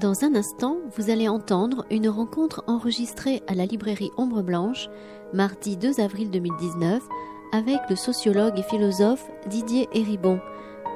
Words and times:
Dans 0.00 0.24
un 0.24 0.34
instant, 0.34 0.78
vous 0.96 1.10
allez 1.10 1.28
entendre 1.28 1.84
une 1.90 2.08
rencontre 2.08 2.64
enregistrée 2.66 3.42
à 3.46 3.54
la 3.54 3.66
librairie 3.66 4.10
Ombre 4.16 4.40
Blanche, 4.40 4.88
mardi 5.34 5.76
2 5.76 6.00
avril 6.00 6.30
2019, 6.30 7.02
avec 7.52 7.80
le 7.90 7.96
sociologue 7.96 8.58
et 8.58 8.62
philosophe 8.62 9.28
Didier 9.50 9.90
Héribon, 9.92 10.40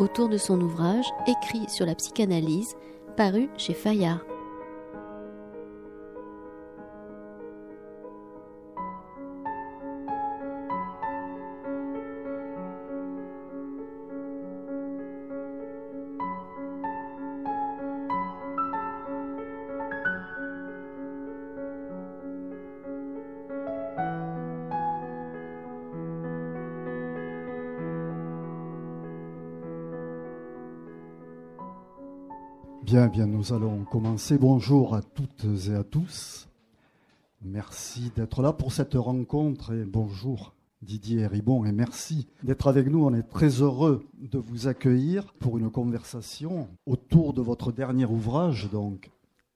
autour 0.01 0.31
de 0.31 0.39
son 0.39 0.59
ouvrage 0.59 1.05
Écrit 1.27 1.69
sur 1.69 1.85
la 1.85 1.95
psychanalyse, 1.95 2.77
paru 3.15 3.51
chez 3.59 3.75
Fayard. 3.75 4.25
Bien, 33.15 33.29
nous 33.29 33.53
allons 33.53 33.85
commencer. 33.85 34.39
Bonjour 34.39 34.97
à 34.97 35.01
toutes 35.01 35.47
et 35.69 35.75
à 35.77 35.85
tous. 35.85 36.49
Merci 37.43 38.11
d'être 38.17 38.43
là 38.43 38.53
pour 38.53 38.73
cette 38.73 38.95
rencontre 38.95 39.73
et 39.73 39.85
bonjour 39.85 40.53
Didier 40.83 41.29
Ribon 41.29 41.65
et 41.65 41.71
merci 41.71 42.27
d'être 42.43 42.67
avec 42.67 42.89
nous. 42.89 43.05
On 43.05 43.15
est 43.15 43.23
très 43.23 43.63
heureux 43.63 44.05
de 44.21 44.39
vous 44.39 44.67
accueillir 44.67 45.33
pour 45.35 45.59
une 45.59 45.71
conversation 45.71 46.67
autour 46.87 47.35
de 47.35 47.41
votre 47.41 47.71
dernier 47.71 48.05
ouvrage, 48.05 48.69
donc 48.69 49.13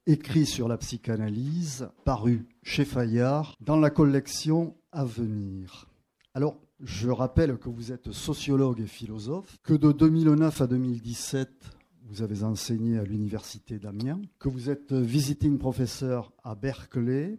écrit 0.07 0.47
sur 0.47 0.69
la 0.69 0.79
psychanalyse, 0.79 1.89
paru 2.05 2.47
chez 2.63 2.85
Fayard 2.85 3.57
dans 3.61 3.81
la 3.81 3.91
collection 3.91 4.77
à 4.93 5.05
venir. 5.05 5.89
Alors, 6.33 6.55
je 6.79 7.11
rappelle 7.11 7.59
que 7.59 7.69
vous 7.69 7.91
êtes 7.91 8.13
sociologue 8.13 8.79
et 8.79 8.87
philosophe, 8.87 9.59
que 9.65 9.75
de 9.75 9.91
2009 9.91 10.61
à 10.61 10.69
2017, 10.69 11.78
vous 12.09 12.23
avez 12.23 12.43
enseigné 12.43 12.99
à 12.99 13.05
l'université 13.05 13.79
d'Amiens, 13.79 14.21
que 14.39 14.49
vous 14.49 14.71
êtes 14.71 14.95
visiting 14.95 15.59
professeur 15.59 16.33
à 16.43 16.55
Berkeley, 16.55 17.39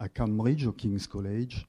à 0.00 0.08
Cambridge, 0.08 0.66
au 0.66 0.72
King's 0.72 1.06
College, 1.06 1.68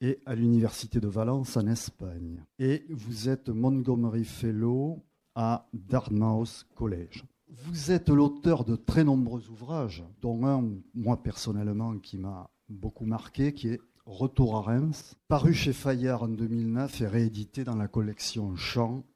et 0.00 0.18
à 0.24 0.34
l'université 0.34 0.98
de 0.98 1.08
Valence 1.08 1.58
en 1.58 1.66
Espagne. 1.66 2.42
Et 2.58 2.86
vous 2.88 3.28
êtes 3.28 3.50
Montgomery 3.50 4.24
Fellow 4.24 5.04
à 5.34 5.68
Dartmouth 5.74 6.66
College. 6.74 7.22
Vous 7.48 7.92
êtes 7.92 8.08
l'auteur 8.08 8.64
de 8.64 8.74
très 8.74 9.04
nombreux 9.04 9.50
ouvrages, 9.50 10.02
dont 10.22 10.46
un, 10.46 10.70
moi 10.94 11.22
personnellement, 11.22 11.98
qui 11.98 12.16
m'a 12.16 12.50
beaucoup 12.70 13.04
marqué, 13.04 13.52
qui 13.52 13.68
est 13.68 13.80
Retour 14.04 14.56
à 14.56 14.62
Reims, 14.62 15.14
paru 15.28 15.54
chez 15.54 15.72
Fayard 15.72 16.24
en 16.24 16.28
2009 16.28 17.02
et 17.02 17.06
réédité 17.06 17.62
dans 17.62 17.76
la 17.76 17.86
collection 17.86 18.56
Champ 18.56 19.04
une 19.04 19.11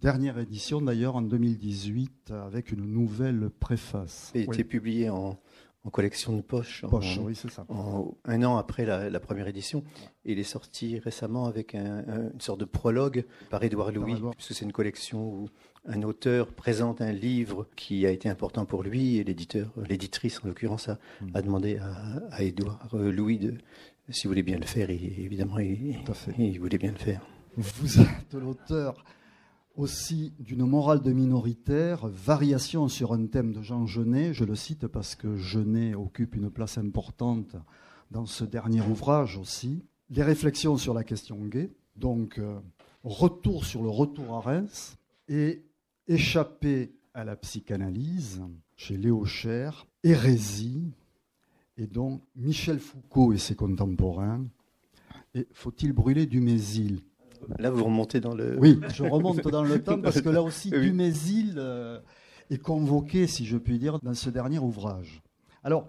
dernière 0.00 0.38
édition 0.38 0.80
d'ailleurs 0.80 1.16
en 1.16 1.22
2018 1.22 2.30
avec 2.30 2.72
une 2.72 2.86
nouvelle 2.92 3.50
préface. 3.50 4.30
Il 4.34 4.40
a 4.40 4.44
été 4.44 4.64
publié 4.64 5.10
en, 5.10 5.38
collection 5.90 6.36
de 6.36 6.42
poche, 6.42 6.84
poche 6.86 7.18
oui, 7.22 7.34
c'est 7.34 7.50
ça. 7.50 7.66
un 7.70 8.42
an 8.42 8.58
après 8.58 8.84
la, 8.84 9.20
première 9.20 9.48
édition. 9.48 9.82
Et 10.26 10.32
il 10.32 10.38
est 10.38 10.42
sorti 10.42 10.98
récemment 10.98 11.46
avec 11.46 11.74
une 11.74 12.40
sorte 12.40 12.60
de 12.60 12.66
prologue 12.66 13.24
par 13.48 13.62
Édouard 13.62 13.92
Louis, 13.92 14.20
puisque 14.36 14.52
c'est 14.52 14.66
une 14.66 14.72
collection 14.72 15.26
où 15.26 15.48
un 15.86 16.02
auteur 16.02 16.52
présente 16.52 17.00
un 17.00 17.12
livre 17.12 17.66
qui 17.74 18.04
a 18.06 18.10
été 18.10 18.28
important 18.28 18.66
pour 18.66 18.82
lui 18.82 19.16
et 19.16 19.24
l'éditeur, 19.24 19.72
l'éditrice 19.88 20.40
en 20.44 20.48
l'occurrence, 20.48 20.88
a, 20.88 20.98
hmm. 21.22 21.40
demandé 21.40 21.78
à, 22.30 22.42
Édouard 22.42 22.90
euh, 22.92 23.10
Louis 23.10 23.38
de, 23.38 23.54
s'il 24.10 24.28
voulait 24.28 24.42
bien 24.42 24.58
le 24.58 24.66
faire, 24.66 24.90
et 24.90 25.14
évidemment, 25.18 25.58
il, 25.58 25.96
il 26.38 26.60
voulait 26.60 26.78
bien 26.78 26.92
le 26.92 26.98
faire. 26.98 27.22
Vous 27.56 28.00
êtes 28.00 28.34
l'auteur 28.34 29.02
aussi 29.78 30.34
d'une 30.40 30.66
morale 30.66 31.00
de 31.02 31.12
minoritaire, 31.12 32.08
variation 32.08 32.88
sur 32.88 33.12
un 33.12 33.26
thème 33.26 33.52
de 33.52 33.62
Jean 33.62 33.86
Genet, 33.86 34.34
je 34.34 34.44
le 34.44 34.56
cite 34.56 34.88
parce 34.88 35.14
que 35.14 35.36
Genet 35.36 35.94
occupe 35.94 36.34
une 36.34 36.50
place 36.50 36.78
importante 36.78 37.54
dans 38.10 38.26
ce 38.26 38.42
dernier 38.42 38.80
ouvrage 38.80 39.38
aussi, 39.38 39.84
les 40.10 40.24
réflexions 40.24 40.78
sur 40.78 40.94
la 40.94 41.04
question 41.04 41.36
gay, 41.44 41.70
donc 41.94 42.38
euh, 42.38 42.58
retour 43.04 43.64
sur 43.64 43.84
le 43.84 43.88
retour 43.88 44.34
à 44.34 44.40
Reims, 44.40 44.98
et 45.28 45.62
échapper 46.08 46.92
à 47.14 47.22
la 47.22 47.36
psychanalyse 47.36 48.42
chez 48.74 48.96
Léo 48.96 49.24
Cher, 49.26 49.86
hérésie, 50.02 50.90
et 51.76 51.86
donc 51.86 52.20
Michel 52.34 52.80
Foucault 52.80 53.32
et 53.32 53.38
ses 53.38 53.54
contemporains, 53.54 54.44
et 55.34 55.46
faut-il 55.52 55.92
brûler 55.92 56.26
du 56.26 56.40
Mésil? 56.40 57.00
Là, 57.58 57.70
vous 57.70 57.84
remontez 57.84 58.20
dans 58.20 58.34
le. 58.34 58.58
Oui, 58.58 58.80
je 58.94 59.04
remonte 59.04 59.46
dans 59.48 59.64
le 59.64 59.82
temps 59.82 60.00
parce 60.00 60.20
que 60.20 60.28
là 60.28 60.42
aussi, 60.42 60.70
oui. 60.72 60.80
Dumézil 60.80 61.54
euh, 61.56 62.00
est 62.50 62.58
convoqué, 62.58 63.26
si 63.26 63.46
je 63.46 63.56
puis 63.56 63.78
dire, 63.78 63.98
dans 64.00 64.14
ce 64.14 64.30
dernier 64.30 64.58
ouvrage. 64.58 65.22
Alors, 65.64 65.88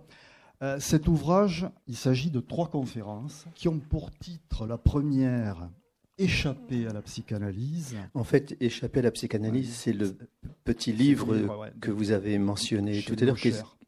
euh, 0.61 0.79
cet 0.79 1.07
ouvrage, 1.07 1.67
il 1.87 1.95
s'agit 1.95 2.31
de 2.31 2.39
trois 2.39 2.67
conférences 2.67 3.45
qui 3.55 3.67
ont 3.67 3.79
pour 3.79 4.11
titre 4.11 4.65
la 4.67 4.77
première 4.77 5.69
Échapper 6.19 6.85
à 6.87 6.93
la 6.93 7.01
psychanalyse. 7.01 7.95
En 8.13 8.23
fait, 8.25 8.55
Échapper 8.59 8.99
à 8.99 9.03
la 9.03 9.11
psychanalyse, 9.11 9.73
c'est 9.73 9.93
le 9.93 10.17
petit 10.65 10.91
livre 10.91 11.35
que 11.79 11.91
vous 11.91 12.11
avez 12.11 12.37
mentionné 12.37 13.01
tout 13.01 13.15
à 13.19 13.25
l'heure, 13.25 13.37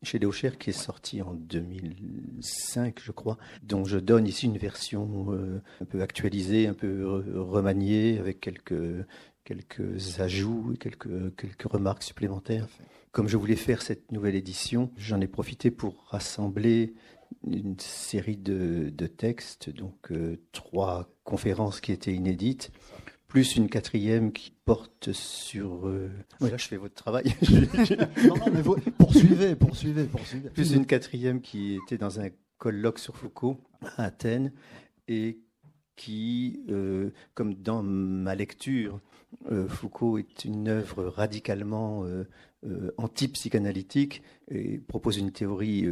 chez 0.04 0.18
Léo 0.18 0.32
Cher, 0.32 0.58
qui 0.58 0.72
est 0.72 0.74
sorti 0.74 1.22
en 1.22 1.34
2005, 1.34 3.00
je 3.04 3.12
crois, 3.12 3.38
dont 3.64 3.86
je 3.86 3.98
donne 3.98 4.26
ici 4.26 4.48
une 4.48 4.58
version 4.58 5.28
euh, 5.34 5.62
un 5.82 5.86
peu 5.86 6.02
actualisée, 6.02 6.68
un 6.68 6.74
peu 6.74 7.06
remaniée, 7.36 8.18
avec 8.18 8.40
quelques, 8.40 9.06
quelques 9.44 10.20
ajouts 10.20 10.72
et 10.74 10.78
quelques, 10.78 11.36
quelques 11.36 11.72
remarques 11.72 12.04
supplémentaires. 12.04 12.68
Comme 13.12 13.28
je 13.28 13.36
voulais 13.36 13.58
faire 13.58 13.82
cette 13.82 14.12
nouvelle 14.14 14.36
édition, 14.36 14.90
j'en 14.96 15.20
ai 15.20 15.28
profité 15.28 15.70
pour 15.70 16.06
rassembler 16.08 16.94
une 17.46 17.80
série 17.80 18.38
de, 18.38 18.90
de 18.90 19.08
textes, 19.08 19.70
donc 19.70 20.12
euh, 20.12 20.38
trois 20.52 21.10
conférences 21.24 21.82
qui 21.82 21.92
étaient 21.92 22.14
inédites, 22.14 22.72
plus 23.28 23.56
une 23.56 23.70
quatrième 23.70 24.32
qui 24.34 24.52
porte 24.66 25.14
sur. 25.14 25.88
Euh... 25.88 26.10
Là, 26.42 26.58
je 26.58 26.68
fais 26.68 26.78
votre 26.78 26.96
travail. 26.96 27.34
non, 28.28 28.36
non, 28.36 28.52
mais 28.54 28.62
vous... 28.62 28.76
poursuivez, 28.98 29.56
poursuivez, 29.56 30.04
poursuivez. 30.04 30.50
Plus 30.50 30.74
une 30.74 30.86
quatrième 30.86 31.42
qui 31.42 31.76
était 31.76 31.98
dans 31.98 32.20
un 32.20 32.30
colloque 32.58 33.00
sur 33.00 33.18
Foucault 33.18 33.58
à 33.98 34.04
Athènes 34.04 34.52
et 35.08 35.40
qui, 35.96 36.62
euh, 36.70 37.12
comme 37.34 37.54
dans 37.54 37.84
ma 37.84 38.36
lecture, 38.36 39.00
euh, 39.52 39.68
Foucault 39.68 40.18
est 40.18 40.46
une 40.46 40.68
œuvre 40.68 41.06
radicalement 41.06 42.06
euh, 42.06 42.26
anti-psychanalytique 42.98 44.24
et 44.50 44.80
propose 44.80 45.18
une 45.18 45.32
théorie 45.32 45.88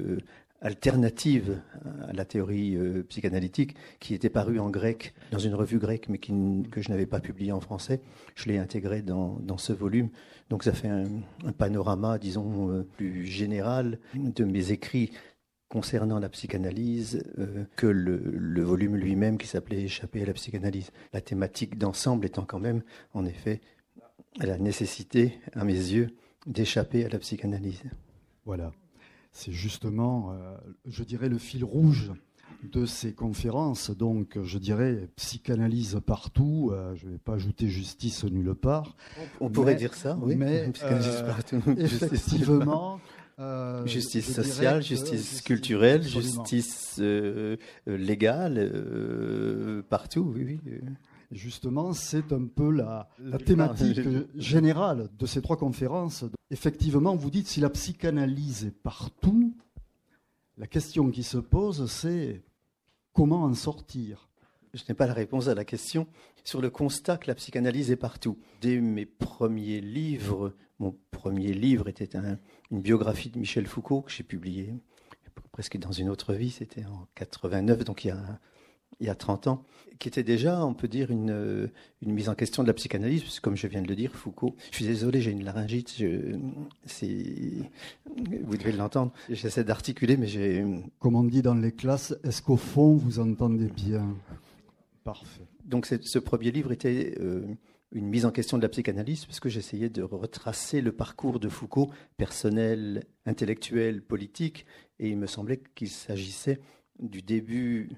alternative 0.61 1.61
à 2.07 2.13
la 2.13 2.25
théorie 2.25 2.75
euh, 2.75 3.03
psychanalytique 3.03 3.75
qui 3.99 4.13
était 4.13 4.29
parue 4.29 4.59
en 4.59 4.69
grec 4.69 5.13
dans 5.31 5.39
une 5.39 5.55
revue 5.55 5.79
grecque 5.79 6.07
mais 6.09 6.17
que 6.17 6.81
je 6.81 6.89
n'avais 6.89 7.05
pas 7.05 7.19
publiée 7.19 7.51
en 7.51 7.61
français. 7.61 8.01
Je 8.35 8.49
l'ai 8.49 8.57
intégrée 8.57 9.01
dans, 9.01 9.57
ce 9.57 9.73
volume. 9.73 10.09
Donc 10.49 10.63
ça 10.63 10.73
fait 10.73 10.89
un, 10.89 11.05
un 11.45 11.51
panorama, 11.51 12.17
disons, 12.17 12.71
euh, 12.71 12.83
plus 12.97 13.25
général 13.25 13.99
de 14.15 14.43
mes 14.43 14.71
écrits 14.71 15.11
concernant 15.69 16.19
la 16.19 16.29
psychanalyse 16.29 17.23
euh, 17.37 17.65
que 17.75 17.87
le, 17.87 18.17
le, 18.17 18.63
volume 18.63 18.95
lui-même 18.95 19.37
qui 19.37 19.47
s'appelait 19.47 19.83
Échapper 19.83 20.23
à 20.23 20.25
la 20.25 20.33
psychanalyse. 20.33 20.91
La 21.13 21.21
thématique 21.21 21.77
d'ensemble 21.77 22.25
étant 22.25 22.45
quand 22.45 22.59
même, 22.59 22.81
en 23.13 23.25
effet, 23.25 23.61
la 24.39 24.57
nécessité, 24.57 25.39
à 25.53 25.63
mes 25.63 25.73
yeux, 25.73 26.09
d'échapper 26.47 27.05
à 27.05 27.09
la 27.09 27.19
psychanalyse. 27.19 27.83
Voilà 28.45 28.71
c'est 29.31 29.51
justement, 29.51 30.31
euh, 30.31 30.55
je 30.85 31.03
dirais, 31.03 31.29
le 31.29 31.37
fil 31.37 31.63
rouge 31.63 32.11
de 32.63 32.85
ces 32.85 33.13
conférences. 33.13 33.91
Donc, 33.91 34.37
je 34.43 34.57
dirais, 34.57 35.07
psychanalyse 35.15 35.99
partout. 36.05 36.71
Euh, 36.73 36.95
je 36.95 37.05
ne 37.05 37.11
vais 37.11 37.17
pas 37.17 37.35
ajouter 37.35 37.67
justice 37.67 38.23
nulle 38.25 38.53
part. 38.53 38.95
On 39.39 39.49
pourrait 39.49 39.75
dire 39.75 39.93
ça, 39.93 40.17
oui. 40.21 40.35
Mais 40.35 40.71
euh, 40.83 41.77
effectivement. 41.77 42.99
justice 43.85 44.33
sociale, 44.33 44.81
justice 44.81 45.41
culturelle, 45.41 46.03
justice 46.03 46.99
légale, 47.87 48.69
partout, 49.89 50.33
oui, 50.35 50.59
oui. 50.65 50.81
Justement, 51.31 51.93
c'est 51.93 52.33
un 52.33 52.45
peu 52.45 52.71
la, 52.71 53.09
la 53.19 53.37
thématique 53.37 53.99
générale 54.35 55.09
de 55.17 55.25
ces 55.25 55.41
trois 55.41 55.57
conférences. 55.57 56.25
Effectivement, 56.49 57.15
vous 57.15 57.29
dites 57.29 57.47
si 57.47 57.59
la 57.59 57.69
psychanalyse 57.69 58.65
est 58.65 58.71
partout, 58.71 59.55
la 60.57 60.67
question 60.67 61.11
qui 61.11 61.23
se 61.23 61.37
pose, 61.37 61.89
c'est 61.89 62.41
comment 63.13 63.43
en 63.43 63.53
sortir? 63.53 64.29
Je 64.73 64.83
n'ai 64.89 64.95
pas 64.95 65.07
la 65.07 65.13
réponse 65.13 65.47
à 65.47 65.55
la 65.55 65.65
question 65.65 66.07
sur 66.43 66.61
le 66.61 66.69
constat 66.69 67.17
que 67.17 67.27
la 67.27 67.35
psychanalyse 67.35 67.91
est 67.91 67.95
partout. 67.95 68.37
Dès 68.61 68.79
mes 68.79 69.05
premiers 69.05 69.81
livres 69.81 70.53
mon 70.79 70.95
premier 71.11 71.51
livre 71.53 71.89
était 71.89 72.17
une 72.71 72.81
biographie 72.81 73.29
de 73.29 73.37
Michel 73.37 73.67
Foucault 73.67 74.01
que 74.01 74.11
j'ai 74.11 74.23
publié 74.23 74.73
presque 75.51 75.77
dans 75.77 75.91
une 75.91 76.09
autre 76.09 76.33
vie, 76.33 76.51
c'était 76.51 76.85
en 76.85 77.07
89, 77.15 77.83
donc 77.83 78.05
il 78.05 78.09
y 78.09 78.11
a 78.11 78.39
il 78.99 79.07
y 79.07 79.09
a 79.09 79.15
30 79.15 79.47
ans, 79.47 79.63
qui 79.99 80.07
était 80.07 80.23
déjà, 80.23 80.65
on 80.65 80.73
peut 80.73 80.87
dire, 80.87 81.11
une, 81.11 81.69
une 82.01 82.11
mise 82.11 82.29
en 82.29 82.35
question 82.35 82.63
de 82.63 82.67
la 82.67 82.73
psychanalyse, 82.73 83.21
parce 83.23 83.39
que 83.39 83.43
comme 83.43 83.55
je 83.55 83.67
viens 83.67 83.81
de 83.81 83.87
le 83.87 83.95
dire, 83.95 84.11
Foucault, 84.13 84.55
je 84.71 84.77
suis 84.77 84.85
désolé, 84.85 85.21
j'ai 85.21 85.31
une 85.31 85.43
laryngite, 85.43 85.93
je, 85.97 86.37
vous 88.43 88.57
devez 88.57 88.71
l'entendre, 88.71 89.11
j'essaie 89.29 89.63
d'articuler, 89.63 90.17
mais 90.17 90.27
j'ai... 90.27 90.65
Comme 90.99 91.15
on 91.15 91.23
dit 91.23 91.41
dans 91.41 91.55
les 91.55 91.71
classes, 91.71 92.15
est-ce 92.23 92.41
qu'au 92.41 92.57
fond, 92.57 92.95
vous 92.95 93.19
entendez 93.19 93.67
bien? 93.67 94.15
Parfait. 95.03 95.47
Donc 95.65 95.85
ce 95.85 96.19
premier 96.19 96.51
livre 96.51 96.71
était 96.71 97.15
euh, 97.19 97.45
une 97.91 98.07
mise 98.07 98.25
en 98.25 98.31
question 98.31 98.57
de 98.57 98.63
la 98.63 98.69
psychanalyse, 98.69 99.25
parce 99.25 99.39
que 99.39 99.49
j'essayais 99.49 99.89
de 99.89 100.01
retracer 100.01 100.81
le 100.81 100.91
parcours 100.91 101.39
de 101.39 101.49
Foucault, 101.49 101.91
personnel, 102.17 103.03
intellectuel, 103.25 104.01
politique, 104.01 104.65
et 104.99 105.09
il 105.09 105.17
me 105.17 105.27
semblait 105.27 105.61
qu'il 105.75 105.89
s'agissait 105.89 106.59
du 106.99 107.21
début 107.21 107.89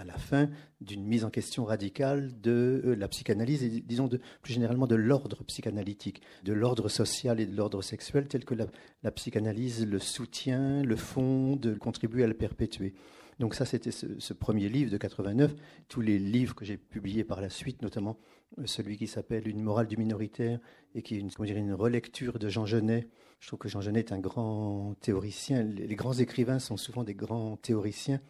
à 0.00 0.04
la 0.04 0.16
fin 0.16 0.48
d'une 0.80 1.04
mise 1.04 1.24
en 1.24 1.30
question 1.30 1.64
radicale 1.66 2.40
de 2.40 2.82
euh, 2.86 2.94
la 2.94 3.06
psychanalyse 3.06 3.62
et 3.62 3.68
disons 3.68 4.08
plus 4.40 4.54
généralement 4.54 4.86
de 4.86 4.94
l'ordre 4.94 5.44
psychanalytique, 5.44 6.22
de 6.42 6.54
l'ordre 6.54 6.88
social 6.88 7.38
et 7.38 7.46
de 7.46 7.54
l'ordre 7.54 7.82
sexuel 7.82 8.26
tel 8.26 8.46
que 8.46 8.54
la, 8.54 9.10
psychanalyse 9.10 9.86
le 9.86 9.98
soutient, 9.98 10.82
le 10.82 10.96
fonde, 10.96 11.76
contribue 11.78 12.22
à 12.22 12.26
le 12.26 12.34
perpétuer. 12.34 12.94
Donc 13.38 13.54
ça, 13.54 13.64
c'était 13.64 13.90
ce, 13.90 14.32
premier 14.32 14.68
livre 14.68 14.90
de 14.90 14.96
89. 14.96 15.54
Tous 15.88 16.00
les 16.00 16.18
livres 16.18 16.54
que 16.54 16.64
j'ai 16.64 16.76
publiés 16.76 17.24
par 17.24 17.40
la 17.40 17.50
suite, 17.50 17.82
notamment 17.82 18.18
euh, 18.58 18.66
celui 18.66 18.96
qui 18.96 19.06
s'appelle 19.06 19.48
Une 19.48 19.62
morale 19.62 19.86
du 19.86 19.96
minoritaire 19.96 20.60
et 20.94 21.02
qui 21.02 21.14
est 21.14 21.18
une, 21.18 21.30
une 21.38 21.74
relecture 21.74 22.38
de 22.38 22.48
Jean 22.48 22.64
Genet. 22.64 23.08
Je 23.38 23.48
trouve 23.48 23.58
que 23.58 23.68
Jean 23.68 23.80
Genet 23.82 24.00
est 24.00 24.12
un 24.12 24.18
grand 24.18 24.94
théoricien. 25.00 25.62
Les, 25.62 25.94
grands 25.94 26.14
écrivains 26.14 26.58
sont 26.58 26.76
souvent 26.76 27.04
des 27.04 27.14
grands 27.14 27.56
théoriciens. 27.56 28.20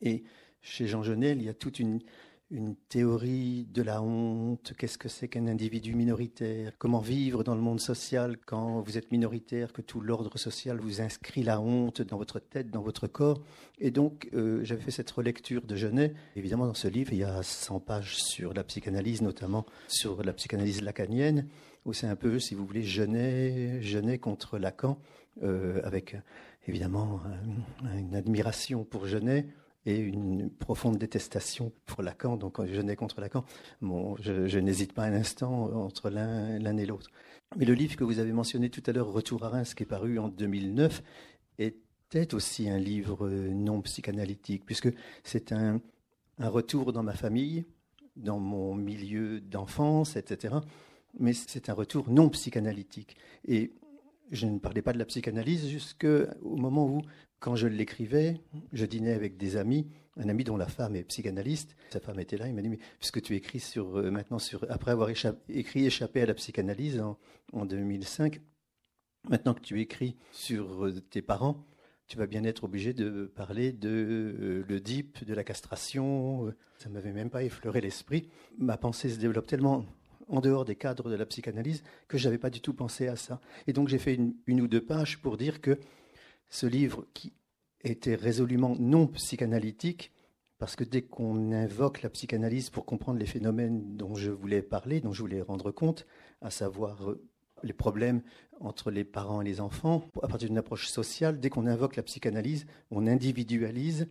Et 0.00 0.24
chez 0.62 0.86
Jean 0.86 1.02
Genet, 1.02 1.32
il 1.32 1.42
y 1.42 1.48
a 1.48 1.54
toute 1.54 1.78
une, 1.78 2.00
théorie 2.90 3.66
de 3.72 3.80
la 3.80 4.02
honte, 4.02 4.74
qu'est-ce 4.76 4.98
que 4.98 5.08
c'est 5.08 5.26
qu'un 5.26 5.46
individu 5.46 5.94
minoritaire, 5.94 6.72
comment 6.76 6.98
vivre 6.98 7.44
dans 7.44 7.54
le 7.54 7.62
monde 7.62 7.80
social 7.80 8.36
quand 8.44 8.82
vous 8.82 8.98
êtes 8.98 9.10
minoritaire, 9.10 9.72
que 9.72 9.80
tout 9.80 10.02
l'ordre 10.02 10.36
social 10.36 10.78
vous 10.78 11.00
inscrit 11.00 11.42
la 11.44 11.62
honte 11.62 12.02
dans 12.02 12.18
votre 12.18 12.40
tête, 12.40 12.70
dans 12.70 12.82
votre 12.82 13.06
corps? 13.06 13.40
Et 13.78 13.90
donc, 13.90 14.28
euh, 14.34 14.62
j'avais 14.64 14.82
fait 14.82 14.90
cette 14.90 15.10
relecture 15.10 15.62
de 15.62 15.76
Genet. 15.76 16.12
Évidemment, 16.36 16.66
dans 16.66 16.74
ce 16.74 16.88
livre, 16.88 17.14
il 17.14 17.20
y 17.20 17.24
a 17.24 17.42
100 17.42 17.80
pages 17.80 18.18
sur 18.18 18.52
la 18.52 18.64
psychanalyse, 18.64 19.22
notamment 19.22 19.64
sur 19.88 20.22
la 20.22 20.34
psychanalyse 20.34 20.82
lacanienne, 20.82 21.48
où 21.86 21.94
c'est 21.94 22.06
un 22.06 22.16
peu, 22.16 22.38
si 22.38 22.54
vous 22.54 22.66
voulez, 22.66 22.82
Genet, 22.82 23.80
Genet 23.80 24.18
contre 24.18 24.58
Lacan, 24.58 24.98
euh, 25.42 25.80
avec 25.84 26.16
évidemment 26.68 27.20
une 27.96 28.14
admiration 28.14 28.84
pour 28.84 29.06
Genet, 29.06 29.46
et 29.86 29.98
une 29.98 30.50
profonde 30.50 30.96
détestation 30.98 31.72
pour 31.86 32.02
Lacan. 32.02 32.36
Donc, 32.36 32.64
je 32.64 32.80
n'ai 32.80 32.96
contre 32.96 33.20
Lacan. 33.20 33.44
Bon, 33.80 34.16
je, 34.20 34.58
n'hésite 34.58 34.92
pas 34.92 35.04
un 35.04 35.12
instant 35.12 35.72
entre 35.74 36.10
l'un 36.10 36.76
et 36.76 36.86
l'autre. 36.86 37.10
Mais 37.56 37.64
le 37.64 37.74
livre 37.74 37.96
que 37.96 38.04
vous 38.04 38.18
avez 38.18 38.32
mentionné 38.32 38.70
tout 38.70 38.82
à 38.86 38.92
l'heure, 38.92 39.12
Retour 39.12 39.44
à 39.44 39.48
Reims, 39.48 39.74
qui 39.74 39.82
est 39.82 39.86
paru 39.86 40.18
en 40.18 40.28
2009, 40.28 41.02
était 41.58 42.34
aussi 42.34 42.68
un 42.68 42.78
livre 42.78 43.28
non 43.28 43.82
psychanalytique, 43.82 44.64
puisque 44.64 44.88
c'est 45.22 45.52
un, 45.52 45.80
un 46.38 46.48
retour 46.48 46.92
dans 46.92 47.02
ma 47.02 47.14
famille, 47.14 47.64
dans 48.16 48.38
mon 48.38 48.74
milieu 48.74 49.40
d'enfance, 49.40 50.16
etc. 50.16 50.56
Mais 51.18 51.32
c'est 51.32 51.68
un 51.68 51.74
retour 51.74 52.08
non 52.08 52.28
psychanalytique. 52.30 53.16
Et 53.46 53.72
je 54.30 54.46
ne 54.46 54.58
parlais 54.58 54.82
pas 54.82 54.92
de 54.92 54.98
la 54.98 55.04
psychanalyse 55.04 55.68
jusqu'au 55.68 56.24
moment 56.42 56.86
où 56.86 57.02
quand 57.42 57.56
je 57.56 57.66
l'écrivais, 57.66 58.40
je 58.72 58.86
dînais 58.86 59.12
avec 59.12 59.36
des 59.36 59.56
amis, 59.56 59.88
un 60.16 60.28
ami 60.28 60.44
dont 60.44 60.56
la 60.56 60.68
femme 60.68 60.94
est 60.94 61.02
psychanalyste. 61.02 61.74
Sa 61.90 61.98
femme 61.98 62.20
était 62.20 62.36
là, 62.36 62.46
il 62.46 62.54
m'a 62.54 62.62
dit, 62.62 62.68
mais 62.68 62.78
puisque 63.00 63.20
tu 63.20 63.34
écris 63.34 63.58
sur, 63.58 63.98
euh, 63.98 64.12
maintenant, 64.12 64.38
sur, 64.38 64.64
après 64.70 64.92
avoir 64.92 65.10
écrit 65.10 65.84
Échappé 65.84 66.22
à 66.22 66.26
la 66.26 66.34
psychanalyse 66.34 67.02
en, 67.52 67.66
2005, 67.66 68.40
maintenant 69.28 69.54
que 69.54 69.60
tu 69.60 69.80
écris 69.80 70.16
sur 70.30 70.86
euh, 70.86 71.00
tes 71.10 71.20
parents, 71.20 71.66
tu 72.06 72.16
vas 72.16 72.28
bien 72.28 72.44
être 72.44 72.62
obligé 72.62 72.92
de 72.92 73.26
parler 73.34 73.72
de 73.72 73.88
euh, 73.88 74.64
le 74.68 74.80
de 74.80 75.34
la 75.34 75.42
castration. 75.42 76.54
Ça 76.78 76.88
ne 76.90 76.94
m'avait 76.94 77.12
même 77.12 77.30
pas 77.30 77.42
effleuré 77.42 77.80
l'esprit. 77.80 78.28
Ma 78.56 78.76
pensée 78.76 79.08
se 79.08 79.18
développe 79.18 79.48
tellement 79.48 79.84
en 80.28 80.40
dehors 80.40 80.64
des 80.64 80.76
cadres 80.76 81.10
de 81.10 81.16
la 81.16 81.26
psychanalyse 81.26 81.82
que 82.06 82.18
je 82.18 82.24
n'avais 82.24 82.38
pas 82.38 82.50
du 82.50 82.60
tout 82.60 82.74
pensé 82.74 83.08
à 83.08 83.16
ça. 83.16 83.40
Et 83.66 83.72
donc 83.72 83.88
j'ai 83.88 83.98
fait 83.98 84.18
une, 84.46 84.60
ou 84.60 84.68
deux 84.68 84.84
pages 84.84 85.20
pour 85.20 85.36
dire 85.36 85.60
que 85.60 85.78
ce 86.52 86.66
livre 86.66 87.06
qui 87.14 87.32
était 87.82 88.14
résolument 88.14 88.76
non 88.78 89.06
psychanalytique, 89.06 90.12
parce 90.58 90.76
que 90.76 90.84
dès 90.84 91.00
qu'on 91.00 91.50
invoque 91.50 92.02
la 92.02 92.10
psychanalyse 92.10 92.68
pour 92.68 92.84
comprendre 92.84 93.18
les 93.18 93.26
phénomènes 93.26 93.96
dont 93.96 94.14
je 94.14 94.30
voulais 94.30 94.60
parler, 94.60 95.00
dont 95.00 95.14
je 95.14 95.22
voulais 95.22 95.40
rendre 95.40 95.70
compte, 95.70 96.06
à 96.42 96.50
savoir 96.50 97.08
euh, 97.08 97.24
les 97.62 97.72
problèmes 97.72 98.20
entre 98.60 98.90
les 98.90 99.02
parents 99.02 99.40
et 99.40 99.46
les 99.46 99.60
enfants, 99.62 100.04
à 100.22 100.28
partir 100.28 100.48
d'une 100.48 100.58
approche 100.58 100.88
sociale, 100.88 101.40
dès 101.40 101.48
qu'on 101.48 101.66
invoque 101.66 101.96
la 101.96 102.02
psychanalyse, 102.02 102.66
on 102.90 103.06
individualise 103.06 104.06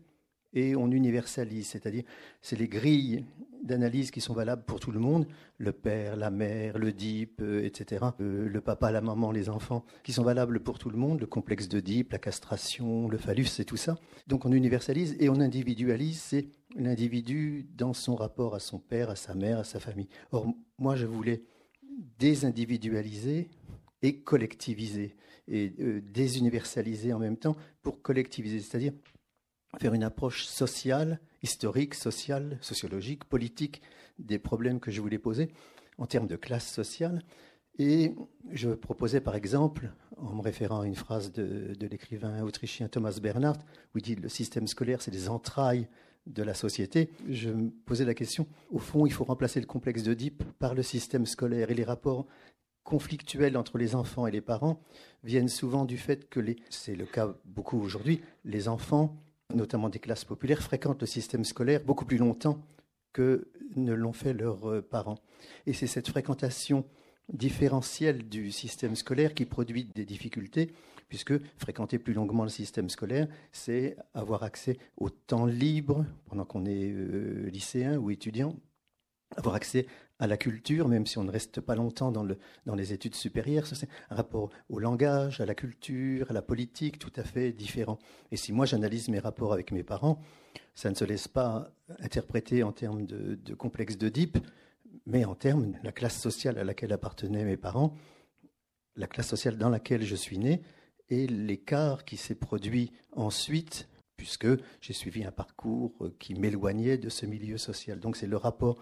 et 0.53 0.75
on 0.75 0.89
universalise, 0.89 1.67
c'est-à-dire 1.67 2.03
c'est 2.41 2.57
les 2.57 2.67
grilles 2.67 3.23
d'analyse 3.63 4.11
qui 4.11 4.21
sont 4.21 4.33
valables 4.33 4.63
pour 4.63 4.79
tout 4.79 4.91
le 4.91 4.99
monde, 4.99 5.27
le 5.57 5.71
père, 5.71 6.15
la 6.15 6.29
mère, 6.29 6.77
le 6.77 6.91
DIP, 6.91 7.41
euh, 7.41 7.63
etc., 7.63 8.05
euh, 8.19 8.47
le 8.47 8.61
papa, 8.61 8.91
la 8.91 9.01
maman, 9.01 9.31
les 9.31 9.49
enfants, 9.49 9.85
qui 10.03 10.13
sont 10.13 10.23
valables 10.23 10.61
pour 10.61 10.79
tout 10.79 10.89
le 10.89 10.97
monde, 10.97 11.19
le 11.19 11.27
complexe 11.27 11.67
de 11.67 11.79
DIP, 11.79 12.11
la 12.11 12.19
castration, 12.19 13.07
le 13.07 13.17
phallus, 13.17 13.45
c'est 13.45 13.65
tout 13.65 13.77
ça. 13.77 13.97
Donc 14.27 14.45
on 14.45 14.51
universalise 14.51 15.15
et 15.19 15.29
on 15.29 15.39
individualise, 15.39 16.19
c'est 16.19 16.49
l'individu 16.75 17.67
dans 17.75 17.93
son 17.93 18.15
rapport 18.15 18.55
à 18.55 18.59
son 18.59 18.79
père, 18.79 19.09
à 19.09 19.15
sa 19.15 19.33
mère, 19.33 19.59
à 19.59 19.63
sa 19.63 19.79
famille. 19.79 20.09
Or, 20.31 20.47
moi, 20.77 20.95
je 20.95 21.05
voulais 21.05 21.43
désindividualiser 22.17 23.49
et 24.01 24.21
collectiviser, 24.21 25.15
et 25.47 25.73
euh, 25.79 26.01
désuniversaliser 26.01 27.13
en 27.13 27.19
même 27.19 27.37
temps 27.37 27.55
pour 27.81 28.01
collectiviser, 28.01 28.59
c'est-à-dire 28.59 28.93
faire 29.79 29.93
une 29.93 30.03
approche 30.03 30.45
sociale, 30.45 31.19
historique, 31.43 31.95
sociale, 31.95 32.57
sociologique, 32.61 33.25
politique 33.25 33.81
des 34.19 34.39
problèmes 34.39 34.79
que 34.79 34.91
je 34.91 35.01
voulais 35.01 35.19
poser 35.19 35.49
en 35.97 36.05
termes 36.05 36.27
de 36.27 36.35
classe 36.35 36.67
sociale. 36.67 37.23
Et 37.77 38.13
je 38.51 38.69
proposais 38.69 39.21
par 39.21 39.35
exemple, 39.35 39.91
en 40.17 40.35
me 40.35 40.41
référant 40.41 40.81
à 40.81 40.87
une 40.87 40.95
phrase 40.95 41.31
de, 41.31 41.73
l'écrivain 41.79 42.43
autrichien 42.43 42.89
Thomas 42.89 43.17
Bernhardt, 43.21 43.59
où 43.93 43.99
il 43.99 44.03
dit 44.03 44.15
le 44.15 44.29
système 44.29 44.67
scolaire, 44.67 45.01
c'est 45.01 45.11
les 45.11 45.29
entrailles 45.29 45.87
de 46.27 46.43
la 46.43 46.53
société, 46.53 47.09
je 47.29 47.49
me 47.49 47.71
posais 47.71 48.05
la 48.05 48.13
question, 48.13 48.45
au 48.69 48.77
fond, 48.77 49.07
il 49.07 49.11
faut 49.11 49.23
remplacer 49.23 49.59
le 49.59 49.65
complexe 49.65 50.03
d'Oedipe 50.03 50.43
par 50.59 50.75
le 50.75 50.83
système 50.83 51.25
scolaire 51.25 51.71
et 51.71 51.73
les 51.73 51.83
rapports 51.83 52.27
conflictuels 52.83 53.57
entre 53.57 53.79
les 53.79 53.95
enfants 53.95 54.27
et 54.27 54.31
les 54.31 54.41
parents 54.41 54.81
viennent 55.23 55.47
souvent 55.47 55.85
du 55.85 55.97
fait 55.97 56.29
que, 56.29 56.39
c'est 56.69 56.95
le 56.95 57.05
cas 57.05 57.33
beaucoup 57.45 57.79
aujourd'hui, 57.79 58.21
les 58.43 58.67
enfants 58.67 59.15
notamment 59.55 59.89
des 59.89 59.99
classes 59.99 60.25
populaires, 60.25 60.61
fréquentent 60.61 61.01
le 61.01 61.07
système 61.07 61.43
scolaire 61.43 61.81
beaucoup 61.83 62.05
plus 62.05 62.17
longtemps 62.17 62.59
que 63.13 63.51
ne 63.75 63.93
l'ont 63.93 64.13
fait 64.13 64.33
leurs 64.33 64.69
euh, 64.69 64.81
parents. 64.81 65.19
Et 65.65 65.73
c'est 65.73 65.87
cette 65.87 66.07
fréquentation 66.07 66.85
différentielle 67.31 68.27
du 68.27 68.51
système 68.51 68.95
scolaire 68.95 69.33
qui 69.33 69.45
produit 69.45 69.85
des 69.85 70.05
difficultés, 70.05 70.73
puisque 71.07 71.33
fréquenter 71.57 71.97
plus 71.99 72.13
longuement 72.13 72.43
le 72.43 72.49
système 72.49 72.89
scolaire, 72.89 73.27
c'est 73.51 73.95
avoir 74.13 74.43
accès 74.43 74.77
au 74.97 75.09
temps 75.09 75.45
libre 75.45 76.05
pendant 76.25 76.45
qu'on 76.45 76.65
est 76.65 76.91
euh, 76.91 77.49
lycéen 77.49 77.97
ou 77.97 78.11
étudiant, 78.11 78.55
avoir 79.37 79.55
accès 79.55 79.87
à 80.19 80.27
la 80.27 80.37
culture, 80.37 80.87
même 80.87 81.07
si 81.07 81.17
on 81.17 81.23
ne 81.23 81.31
reste 81.31 81.61
pas 81.61 81.75
longtemps 81.75 82.11
dans, 82.11 82.23
le, 82.23 82.37
dans 82.65 82.75
les 82.75 82.93
études 82.93 83.15
supérieures. 83.15 83.65
C'est 83.65 83.87
un 84.09 84.15
rapport 84.15 84.49
au 84.69 84.79
langage, 84.79 85.41
à 85.41 85.45
la 85.45 85.55
culture, 85.55 86.29
à 86.29 86.33
la 86.33 86.41
politique, 86.41 86.99
tout 86.99 87.11
à 87.15 87.23
fait 87.23 87.51
différent. 87.51 87.97
Et 88.31 88.37
si 88.37 88.53
moi 88.53 88.65
j'analyse 88.65 89.09
mes 89.09 89.19
rapports 89.19 89.53
avec 89.53 89.71
mes 89.71 89.83
parents, 89.83 90.21
ça 90.75 90.89
ne 90.89 90.95
se 90.95 91.05
laisse 91.05 91.27
pas 91.27 91.71
interpréter 91.99 92.63
en 92.63 92.71
termes 92.71 93.05
de, 93.05 93.35
de 93.35 93.53
complexe 93.55 93.97
d'Oedipe, 93.97 94.37
mais 95.05 95.25
en 95.25 95.35
termes 95.35 95.71
de 95.71 95.77
la 95.83 95.91
classe 95.91 96.19
sociale 96.19 96.57
à 96.57 96.63
laquelle 96.63 96.93
appartenaient 96.93 97.45
mes 97.45 97.57
parents, 97.57 97.95
la 98.95 99.07
classe 99.07 99.27
sociale 99.27 99.57
dans 99.57 99.69
laquelle 99.69 100.03
je 100.03 100.15
suis 100.15 100.37
né, 100.37 100.61
et 101.09 101.27
l'écart 101.27 102.05
qui 102.05 102.17
s'est 102.17 102.35
produit 102.35 102.91
ensuite 103.13 103.87
puisque 104.21 104.47
j'ai 104.81 104.93
suivi 104.93 105.23
un 105.23 105.31
parcours 105.31 105.91
qui 106.19 106.35
m'éloignait 106.35 106.99
de 106.99 107.09
ce 107.09 107.25
milieu 107.25 107.57
social. 107.57 107.99
Donc 107.99 108.15
c'est 108.15 108.27
le 108.27 108.37
rapport 108.37 108.77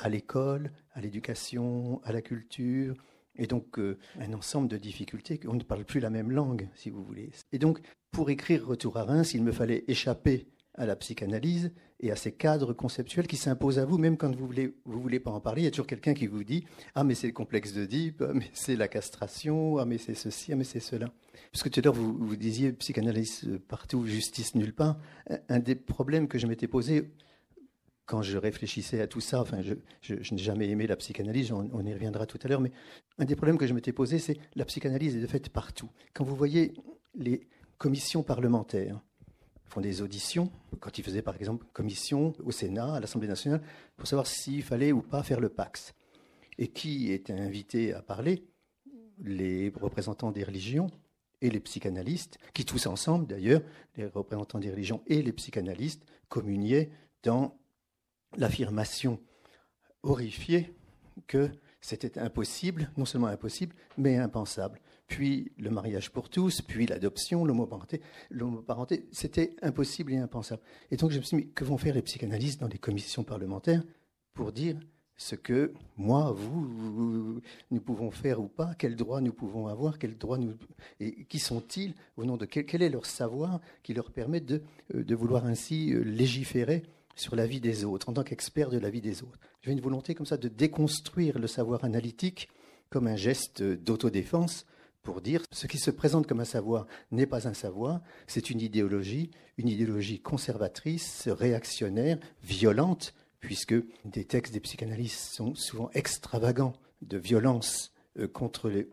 à 0.00 0.08
l'école, 0.08 0.72
à 0.92 1.00
l'éducation, 1.00 2.00
à 2.04 2.12
la 2.12 2.22
culture, 2.22 2.96
et 3.36 3.46
donc 3.46 3.78
euh, 3.78 3.98
un 4.18 4.32
ensemble 4.32 4.68
de 4.68 4.76
difficultés, 4.76 5.40
on 5.46 5.54
ne 5.54 5.62
parle 5.62 5.84
plus 5.84 6.00
la 6.00 6.10
même 6.10 6.30
langue, 6.30 6.68
si 6.74 6.90
vous 6.90 7.02
voulez. 7.02 7.30
Et 7.52 7.58
donc, 7.58 7.80
pour 8.10 8.30
écrire 8.30 8.66
Retour 8.66 8.96
à 8.96 9.04
Reims, 9.04 9.34
il 9.34 9.42
me 9.42 9.52
fallait 9.52 9.84
échapper 9.88 10.46
à 10.74 10.86
la 10.86 10.96
psychanalyse 10.96 11.72
et 12.00 12.10
à 12.10 12.16
ces 12.16 12.32
cadres 12.32 12.72
conceptuels 12.72 13.26
qui 13.26 13.36
s'imposent 13.36 13.78
à 13.78 13.84
vous, 13.84 13.98
même 13.98 14.16
quand 14.16 14.34
vous 14.34 14.46
voulez, 14.46 14.74
vous 14.84 15.00
voulez 15.00 15.20
pas 15.20 15.30
en 15.30 15.40
parler. 15.40 15.62
Il 15.62 15.64
y 15.64 15.68
a 15.68 15.70
toujours 15.70 15.86
quelqu'un 15.86 16.14
qui 16.14 16.26
vous 16.26 16.44
dit 16.44 16.64
Ah, 16.94 17.04
mais 17.04 17.14
c'est 17.14 17.26
le 17.26 17.32
complexe 17.32 17.72
d'Oedipe, 17.72 18.22
ah, 18.26 18.32
mais 18.34 18.50
c'est 18.52 18.76
la 18.76 18.88
castration, 18.88 19.78
ah, 19.78 19.84
mais 19.84 19.98
c'est 19.98 20.14
ceci, 20.14 20.52
ah, 20.52 20.56
mais 20.56 20.64
c'est 20.64 20.80
cela. 20.80 21.12
Parce 21.52 21.62
que 21.62 21.68
tout 21.68 21.80
à 21.80 21.82
l'heure, 21.82 21.94
vous, 21.94 22.16
vous 22.16 22.36
disiez 22.36 22.72
psychanalyse 22.72 23.48
partout, 23.68 24.06
justice 24.06 24.54
nulle 24.54 24.72
part. 24.72 24.98
Un 25.48 25.58
des 25.58 25.74
problèmes 25.74 26.28
que 26.28 26.38
je 26.38 26.46
m'étais 26.46 26.68
posé 26.68 27.10
quand 28.10 28.22
je 28.22 28.38
réfléchissais 28.38 29.00
à 29.00 29.06
tout 29.06 29.20
ça, 29.20 29.40
enfin, 29.40 29.60
je, 29.62 30.14
n'ai 30.14 30.38
jamais 30.38 30.68
aimé 30.68 30.88
la 30.88 30.96
psychanalyse, 30.96 31.52
on, 31.52 31.70
on 31.72 31.86
y 31.86 31.92
reviendra 31.94 32.26
tout 32.26 32.40
à 32.42 32.48
l'heure, 32.48 32.60
mais 32.60 32.72
un 33.18 33.24
des 33.24 33.36
problèmes 33.36 33.56
que 33.56 33.68
je 33.68 33.72
m'étais 33.72 33.92
posé, 33.92 34.18
c'est 34.18 34.36
la 34.56 34.64
psychanalyse 34.64 35.14
est 35.14 35.20
de 35.20 35.28
fait 35.28 35.48
partout. 35.48 35.88
Quand 36.12 36.24
vous 36.24 36.34
voyez 36.34 36.74
les 37.14 37.46
commissions 37.78 38.24
parlementaires, 38.24 39.00
font 39.68 39.80
des 39.80 40.02
auditions, 40.02 40.50
quand 40.80 40.98
ils 40.98 41.04
faisaient 41.04 41.22
par 41.22 41.36
exemple 41.36 41.64
commission 41.72 42.32
au 42.42 42.50
Sénat, 42.50 42.94
à 42.94 42.98
l'Assemblée 42.98 43.28
nationale, 43.28 43.62
pour 43.96 44.08
savoir 44.08 44.26
s'il 44.26 44.64
fallait 44.64 44.90
ou 44.90 45.02
pas 45.02 45.22
faire 45.22 45.38
le 45.38 45.48
Pax. 45.48 45.94
Et 46.58 46.66
qui 46.66 47.12
était 47.12 47.32
invité 47.32 47.94
à 47.94 48.02
parler? 48.02 48.42
Les 49.22 49.72
représentants 49.80 50.32
des 50.32 50.42
religions 50.42 50.88
et 51.40 51.48
les 51.48 51.60
psychanalystes, 51.60 52.38
qui 52.54 52.64
tous 52.64 52.86
ensemble 52.86 53.28
d'ailleurs, 53.28 53.62
les 53.96 54.06
représentants 54.06 54.58
des 54.58 54.70
religions 54.70 55.00
et 55.06 55.22
les 55.22 55.32
psychanalystes, 55.32 56.04
communiaient 56.28 56.90
dans 57.22 57.59
l'affirmation 58.36 59.20
horrifiée 60.02 60.74
que 61.26 61.50
c'était 61.80 62.18
impossible, 62.18 62.90
non 62.96 63.04
seulement 63.04 63.28
impossible, 63.28 63.74
mais 63.96 64.16
impensable. 64.16 64.80
Puis 65.06 65.52
le 65.58 65.70
mariage 65.70 66.10
pour 66.10 66.28
tous, 66.28 66.62
puis 66.62 66.86
l'adoption, 66.86 67.44
l'homoparenté. 67.44 68.00
L'homoparenté, 68.30 69.08
c'était 69.10 69.56
impossible 69.62 70.12
et 70.12 70.18
impensable. 70.18 70.62
Et 70.90 70.96
donc 70.96 71.10
je 71.10 71.18
me 71.18 71.22
suis 71.22 71.36
dit, 71.38 71.48
que 71.52 71.64
vont 71.64 71.78
faire 71.78 71.94
les 71.94 72.02
psychanalystes 72.02 72.60
dans 72.60 72.68
les 72.68 72.78
commissions 72.78 73.24
parlementaires 73.24 73.82
pour 74.34 74.52
dire 74.52 74.78
ce 75.16 75.34
que 75.34 75.74
moi, 75.98 76.32
vous, 76.32 77.42
nous 77.70 77.80
pouvons 77.80 78.10
faire 78.10 78.40
ou 78.40 78.48
pas, 78.48 78.74
quels 78.74 78.96
droits 78.96 79.20
nous 79.20 79.34
pouvons 79.34 79.66
avoir, 79.66 79.98
quels 79.98 80.16
droits 80.16 80.38
nous... 80.38 80.54
Et 80.98 81.24
qui 81.24 81.38
sont-ils, 81.38 81.94
au 82.16 82.24
nom 82.24 82.38
de 82.38 82.46
quel, 82.46 82.82
est 82.82 82.88
leur 82.88 83.04
savoir 83.04 83.60
qui 83.82 83.92
leur 83.92 84.12
permet 84.12 84.40
de, 84.40 84.62
euh, 84.94 85.04
vouloir 85.14 85.44
ainsi 85.44 85.92
euh, 85.92 86.02
légiférer 86.02 86.84
sur 87.20 87.36
la 87.36 87.46
vie 87.46 87.60
des 87.60 87.84
autres, 87.84 88.08
en 88.08 88.14
tant 88.14 88.24
qu'expert 88.24 88.70
de 88.70 88.78
la 88.78 88.90
vie 88.90 89.00
des 89.00 89.22
autres. 89.22 89.38
J'ai 89.60 89.72
une 89.72 89.80
volonté 89.80 90.14
comme 90.14 90.26
ça 90.26 90.36
de 90.36 90.48
déconstruire 90.48 91.38
le 91.38 91.46
savoir 91.46 91.84
analytique 91.84 92.48
comme 92.88 93.06
un 93.06 93.16
geste 93.16 93.62
d'autodéfense 93.62 94.66
pour 95.02 95.20
dire 95.20 95.42
ce 95.52 95.66
qui 95.66 95.78
se 95.78 95.90
présente 95.90 96.26
comme 96.26 96.40
un 96.40 96.44
savoir 96.44 96.86
n'est 97.10 97.26
pas 97.26 97.46
un 97.46 97.54
savoir, 97.54 98.00
c'est 98.26 98.50
une 98.50 98.60
idéologie, 98.60 99.30
une 99.56 99.68
idéologie 99.68 100.20
conservatrice, 100.20 101.28
réactionnaire, 101.28 102.18
violente, 102.42 103.14
puisque 103.38 103.74
des 104.04 104.24
textes 104.24 104.52
des 104.52 104.60
psychanalystes 104.60 105.34
sont 105.34 105.54
souvent 105.54 105.90
extravagants 105.94 106.74
de 107.02 107.16
violence 107.16 107.92
euh, 108.18 108.28
contre 108.28 108.68
les, 108.68 108.88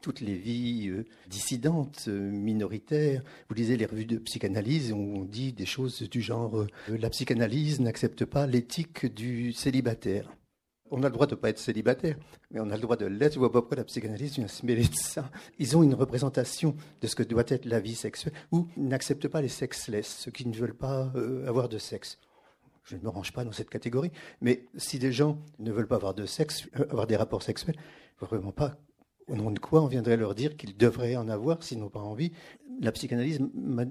toutes 0.00 0.20
les 0.20 0.34
vies 0.34 0.88
euh, 0.88 1.04
dissidentes, 1.28 2.06
euh, 2.08 2.30
minoritaires. 2.30 3.22
Vous 3.48 3.54
lisez 3.54 3.76
les 3.76 3.86
revues 3.86 4.04
de 4.04 4.18
psychanalyse, 4.18 4.92
on 4.92 5.24
dit 5.24 5.52
des 5.52 5.66
choses 5.66 6.02
du 6.02 6.20
genre 6.20 6.58
euh, 6.60 6.66
la 6.88 7.10
psychanalyse 7.10 7.80
n'accepte 7.80 8.24
pas 8.24 8.46
l'éthique 8.46 9.06
du 9.06 9.52
célibataire. 9.52 10.32
On 10.90 11.02
a 11.02 11.08
le 11.08 11.12
droit 11.12 11.26
de 11.26 11.34
ne 11.34 11.40
pas 11.40 11.48
être 11.48 11.58
célibataire, 11.58 12.16
mais 12.52 12.60
on 12.60 12.70
a 12.70 12.76
le 12.76 12.80
droit 12.80 12.96
de 12.96 13.06
l'être. 13.06 13.34
Je 13.34 13.38
vois 13.40 13.50
pas 13.50 13.60
pourquoi 13.60 13.78
la 13.78 13.84
psychanalyse 13.84 14.34
vient 14.34 14.46
se 14.46 14.64
mêler 14.64 14.84
de 14.84 14.94
ça. 14.94 15.28
Ils 15.58 15.76
ont 15.76 15.82
une 15.82 15.94
représentation 15.94 16.76
de 17.00 17.06
ce 17.08 17.16
que 17.16 17.24
doit 17.24 17.44
être 17.48 17.64
la 17.64 17.80
vie 17.80 17.96
sexuelle, 17.96 18.34
ou 18.52 18.68
n'acceptent 18.76 19.26
pas 19.26 19.40
les 19.40 19.48
sexless, 19.48 20.06
ceux 20.06 20.30
qui 20.30 20.46
ne 20.46 20.54
veulent 20.54 20.76
pas 20.76 21.12
avoir 21.46 21.68
de 21.68 21.78
sexe 21.78 22.18
je 22.84 22.94
ne 22.94 23.02
me 23.02 23.08
range 23.08 23.32
pas 23.32 23.44
dans 23.44 23.50
cette 23.50 23.68
catégorie, 23.68 24.12
mais 24.40 24.64
si 24.76 25.00
des 25.00 25.10
gens 25.10 25.38
ne 25.58 25.72
veulent 25.72 25.88
pas 25.88 25.96
avoir 25.96 26.14
de 26.14 26.24
sexe, 26.24 26.68
avoir 26.88 27.08
des 27.08 27.16
rapports 27.16 27.42
sexuels, 27.42 27.74
vraiment 28.20 28.52
pas 28.52 28.76
au 29.28 29.36
nom 29.36 29.50
de 29.50 29.58
quoi 29.58 29.82
on 29.82 29.86
viendrait 29.86 30.16
leur 30.16 30.34
dire 30.34 30.56
qu'ils 30.56 30.76
devraient 30.76 31.16
en 31.16 31.28
avoir 31.28 31.62
s'ils 31.62 31.78
n'ont 31.78 31.88
pas 31.88 32.00
envie? 32.00 32.32
La 32.80 32.92
psychanalyse 32.92 33.40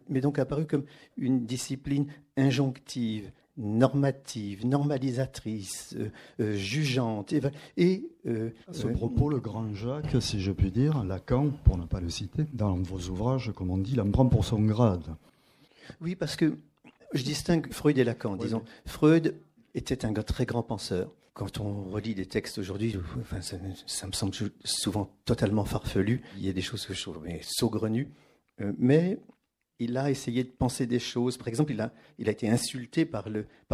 m'est 0.10 0.22
donc 0.22 0.40
apparue 0.40 0.66
comme 0.66 0.86
une 1.18 1.46
discipline 1.46 2.08
injonctive, 2.38 3.32
normative, 3.58 4.66
normalisatrice, 4.66 5.96
euh, 5.98 6.10
euh, 6.40 6.56
jugeante. 6.56 7.34
Et, 7.78 8.10
euh, 8.28 8.52
à 8.68 8.74
ce 8.74 8.88
propos, 8.88 9.30
le 9.30 9.40
grand 9.40 9.74
Jacques, 9.74 10.22
si 10.22 10.42
je 10.42 10.52
puis 10.52 10.72
dire, 10.72 11.04
Lacan, 11.04 11.52
pour 11.64 11.78
ne 11.78 11.86
pas 11.86 12.00
le 12.00 12.10
citer, 12.10 12.46
dans 12.54 12.76
vos 12.76 13.10
ouvrages, 13.10 13.52
comme 13.56 13.72
on 13.72 13.78
dit, 13.78 13.94
il 13.94 14.02
en 14.02 14.12
prend 14.12 14.28
pour 14.28 14.46
son 14.46 14.62
grade. 14.62 15.16
Oui, 16.02 16.16
parce 16.16 16.36
que 16.36 16.58
je 17.14 17.24
distingue 17.24 17.72
Freud 17.72 17.98
et 17.98 18.04
Lacan. 18.04 18.36
Disons, 18.36 18.64
Freud 18.86 19.36
était 19.74 20.06
un 20.06 20.14
très 20.14 20.46
grand 20.46 20.64
penseur 20.64 21.12
quand 21.36 21.60
on 21.60 21.84
relit 21.84 22.16
des 22.16 22.26
textes 22.26 22.58
aujourd'hui, 22.58 22.96
ça, 23.42 24.08
me 24.08 24.14
semble 24.14 24.34
souvent 24.64 25.12
totalement 25.26 25.66
farfelu. 25.66 26.22
Il 26.38 26.46
y 26.46 26.50
a 26.50 26.54
des 26.54 26.62
choses 26.62 26.86
que 26.86 26.94
je 26.94 27.02
trouve 27.02 27.22
saugrenues. 27.42 28.10
Euh, 28.62 28.72
mais 28.78 29.20
il 29.80 29.98
a 29.98 30.10
essayé 30.10 30.46
de 30.46 30.50
penser 30.50 30.88
des 30.88 30.98
choses. 30.98 31.36
Par 31.38 31.50
exemple, 31.50 31.74
il 31.74 31.82
a, 31.82 31.92
été 32.32 32.50
insulté 32.50 33.04
par 33.04 33.28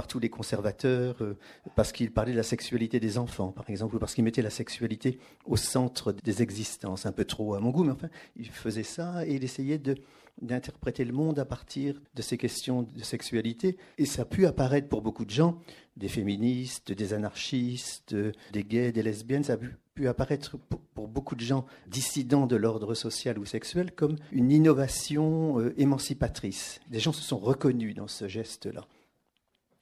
tous 0.08 0.18
les 0.18 0.30
conservateurs 0.30 1.22
euh, 1.22 1.38
parce 1.76 1.92
qu'il 1.92 2.12
parlait 2.12 2.32
de 2.32 2.38
la 2.38 2.44
sexualité 2.44 3.00
des 3.00 3.20
enfants, 3.20 3.52
par 3.52 3.70
exemple, 3.70 3.96
ou 3.96 4.00
parce 4.00 4.16
qu'il 4.16 4.24
mettait 4.24 4.42
la 4.42 4.50
sexualité 4.50 5.20
au 5.46 5.56
centre 5.56 6.14
des 6.14 6.42
existences, 6.42 7.06
un 7.06 7.12
peu 7.12 7.26
trop 7.26 7.54
à 7.54 7.60
mon 7.60 7.70
goût, 7.70 7.84
mais 7.84 7.92
enfin, 7.92 8.10
il 8.36 8.50
faisait 8.50 8.82
ça 8.82 9.24
et 9.28 9.36
il 9.36 9.44
essayait 9.44 9.78
de, 9.78 9.98
d'interpréter 10.42 11.06
le 11.06 11.14
monde 11.14 11.40
à 11.40 11.46
partir 11.46 12.02
de 12.16 12.22
ces 12.22 12.38
questions 12.38 12.84
de 12.84 13.04
sexualité. 13.04 13.78
Et 13.98 14.06
ça 14.06 14.24
a 14.24 14.26
pu 14.26 14.46
apparaître 14.46 14.88
pour 14.88 15.02
beaucoup 15.02 15.26
de 15.26 15.32
gens, 15.32 15.60
des 15.98 16.08
féministes, 16.08 16.92
des 16.92 17.14
anarchistes, 17.14 18.16
des 18.52 18.64
gays, 18.64 18.92
des 18.92 19.04
lesbiennes, 19.04 19.44
ça 19.44 19.54
a 19.54 19.58
pu, 19.58 20.08
apparaître 20.08 20.58
pour, 20.58 21.08
beaucoup 21.08 21.36
de 21.36 21.42
gens 21.42 21.66
dissidents 21.88 22.48
de 22.48 22.56
l'ordre 22.56 22.96
social 22.96 23.38
ou 23.38 23.46
sexuel 23.46 23.92
comme 23.92 24.16
une 24.32 24.52
innovation 24.52 25.60
euh, 25.60 25.74
émancipatrice. 25.80 26.80
Des 26.90 27.00
gens 27.00 27.12
se 27.12 27.22
sont 27.22 27.38
reconnus 27.38 27.94
dans 27.96 28.08
ce 28.08 28.28
geste-là 28.28 28.88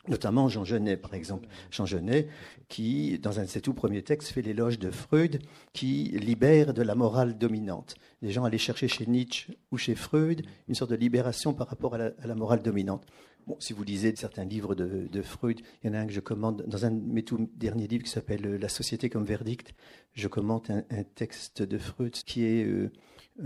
notamment 0.09 0.49
Jean 0.49 0.65
Genet, 0.65 0.97
par 0.97 1.13
exemple. 1.13 1.47
Jean 1.71 1.85
Genet, 1.85 2.27
qui, 2.67 3.19
dans 3.19 3.39
un 3.39 3.43
de 3.43 3.47
ses 3.47 3.61
tout 3.61 3.73
premiers 3.73 4.01
textes, 4.01 4.29
fait 4.29 4.41
l'éloge 4.41 4.79
de 4.79 4.91
Freud, 4.91 5.39
qui 5.73 6.05
libère 6.19 6.73
de 6.73 6.81
la 6.81 6.95
morale 6.95 7.37
dominante. 7.37 7.95
Les 8.21 8.31
gens 8.31 8.43
allaient 8.43 8.57
chercher 8.57 8.87
chez 8.87 9.05
Nietzsche 9.05 9.57
ou 9.71 9.77
chez 9.77 9.95
Freud 9.95 10.45
une 10.67 10.75
sorte 10.75 10.91
de 10.91 10.95
libération 10.95 11.53
par 11.53 11.67
rapport 11.67 11.95
à 11.95 11.97
la, 11.97 12.35
morale 12.35 12.61
dominante. 12.61 13.05
Bon, 13.47 13.55
si 13.59 13.73
vous 13.73 13.83
lisez 13.83 14.13
certains 14.15 14.45
livres 14.45 14.75
de, 14.75 15.21
Freud, 15.21 15.61
il 15.83 15.87
y 15.87 15.89
en 15.89 15.93
a 15.93 15.99
un 15.99 16.05
que 16.05 16.13
je 16.13 16.19
commande 16.19 16.63
dans 16.67 16.85
un 16.85 16.91
de 16.91 17.01
mes 17.01 17.23
tout 17.23 17.49
derniers 17.55 17.87
livres 17.87 18.03
qui 18.03 18.11
s'appelle 18.11 18.41
La 18.57 18.69
société 18.69 19.09
comme 19.09 19.23
verdict. 19.23 19.73
Je 20.13 20.27
commente 20.27 20.69
un, 20.69 21.03
texte 21.15 21.61
de 21.61 21.77
Freud 21.77 22.11
qui 22.11 22.43
est 22.43 22.65
euh, 22.65 22.91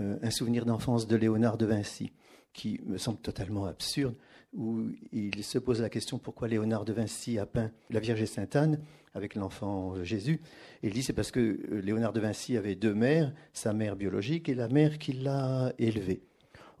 euh, 0.00 0.18
un 0.22 0.30
souvenir 0.30 0.66
d'enfance 0.66 1.06
de 1.06 1.16
Léonard 1.16 1.56
de 1.56 1.66
Vinci, 1.66 2.12
qui 2.52 2.80
me 2.84 2.98
semble 2.98 3.18
totalement 3.18 3.66
absurde 3.66 4.16
où 4.54 4.86
il 5.12 5.42
se 5.42 5.58
pose 5.58 5.80
la 5.80 5.90
question 5.90 6.18
pourquoi 6.18 6.48
Léonard 6.48 6.84
de 6.84 6.92
Vinci 6.92 7.38
a 7.38 7.46
peint 7.46 7.70
la 7.90 8.00
Vierge 8.00 8.22
et 8.22 8.26
Sainte 8.26 8.56
Anne 8.56 8.80
avec 9.14 9.34
l'enfant 9.34 10.02
Jésus. 10.02 10.40
Il 10.82 10.92
dit 10.92 11.02
c'est 11.02 11.12
parce 11.12 11.30
que 11.30 11.40
euh, 11.40 11.80
Léonard 11.80 12.12
de 12.12 12.20
Vinci 12.20 12.56
avait 12.56 12.74
deux 12.74 12.94
mères, 12.94 13.32
sa 13.52 13.72
mère 13.72 13.96
biologique 13.96 14.48
et 14.48 14.54
la 14.54 14.68
mère 14.68 14.98
qui 14.98 15.12
l'a 15.12 15.72
élevé. 15.78 16.22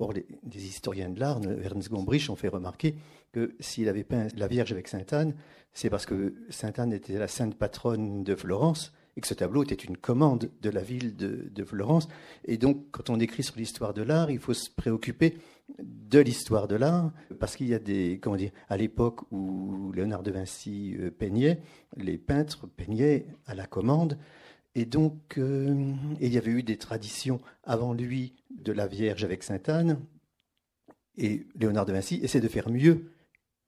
Or, 0.00 0.12
les, 0.12 0.26
historiens 0.66 1.08
de 1.08 1.20
l'art, 1.20 1.40
Ernst 1.62 1.88
Gombrich, 1.88 2.28
ont 2.28 2.34
fait 2.34 2.48
remarquer 2.48 2.96
que 3.32 3.54
s'il 3.60 3.88
avait 3.88 4.02
peint 4.02 4.26
la 4.36 4.48
Vierge 4.48 4.72
avec 4.72 4.88
Sainte 4.88 5.12
Anne, 5.12 5.34
c'est 5.72 5.90
parce 5.90 6.06
que 6.06 6.34
Sainte 6.50 6.80
Anne 6.80 6.92
était 6.92 7.18
la 7.18 7.28
sainte 7.28 7.56
patronne 7.56 8.24
de 8.24 8.34
Florence 8.34 8.92
et 9.16 9.20
que 9.20 9.28
ce 9.28 9.34
tableau 9.34 9.62
était 9.62 9.76
une 9.76 9.96
commande 9.96 10.50
de 10.60 10.70
la 10.70 10.82
ville 10.82 11.14
de 11.16 11.64
Florence. 11.64 12.08
Et 12.44 12.58
donc, 12.58 12.90
quand 12.90 13.10
on 13.10 13.20
écrit 13.20 13.44
sur 13.44 13.56
l'histoire 13.56 13.94
de 13.94 14.02
l'art, 14.02 14.32
il 14.32 14.40
faut 14.40 14.54
se 14.54 14.68
préoccuper 14.68 15.38
de 15.78 16.20
l'histoire 16.20 16.68
de 16.68 16.76
l'art, 16.76 17.12
parce 17.40 17.56
qu'il 17.56 17.68
y 17.68 17.74
a 17.74 17.78
des, 17.78 18.18
comment 18.22 18.36
dire, 18.36 18.52
à 18.68 18.76
l'époque 18.76 19.20
où 19.32 19.92
Léonard 19.92 20.22
de 20.22 20.30
Vinci 20.30 20.94
euh, 20.98 21.10
peignait, 21.10 21.60
les 21.96 22.18
peintres 22.18 22.66
peignaient 22.66 23.26
à 23.46 23.54
la 23.54 23.66
commande, 23.66 24.18
et 24.74 24.84
donc 24.84 25.38
euh, 25.38 25.92
il 26.20 26.32
y 26.32 26.38
avait 26.38 26.50
eu 26.50 26.62
des 26.62 26.76
traditions 26.76 27.40
avant 27.62 27.92
lui 27.92 28.34
de 28.50 28.72
la 28.72 28.86
Vierge 28.86 29.24
avec 29.24 29.42
Sainte 29.42 29.68
Anne, 29.68 29.98
et 31.16 31.46
Léonard 31.54 31.86
de 31.86 31.92
Vinci 31.92 32.20
essaie 32.22 32.40
de 32.40 32.48
faire 32.48 32.70
mieux 32.70 33.13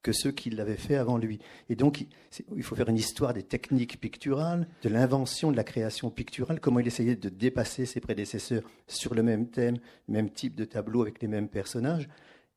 que 0.07 0.13
ceux 0.13 0.31
qui 0.31 0.51
l'avaient 0.51 0.77
fait 0.77 0.95
avant 0.95 1.19
lui. 1.19 1.41
Et 1.69 1.75
donc, 1.75 2.07
il 2.55 2.63
faut 2.63 2.77
faire 2.77 2.89
une 2.89 2.97
histoire 2.97 3.35
des 3.35 3.43
techniques 3.43 4.01
picturales, 4.01 4.69
de 4.85 4.89
l'invention 4.89 5.51
de 5.51 5.57
la 5.57 5.65
création 5.65 6.11
picturale, 6.11 6.61
comment 6.61 6.79
il 6.79 6.87
essayait 6.87 7.17
de 7.17 7.29
dépasser 7.29 7.87
ses 7.87 7.99
prédécesseurs 7.99 8.63
sur 8.87 9.17
le 9.17 9.25
même 9.25 9.49
thème, 9.49 9.79
même 10.07 10.31
type 10.31 10.55
de 10.55 10.65
tableau 10.65 11.03
avec 11.03 11.21
les 11.21 11.27
mêmes 11.27 11.49
personnages. 11.49 12.09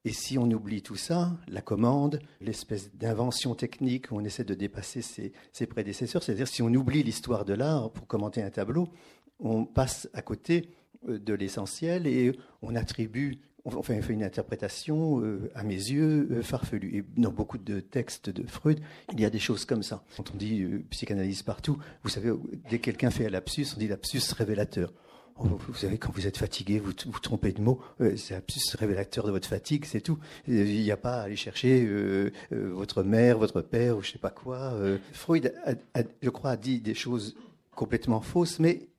Et 0.05 0.13
si 0.13 0.37
on 0.37 0.43
oublie 0.51 0.83
tout 0.83 0.95
ça, 0.95 1.35
la 1.47 1.63
commande, 1.63 2.19
l'espèce 2.39 2.93
d'invention 2.93 3.55
technique 3.55 4.11
où 4.11 4.17
on 4.17 4.23
essaie 4.23 4.43
de 4.43 4.53
dépasser 4.53 5.01
ses, 5.01 5.33
ses 5.51 5.65
prédécesseurs, 5.65 6.21
c'est-à-dire 6.21 6.47
si 6.47 6.61
on 6.61 6.67
oublie 6.67 7.01
l'histoire 7.01 7.45
de 7.45 7.55
l'art 7.55 7.89
pour 7.89 8.05
commenter 8.05 8.43
un 8.43 8.51
tableau, 8.51 8.89
on 9.39 9.65
passe 9.65 10.07
à 10.13 10.21
côté 10.21 10.69
euh, 11.07 11.17
de 11.17 11.33
l'essentiel 11.33 12.05
et 12.05 12.31
on 12.61 12.75
attribue 12.75 13.39
on 13.77 13.83
fait, 13.83 14.01
une 14.09 14.23
interprétation, 14.23 15.21
euh, 15.21 15.51
à 15.55 15.63
mes 15.63 15.75
yeux, 15.75 16.27
euh, 16.31 16.41
farfelue. 16.41 16.97
Et 16.97 17.03
dans 17.21 17.31
beaucoup 17.31 17.57
de 17.57 17.79
textes 17.79 18.29
de 18.29 18.47
Freud, 18.47 18.79
il 19.13 19.19
y 19.19 19.25
a 19.25 19.29
des 19.29 19.39
choses 19.39 19.65
comme 19.65 19.83
ça. 19.83 20.03
Quand 20.17 20.31
on 20.33 20.37
dit 20.37 20.61
euh, 20.61 20.83
psychanalyse 20.89 21.43
partout, 21.43 21.77
vous 22.03 22.09
savez, 22.09 22.31
dès 22.69 22.79
que 22.79 22.85
quelqu'un 22.85 23.09
fait 23.09 23.25
un 23.25 23.29
lapsus, 23.29 23.67
on 23.75 23.79
dit 23.79 23.87
lapsus 23.87 24.21
révélateur. 24.37 24.93
Oh, 25.41 25.47
vous 25.67 25.73
savez, 25.73 25.97
quand 25.97 26.11
vous 26.13 26.27
êtes 26.27 26.37
fatigué, 26.37 26.79
vous 26.79 26.91
vous 27.05 27.19
trompez 27.19 27.53
de 27.53 27.61
mots, 27.61 27.79
c'est 28.17 28.31
lapsus 28.31 28.75
révélateur 28.77 29.25
de 29.25 29.31
votre 29.31 29.47
fatigue, 29.47 29.85
c'est 29.85 30.01
tout. 30.01 30.19
Il 30.49 30.65
n'y 30.65 30.91
a 30.91 30.97
pas 30.97 31.21
à 31.21 31.21
aller 31.21 31.37
chercher 31.37 31.87
votre 32.51 33.03
mère, 33.03 33.37
votre 33.37 33.61
père, 33.61 33.95
ou 33.95 34.01
je 34.01 34.11
sais 34.11 34.19
pas 34.19 34.31
quoi. 34.31 34.73
Freud, 35.13 35.53
je 36.21 36.29
crois, 36.29 36.51
a 36.51 36.57
dit 36.57 36.81
des 36.81 36.93
choses 36.93 37.37
complètement 37.73 38.19
fausses, 38.19 38.59
mais 38.59 38.89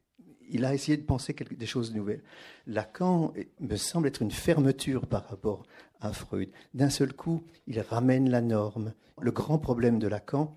il 0.51 0.65
a 0.65 0.75
essayé 0.75 0.97
de 0.97 1.03
penser 1.03 1.35
des 1.35 1.67
choses 1.67 1.95
nouvelles. 1.95 2.23
Lacan 2.67 3.33
me 3.61 3.77
semble 3.77 4.09
être 4.09 4.23
une 4.23 4.31
fermeture 4.31 5.07
par 5.07 5.29
rapport 5.29 5.65
à 6.01 6.13
Freud. 6.13 6.51
D'un 6.75 6.91
seul 6.91 7.13
coup, 7.13 7.43
il 7.67 7.81
ramène 7.81 8.31
la 8.31 8.41
norme. 8.41 8.95
Le 9.21 9.31
grand 9.33 9.59
problème 9.59 9.99
de 9.99 10.09
Lacan, 10.09 10.57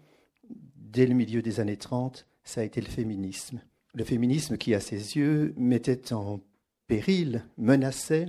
dès 0.75 1.05
le 1.05 1.13
milieu 1.13 1.41
des 1.41 1.59
années 1.59 1.77
30, 1.77 2.27
ça 2.43 2.61
a 2.61 2.63
été 2.63 2.81
le 2.81 2.87
féminisme. 2.87 3.61
Le 3.93 4.03
féminisme 4.03 4.57
qui, 4.57 4.73
à 4.73 4.79
ses 4.79 5.17
yeux, 5.17 5.53
mettait 5.57 6.13
en 6.13 6.39
péril, 6.87 7.43
menaçait 7.57 8.27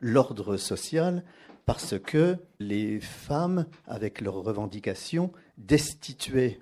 l'ordre 0.00 0.56
social 0.56 1.24
parce 1.66 1.98
que 1.98 2.36
les 2.58 3.00
femmes, 3.00 3.66
avec 3.86 4.20
leurs 4.20 4.34
revendications, 4.34 5.32
destituaient 5.56 6.60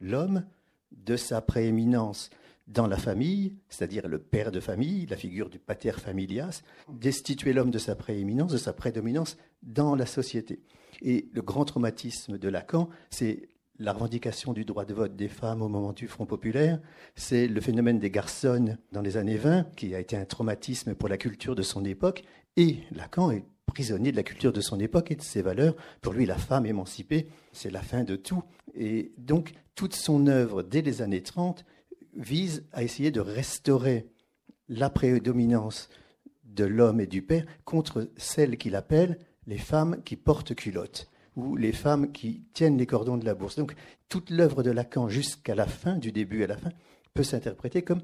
l'homme 0.00 0.44
de 0.92 1.16
sa 1.16 1.40
prééminence 1.40 2.30
dans 2.66 2.86
la 2.86 2.96
famille, 2.96 3.56
c'est-à-dire 3.68 4.08
le 4.08 4.18
père 4.18 4.50
de 4.50 4.60
famille, 4.60 5.06
la 5.06 5.16
figure 5.16 5.50
du 5.50 5.58
pater 5.58 5.92
familias, 5.92 6.62
destituer 6.88 7.52
l'homme 7.52 7.70
de 7.70 7.78
sa 7.78 7.94
prééminence, 7.94 8.52
de 8.52 8.58
sa 8.58 8.72
prédominance 8.72 9.36
dans 9.62 9.94
la 9.94 10.06
société. 10.06 10.62
Et 11.02 11.28
le 11.32 11.42
grand 11.42 11.64
traumatisme 11.64 12.38
de 12.38 12.48
Lacan, 12.48 12.88
c'est 13.10 13.48
la 13.78 13.92
revendication 13.92 14.52
du 14.52 14.64
droit 14.64 14.84
de 14.84 14.94
vote 14.94 15.16
des 15.16 15.28
femmes 15.28 15.60
au 15.60 15.68
moment 15.68 15.92
du 15.92 16.06
Front 16.06 16.26
populaire, 16.26 16.80
c'est 17.16 17.48
le 17.48 17.60
phénomène 17.60 17.98
des 17.98 18.10
garçons 18.10 18.76
dans 18.92 19.02
les 19.02 19.16
années 19.16 19.36
20, 19.36 19.74
qui 19.76 19.94
a 19.94 20.00
été 20.00 20.16
un 20.16 20.24
traumatisme 20.24 20.94
pour 20.94 21.08
la 21.08 21.18
culture 21.18 21.56
de 21.56 21.62
son 21.62 21.84
époque, 21.84 22.22
et 22.56 22.78
Lacan 22.92 23.32
est 23.32 23.44
prisonnier 23.74 24.12
de 24.12 24.16
la 24.16 24.22
culture 24.22 24.52
de 24.52 24.60
son 24.60 24.78
époque 24.78 25.10
et 25.10 25.16
de 25.16 25.22
ses 25.22 25.42
valeurs. 25.42 25.74
Pour 26.00 26.12
lui, 26.12 26.24
la 26.26 26.38
femme 26.38 26.64
émancipée, 26.64 27.26
c'est 27.52 27.70
la 27.70 27.82
fin 27.82 28.04
de 28.04 28.14
tout. 28.16 28.42
Et 28.74 29.12
donc, 29.18 29.52
toute 29.74 29.94
son 29.94 30.28
œuvre, 30.28 30.62
dès 30.62 30.80
les 30.80 31.02
années 31.02 31.22
30, 31.22 31.64
vise 32.16 32.64
à 32.72 32.82
essayer 32.82 33.10
de 33.10 33.20
restaurer 33.20 34.06
la 34.68 34.90
prédominance 34.90 35.88
de 36.44 36.64
l'homme 36.64 37.00
et 37.00 37.06
du 37.06 37.22
père 37.22 37.44
contre 37.64 38.10
celles 38.16 38.56
qu'il 38.56 38.76
appelle 38.76 39.18
les 39.46 39.58
femmes 39.58 40.02
qui 40.04 40.16
portent 40.16 40.54
culotte 40.54 41.10
ou 41.36 41.56
les 41.56 41.72
femmes 41.72 42.12
qui 42.12 42.44
tiennent 42.52 42.78
les 42.78 42.86
cordons 42.86 43.16
de 43.16 43.24
la 43.24 43.34
bourse. 43.34 43.56
Donc 43.56 43.74
toute 44.08 44.30
l'œuvre 44.30 44.62
de 44.62 44.70
Lacan 44.70 45.08
jusqu'à 45.08 45.54
la 45.54 45.66
fin, 45.66 45.96
du 45.96 46.12
début 46.12 46.44
à 46.44 46.46
la 46.46 46.56
fin, 46.56 46.70
peut 47.12 47.24
s'interpréter 47.24 47.82
comme 47.82 48.02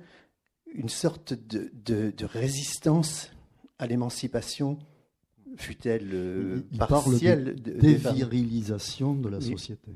une 0.73 0.89
sorte 0.89 1.35
de, 1.35 2.25
résistance 2.25 3.31
à 3.79 3.87
l'émancipation, 3.87 4.79
fût-elle 5.57 6.11
euh, 6.13 6.61
partielle. 6.79 7.61
de, 7.61 7.73
dévirilisation 7.73 9.15
de 9.15 9.29
la 9.29 9.41
société. 9.41 9.91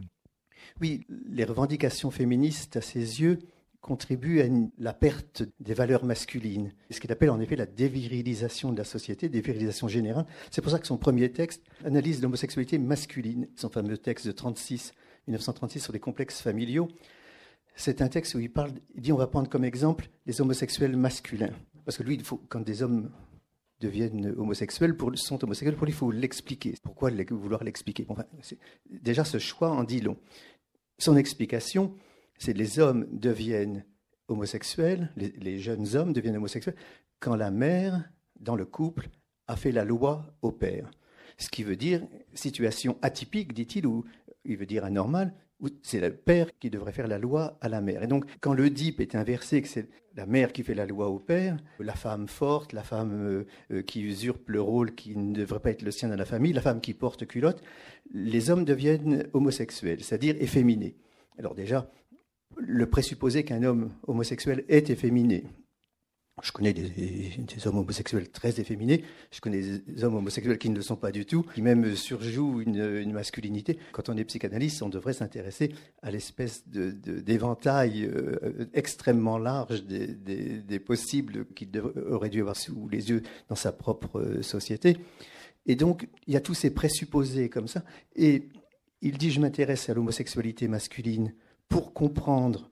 Oui, 0.80 1.06
les 1.28 1.44
revendications 1.44 2.11
féministes, 2.11 2.76
à 2.76 2.80
ses 2.80 3.21
yeux, 3.21 3.38
contribue 3.85 4.41
à 4.41 4.47
la 4.79 4.95
perte 4.95 5.43
des 5.61 5.75
valeurs 5.75 6.07
masculines. 6.07 6.73
Ce 6.88 7.00
qu'il 7.00 7.12
appelle 7.12 7.29
en 7.29 7.38
effet 7.38 7.55
la 7.55 7.67
dévirilisation 7.67 8.73
de 8.73 8.79
la 8.79 8.85
société, 8.85 9.29
dévirilisation 9.29 9.88
générale. 9.88 10.25
C'est 10.50 10.62
pour 10.62 10.73
ça 10.73 10.79
que 10.79 10.87
son 10.87 10.97
premier 10.97 11.31
texte 11.31 11.62
analyse 11.85 12.23
l'homosexualité 12.23 12.78
masculine, 12.78 13.47
son 13.56 13.69
fameux 13.69 13.99
texte 13.99 14.26
de 14.26 14.32
36, 14.32 14.95
1936 15.26 15.80
sur 15.80 15.93
les 15.93 16.00
complexes 16.00 16.41
familiaux. 16.41 16.89
C'est 17.76 18.00
un 18.00 18.08
texte 18.08 18.35
où 18.35 18.41
il 18.41 18.50
parle, 18.50 18.73
dit 18.95 19.13
on 19.13 19.19
va 19.19 19.26
prendre 19.26 19.50
comme 19.50 19.65
exemple 19.65 20.08
les 20.25 20.41
homosexuels 20.41 20.97
masculins. 20.97 21.52
Parce 21.85 21.99
que 21.99 22.04
lui, 22.04 22.19
quand 22.49 22.61
des 22.61 22.82
hommes 22.82 23.11
deviennent 23.80 24.32
homosexuels, 24.39 24.97
pour, 24.97 25.13
sont 25.19 25.45
homosexuels, 25.45 25.76
pour 25.76 25.85
lui, 25.85 25.93
il 25.93 25.97
faut 25.97 26.11
l'expliquer. 26.11 26.75
Pourquoi 26.82 27.11
vouloir 27.30 27.63
l'expliquer? 27.63 28.06
Déjà, 28.89 29.25
ce 29.25 29.37
choix 29.37 29.71
en 29.73 29.85
dit 29.85 30.00
long. 30.00 30.17
Son 30.97 31.19
explication, 31.19 31.95
c'est 32.38 32.56
les 32.56 32.78
hommes 32.78 33.06
deviennent 33.12 33.84
homosexuels, 34.28 35.10
les, 35.16 35.58
jeunes 35.58 35.97
hommes 35.97 36.12
deviennent 36.12 36.36
homosexuels, 36.36 36.76
quand 37.20 37.36
la 37.36 37.50
mère, 37.50 38.02
dans 38.40 38.56
le 38.56 38.64
couple, 38.64 39.08
a 39.47 39.56
fait 39.56 39.73
la 39.73 39.84
loi 39.84 40.25
au 40.42 40.50
père. 40.50 40.90
Ce 41.36 41.49
qui 41.49 41.62
veut 41.62 41.76
dire 41.76 42.02
situation 42.32 42.97
atypique, 43.02 43.52
dit-il, 43.52 43.86
ou 43.86 44.04
il 44.44 44.56
veut 44.56 44.66
dire 44.66 44.84
anormale, 44.84 45.34
où 45.60 45.68
c'est 45.82 46.00
le 46.00 46.14
père 46.14 46.49
qui 46.58 46.70
devrait 46.70 46.92
faire 46.92 47.06
la 47.06 47.18
loi 47.18 47.58
à 47.60 47.68
la 47.68 47.80
mère. 47.80 48.02
Et 48.02 48.06
donc, 48.06 48.25
quand 48.40 48.54
le 48.54 48.66
est 48.66 49.14
inversé, 49.14 49.62
que 49.62 49.68
c'est 49.68 49.88
la 50.16 50.26
mère 50.26 50.52
qui 50.52 50.62
fait 50.62 50.75
la 50.75 50.86
loi 50.86 51.08
au 51.08 51.18
père, 51.18 51.56
la 51.78 51.94
femme 51.94 52.28
forte, 52.28 52.73
la 52.73 52.82
femme 52.82 53.44
euh, 53.70 53.82
qui 53.82 54.02
usurpe 54.02 54.49
le 54.49 54.60
rôle 54.60 54.94
qui 54.94 55.16
ne 55.16 55.34
devrait 55.34 55.60
pas 55.60 55.70
être 55.70 55.82
le 55.82 55.90
sien 55.90 56.08
dans 56.08 56.16
la 56.16 56.25
famille, 56.25 56.52
la 56.52 56.60
femme 56.60 56.80
qui 56.80 56.94
porte 56.94 57.26
culotte, 57.26 57.62
les 58.12 58.50
hommes 58.50 58.64
deviennent 58.64 59.26
homosexuels, 59.32 60.02
c'est-à-dire 60.02 60.36
efféminés. 60.40 60.97
Alors 61.38 61.54
déjà, 61.54 61.90
le 62.58 62.86
présupposé 62.86 63.45
qu'un 63.45 63.62
homme 63.62 63.90
homosexuel 64.06 64.64
est 64.69 64.90
efféminé. 64.90 65.45
Je 66.43 66.50
connais 66.50 66.73
des, 66.73 67.30
hommes 67.64 67.78
homosexuels 67.78 68.28
très 68.28 68.58
efféminés, 68.58 69.04
je 69.30 69.40
connais 69.40 69.62
des 69.86 70.02
hommes 70.02 70.17
homosexuels 70.17 70.58
qui 70.58 70.69
ne 70.69 70.75
le 70.75 70.82
sont 70.82 70.97
pas 70.97 71.12
du 71.12 71.26
tout, 71.26 71.45
qui 71.54 71.62
même 71.62 71.95
surjouent 71.95 72.60
une, 72.60 73.12
masculinité. 73.12 73.78
Quand 73.93 74.08
on 74.08 74.17
est 74.17 74.25
psychanalyste, 74.25 74.82
on 74.82 74.88
devrait 74.88 75.12
s'intéresser 75.12 75.73
à 76.02 76.10
l'espèce 76.10 76.67
d'éventail 76.67 78.06
euh, 78.06 78.69
extrêmement 78.75 79.38
large 79.38 79.84
des, 79.84 80.78
possibles 80.80 81.47
qu'il 81.54 81.71
aurait 82.10 82.30
dû 82.30 82.40
avoir 82.40 82.56
sous 82.56 82.88
les 82.88 83.10
yeux 83.10 83.23
dans 83.49 83.54
sa 83.54 83.71
propre 83.71 84.19
euh, 84.19 84.43
société. 84.43 84.97
Et 85.67 85.76
donc, 85.76 86.08
il 86.26 86.34
y 86.34 86.36
a 86.36 86.40
tous 86.40 86.54
ces 86.54 86.71
présupposés 86.71 87.49
comme 87.49 87.69
ça. 87.69 87.84
Et 88.17 88.49
il 89.02 89.19
dit, 89.19 89.30
je 89.30 89.40
m'intéresse 89.40 89.88
à 89.88 89.95
l'homosexualité 89.95 90.67
masculine 90.67 91.32
pour 91.69 91.93
comprendre 91.93 92.71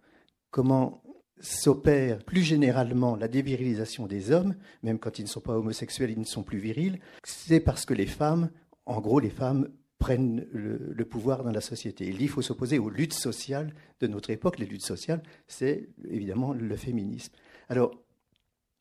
comment 0.51 1.03
s'opère 1.41 2.25
plus 2.25 2.43
généralement 2.43 3.17
la 3.17 3.29
dévirilisation 3.29 4.07
des 4.07 4.31
hommes, 4.31 4.55
même 4.83 4.99
quand 4.99 5.19
ils 5.19 5.25
ne 5.25 5.29
sont 5.29 5.41
pas 5.41 5.59
homosexuels, 5.59 6.11
ils 6.11 6.21
ne 6.21 6.25
sont 6.25 6.45
plus 6.45 6.59
virils, 6.59 7.01
c'est 7.25 7.61
parce 7.61 7.85
que 7.85 7.95
les 7.95 8.07
femmes, 8.07 8.51
en 8.87 9.01
gros, 9.01 9.19
les 9.19 9.31
femmes 9.31 9.69
prennent 9.99 10.47
le, 10.53 11.05
pouvoir 11.05 11.45
dans 11.45 11.53
la 11.53 11.61
société. 11.61 12.09
Il 12.09 12.29
faut 12.29 12.43
s'opposer 12.43 12.79
aux 12.79 12.91
luttes 12.91 13.13
sociales 13.13 13.75
de 14.01 14.07
notre 14.07 14.31
époque. 14.31 14.59
Les 14.59 14.67
luttes 14.67 14.85
sociales, 14.85 15.23
c'est 15.47 15.89
évidemment 16.09 16.53
le 16.53 16.77
féminisme. 16.77 17.33
Alors, 17.69 17.93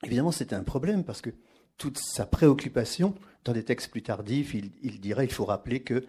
évidemment, 0.03 0.31
c'est 0.31 0.53
un 0.53 0.63
problème 0.63 1.03
parce 1.03 1.21
que 1.21 1.29
toute 1.77 1.99
sa 1.99 2.25
préoccupation, 2.25 3.15
dans 3.43 3.53
des 3.53 3.63
textes 3.63 3.91
plus 3.91 4.01
tardifs, 4.01 4.53
il, 4.53 4.71
il 4.81 4.99
dirait 4.99 5.25
il 5.25 5.31
faut 5.31 5.45
rappeler 5.45 5.81
que 5.81 6.05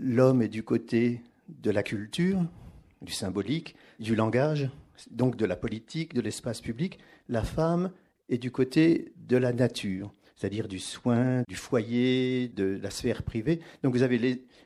l'homme 0.00 0.42
est 0.42 0.48
du 0.48 0.64
côté 0.64 1.22
de 1.48 1.70
la 1.70 1.82
culture, 1.82 2.44
du 3.02 3.12
symbolique, 3.12 3.76
du 3.98 4.14
langage, 4.14 4.70
donc 5.10 5.36
de 5.36 5.44
la 5.44 5.56
politique, 5.56 6.14
de 6.14 6.20
l'espace 6.20 6.60
public, 6.60 6.98
la 7.28 7.42
femme 7.42 7.90
est 8.28 8.38
du 8.38 8.50
côté 8.50 9.12
de 9.16 9.36
la 9.36 9.52
nature, 9.52 10.12
c'est-à-dire 10.36 10.68
du 10.68 10.78
soin, 10.78 11.42
du 11.48 11.56
foyer, 11.56 12.48
de 12.48 12.78
la 12.82 12.90
sphère 12.90 13.22
privée. 13.22 13.60
Donc 13.82 13.94
vous 13.94 14.02
avez 14.02 14.18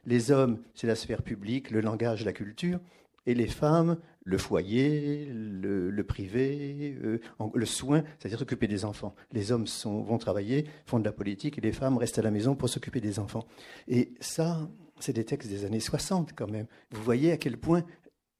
les, 0.07 0.31
hommes, 0.31 0.59
c'est 0.75 0.87
la 0.87 0.95
sphère 0.95 1.23
publique, 1.23 1.71
le 1.71 1.81
langage, 1.81 2.25
la 2.25 2.33
culture, 2.33 2.81
et 3.27 3.35
les 3.35 3.49
femmes, 3.49 3.97
le 4.25 4.39
foyer, 4.39 5.29
le, 5.33 6.03
privé, 6.03 6.97
euh, 7.03 7.19
le 7.55 7.67
soin, 7.67 8.05
c'est-à-dire 8.19 8.39
s'occuper 8.39 8.69
des 8.69 8.85
enfants. 8.85 9.15
Les 9.33 9.51
hommes 9.51 9.67
vont 9.85 10.19
travailler, 10.19 10.67
font 10.85 11.01
de 11.01 11.05
la 11.05 11.13
politique, 11.13 11.59
et 11.59 11.61
les 11.61 11.73
femmes 11.73 11.99
restent 11.99 12.19
à 12.19 12.23
la 12.23 12.31
maison 12.31 12.55
pour 12.55 12.69
s'occuper 12.69 13.01
des 13.01 13.19
enfants. 13.19 13.45
Et 13.89 14.15
ça, 14.21 14.69
c'est 15.01 15.13
des 15.13 15.25
textes 15.25 15.51
des 15.51 15.65
années 15.65 15.81
60 15.81 16.33
quand 16.35 16.49
même. 16.49 16.67
Vous 16.93 17.03
voyez 17.03 17.33
à 17.33 17.37
quel 17.37 17.57
point 17.57 17.85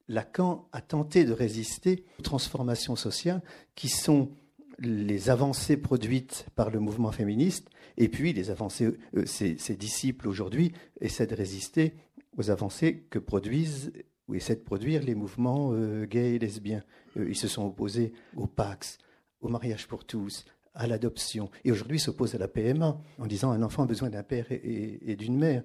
Lacan 0.09 0.67
a 0.71 0.81
tenté 0.81 1.25
de 1.25 1.33
résister 1.33 2.05
aux 2.19 2.23
transformations 2.23 2.95
sociales 2.95 3.41
qui 3.75 3.89
sont 3.89 4.31
les 4.79 5.29
avancées 5.29 5.77
produites 5.77 6.45
par 6.55 6.69
le 6.69 6.79
mouvement 6.79 7.11
féministe, 7.11 7.69
et 7.97 8.09
puis 8.09 8.33
les 8.33 8.51
avancées, 8.51 8.91
euh, 9.15 9.25
ses, 9.25 9.75
disciples 9.75 10.27
aujourd'hui 10.27 10.71
essaient 11.01 11.27
de 11.27 11.35
résister 11.35 11.95
aux 12.37 12.51
avancées 12.51 13.05
que 13.09 13.19
produisent 13.19 13.91
ou 14.27 14.35
essaient 14.35 14.55
de 14.55 14.61
produire 14.61 15.01
les 15.03 15.15
mouvements 15.15 15.71
euh, 15.73 16.05
gays 16.05 16.35
et 16.35 16.39
lesbiens. 16.39 16.83
Euh, 17.17 17.27
ils 17.27 17.37
se 17.37 17.47
sont 17.47 17.65
opposés 17.65 18.13
au 18.35 18.45
Pax, 18.45 18.99
au 19.41 19.49
mariage 19.49 19.87
pour 19.87 20.05
tous, 20.05 20.45
à 20.75 20.85
l'adoption, 20.85 21.49
et 21.65 21.71
aujourd'hui 21.71 21.99
s'opposent 21.99 22.35
à 22.35 22.37
la 22.37 22.47
PMA 22.47 23.01
en 23.17 23.25
disant 23.25 23.51
un 23.51 23.63
enfant 23.63 23.83
a 23.83 23.87
besoin 23.87 24.11
d'un 24.11 24.21
père 24.21 24.45
et 24.51 25.15
d'une 25.17 25.35
mère. 25.35 25.63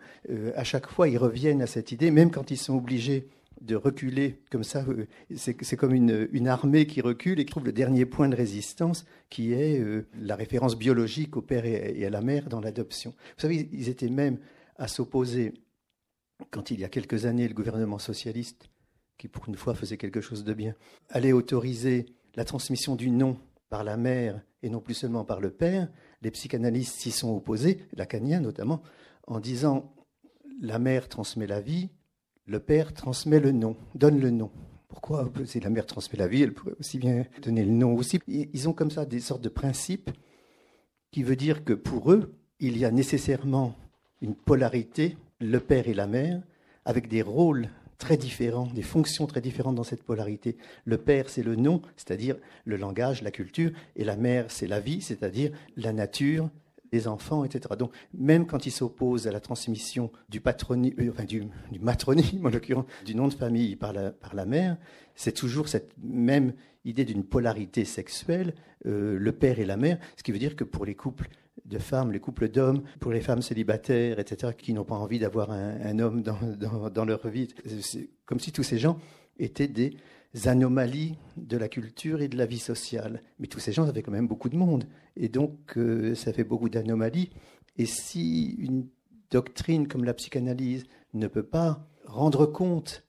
à 0.57 0.65
chaque 0.65 0.87
fois, 0.87 1.07
ils 1.07 1.19
reviennent 1.19 1.61
à 1.61 1.67
cette 1.67 1.93
idée, 1.93 2.11
même 2.11 2.31
quand 2.31 2.51
ils 2.51 2.57
sont 2.57 2.75
obligés 2.75 3.29
de 3.63 3.77
reculer 3.77 4.41
comme 4.51 4.65
ça. 4.65 4.85
Euh, 4.89 5.07
c'est 5.35 5.77
comme 5.77 5.95
une, 5.95 6.49
armée 6.49 6.87
qui 6.87 7.01
recule 7.01 7.41
et 7.41 7.45
qui 7.45 7.51
trouve 7.51 7.65
le 7.65 7.73
dernier 7.73 8.05
point 8.05 8.29
de 8.29 8.37
résistance 8.37 9.05
qui 9.31 9.53
est 9.53 9.81
euh, 9.81 10.07
la 10.19 10.37
référence 10.37 10.77
biologique 10.77 11.37
au 11.37 11.43
père 11.43 11.65
et 11.65 12.05
à 12.05 12.11
la 12.11 12.21
mère 12.21 12.49
dans 12.49 12.61
l'adoption. 12.61 13.11
Vous 13.11 13.41
savez, 13.43 13.69
ils 13.73 13.89
étaient 13.89 14.09
même 14.09 14.39
à 14.77 14.89
s'opposer 14.89 15.55
quand 16.51 16.71
il 16.71 16.81
y 16.81 16.85
a 16.85 16.89
quelques 16.89 17.25
années 17.25 17.49
le 17.49 17.55
gouvernement 17.55 17.99
socialiste, 17.99 18.69
qui 19.17 19.29
pour 19.29 19.49
une 19.49 19.57
fois 19.57 19.75
faisait 19.75 19.97
quelque 19.97 20.21
chose 20.21 20.45
de 20.45 20.55
bien, 20.55 20.75
allait 21.09 21.33
autoriser 21.33 22.07
la 22.35 22.45
transmission 22.45 22.97
du 22.97 23.11
nom 23.11 23.39
par 23.69 23.85
la 23.85 23.97
mère 23.97 24.43
et 24.63 24.71
non 24.71 24.81
plus 24.81 24.95
seulement 24.95 25.25
par 25.25 25.41
le 25.41 25.51
père, 25.51 25.89
les 26.23 26.31
psychanalystes 26.31 26.97
s'y 26.97 27.11
sont 27.11 27.35
opposés, 27.35 27.87
Lacanien 27.95 28.41
notamment, 28.41 28.83
en 29.27 29.41
disant 29.41 29.95
la 30.61 30.79
mère 30.79 31.09
transmet 31.09 31.47
la 31.47 31.61
vie, 31.61 31.91
le 32.47 32.59
père 32.61 32.93
transmet 32.93 33.41
le 33.41 33.53
nom, 33.53 33.77
donne 33.95 34.21
le 34.21 34.31
nom. 34.31 34.51
Pourquoi 34.89 35.31
Si 35.47 35.61
la 35.61 35.71
mère 35.71 35.87
transmet 35.87 36.19
la 36.19 36.29
vie, 36.29 36.43
elle 36.43 36.53
pourrait 36.53 36.75
aussi 36.79 36.99
bien 36.99 37.25
donner 37.43 37.65
le 37.65 37.71
nom 37.71 37.95
aussi. 37.95 38.21
Ils 38.29 38.69
ont 38.69 38.73
comme 38.73 38.91
ça 38.91 39.07
des 39.07 39.21
sortes 39.21 39.43
de 39.43 39.49
principes 39.49 40.11
qui 41.11 41.23
veut 41.23 41.37
dire 41.37 41.65
que 41.65 41.73
pour 41.73 42.13
eux, 42.13 42.35
il 42.61 42.77
y 42.77 42.85
a 42.85 42.91
nécessairement 42.91 43.75
une 44.21 44.35
polarité, 44.35 45.17
le 45.41 45.61
père 45.61 45.89
et 45.89 45.95
la 45.95 46.07
mère, 46.07 46.43
avec 46.85 47.09
des 47.09 47.23
rôles 47.23 47.69
très 47.99 48.17
différents, 48.17 48.67
des 48.67 48.83
fonctions 48.83 49.27
très 49.27 49.41
différentes 49.41 49.77
dans 49.77 49.85
cette 49.85 50.03
polarité. 50.03 50.57
Le 50.85 50.99
père, 50.99 51.29
c'est 51.29 51.43
le 51.43 51.57
nom, 51.57 51.83
c'est-à-dire 51.97 52.37
le 52.65 52.77
langage, 52.77 53.23
la 53.23 53.31
culture, 53.31 53.71
et 53.97 54.05
la 54.05 54.17
mère, 54.17 54.51
c'est 54.51 54.67
la 54.67 54.81
vie, 54.81 55.01
c'est-à-dire 55.01 55.53
la 55.77 55.93
nature, 55.93 56.51
les 56.93 57.09
enfants, 57.09 57.45
etc. 57.45 57.75
Donc, 57.79 57.93
même 58.15 58.47
quand 58.47 58.67
il 58.67 58.71
s'oppose 58.71 59.27
à 59.27 59.33
la 59.33 59.41
transmission 59.41 60.11
du 60.29 60.41
patronyme, 60.41 60.95
euh, 60.99 61.11
enfin 61.11 61.25
du, 61.25 61.49
matronyme, 61.81 62.45
en 62.47 62.51
l'occurrence, 62.51 62.87
du 63.05 63.15
nom 63.15 63.29
de 63.29 63.35
famille 63.35 63.77
par 63.77 63.93
la, 63.93 64.45
mère, 64.47 64.77
c'est 65.15 65.33
toujours 65.33 65.69
cette 65.69 65.93
même 66.03 66.53
idée 66.85 67.05
d'une 67.05 67.25
polarité 67.25 67.85
sexuelle, 67.85 68.55
euh, 68.87 69.17
le 69.19 69.33
père 69.33 69.59
et 69.59 69.65
la 69.65 69.77
mère, 69.77 69.99
ce 70.17 70.23
qui 70.23 70.33
veut 70.33 70.39
dire 70.39 70.57
que 70.57 70.65
pour 70.65 70.85
les 70.85 70.95
couples 70.95 71.29
de 71.65 71.79
femmes, 71.79 72.13
les 72.13 72.21
couples 72.21 72.49
d'hommes, 72.49 72.83
pour 73.01 73.13
les 73.13 73.21
femmes 73.21 73.43
célibataires, 73.43 74.19
etc., 74.19 74.53
qui 74.57 74.73
n'ont 74.73 74.85
pas 74.85 74.97
envie 74.97 75.19
d'avoir 75.19 75.51
un, 75.51 75.99
homme 75.99 76.23
dans, 76.23 77.05
leur 77.05 77.29
vie. 77.29 77.49
C'est 77.81 78.11
comme 78.27 78.41
si 78.41 78.53
tous 78.53 78.63
ces 78.63 78.79
gens 78.79 78.99
étaient 79.39 79.69
des 79.69 79.97
anomalies 80.45 81.17
de 81.37 81.57
la 81.57 81.69
culture 81.69 82.23
et 82.23 82.29
de 82.29 82.37
la 82.37 82.47
vie 82.47 82.59
sociale. 82.59 83.23
Mais 83.39 83.47
tous 83.47 83.61
ces 83.61 83.73
gens 83.73 83.87
avaient 83.87 84.03
quand 84.03 84.13
même 84.13 84.29
beaucoup 84.29 84.49
de 84.49 84.57
monde. 84.57 84.85
Et 85.17 85.29
donc, 85.29 85.77
euh, 85.77 86.15
ça 86.15 86.33
fait 86.33 86.45
beaucoup 86.45 86.69
d'anomalies. 86.69 87.31
Et 87.77 87.87
si 87.87 88.55
une 88.59 88.89
doctrine 89.31 89.89
comme 89.89 90.05
la 90.05 90.15
psychanalyse 90.15 90.85
ne 91.15 91.27
peut 91.27 91.43
pas 91.43 91.87
rendre 92.05 92.47
compte 92.47 93.05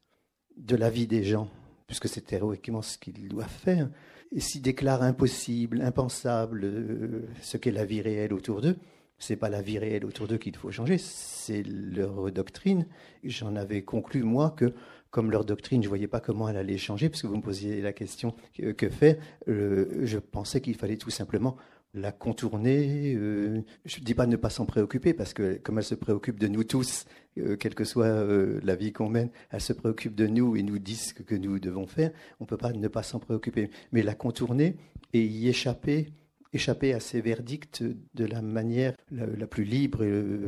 de 0.58 0.76
la 0.76 0.90
vie 0.90 1.08
des 1.08 1.24
gens, 1.24 1.50
puisque 1.88 2.08
c'est 2.08 2.32
héroïquement 2.34 2.82
ce 2.82 2.98
qu'ils 2.98 3.28
doivent 3.28 3.50
faire, 3.50 3.90
et 4.32 4.40
s'y 4.40 4.60
déclare 4.60 5.04
impossible, 5.04 5.82
impensable 5.82 6.62
euh, 6.64 7.28
ce 7.42 7.58
qu'est 7.58 7.72
la 7.72 7.86
vie 7.86 8.02
réelle 8.02 8.34
autour 8.34 8.62
d'eux, 8.62 8.78
c'est 9.20 9.36
pas 9.36 9.50
la 9.50 9.62
vie 9.62 9.80
réelle 9.80 10.06
autour 10.06 10.28
d'eux 10.28 10.38
qu'il 10.38 10.56
faut 10.56 10.72
changer, 10.72 10.98
c'est 10.98 11.64
leur 11.64 12.32
doctrine. 12.32 12.88
J'en 13.24 13.56
avais 13.56 13.84
conclu, 13.84 14.24
moi, 14.24 14.52
que 14.52 14.74
comme 15.14 15.30
leur 15.30 15.46
doctrine, 15.46 15.84
je 15.84 15.86
ne 15.86 15.90
voyais 15.90 16.08
pas 16.08 16.20
comment 16.20 16.50
elle 16.50 16.58
allait 16.58 16.80
changer, 16.80 17.08
puisque 17.08 17.26
vous 17.26 17.38
me 17.38 17.42
posiez 17.44 17.82
la 17.82 17.94
question 17.94 18.34
que, 18.58 18.90
faire. 18.90 19.16
Euh, 19.48 20.02
je 20.02 20.18
pensais 20.18 20.60
qu'il 20.60 20.74
fallait 20.74 20.98
tout 20.98 21.12
simplement 21.12 21.56
la 21.94 22.12
contourner. 22.12 23.14
Euh, 23.16 23.62
je 23.86 24.00
ne 24.00 24.06
dis 24.06 24.16
pas 24.16 24.26
ne 24.26 24.38
pas 24.38 24.50
s'en 24.50 24.66
préoccuper, 24.66 25.14
parce 25.14 25.36
que 25.36 25.60
comme 25.60 25.78
elle 25.78 25.84
se 25.84 25.94
préoccupe 25.94 26.40
de 26.40 26.48
nous 26.48 26.64
tous, 26.64 27.06
euh, 27.38 27.56
quelle 27.58 27.76
que 27.76 27.84
soit 27.84 28.26
la 28.64 28.76
vie 28.76 28.92
qu'on 28.92 29.08
mène, 29.08 29.30
elle 29.52 29.62
se 29.62 29.72
préoccupe 29.72 30.16
de 30.16 30.26
nous 30.26 30.56
et 30.56 30.64
nous 30.64 30.80
dit 30.80 30.96
ce 30.96 31.14
que 31.14 31.36
nous 31.36 31.60
devons 31.60 31.86
faire. 31.86 32.10
On 32.40 32.46
ne 32.46 32.48
peut 32.48 32.58
pas 32.58 32.74
ne 32.74 32.88
pas 32.88 33.04
s'en 33.04 33.20
préoccuper. 33.20 33.70
Mais 33.92 34.02
la 34.02 34.16
contourner 34.16 34.78
et 35.14 35.24
y 35.24 35.48
échapper, 35.48 36.12
échapper 36.54 36.92
à 36.92 37.00
ces 37.00 37.22
verdicts 37.22 37.84
de 38.16 38.26
la 38.26 38.42
manière 38.42 38.96
la, 39.12 39.46
plus 39.46 39.64
libre 39.64 40.04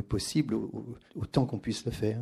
possible, 0.10 0.58
autant 1.14 1.46
qu'on 1.46 1.60
puisse 1.60 1.86
le 1.86 1.92
faire. 1.92 2.18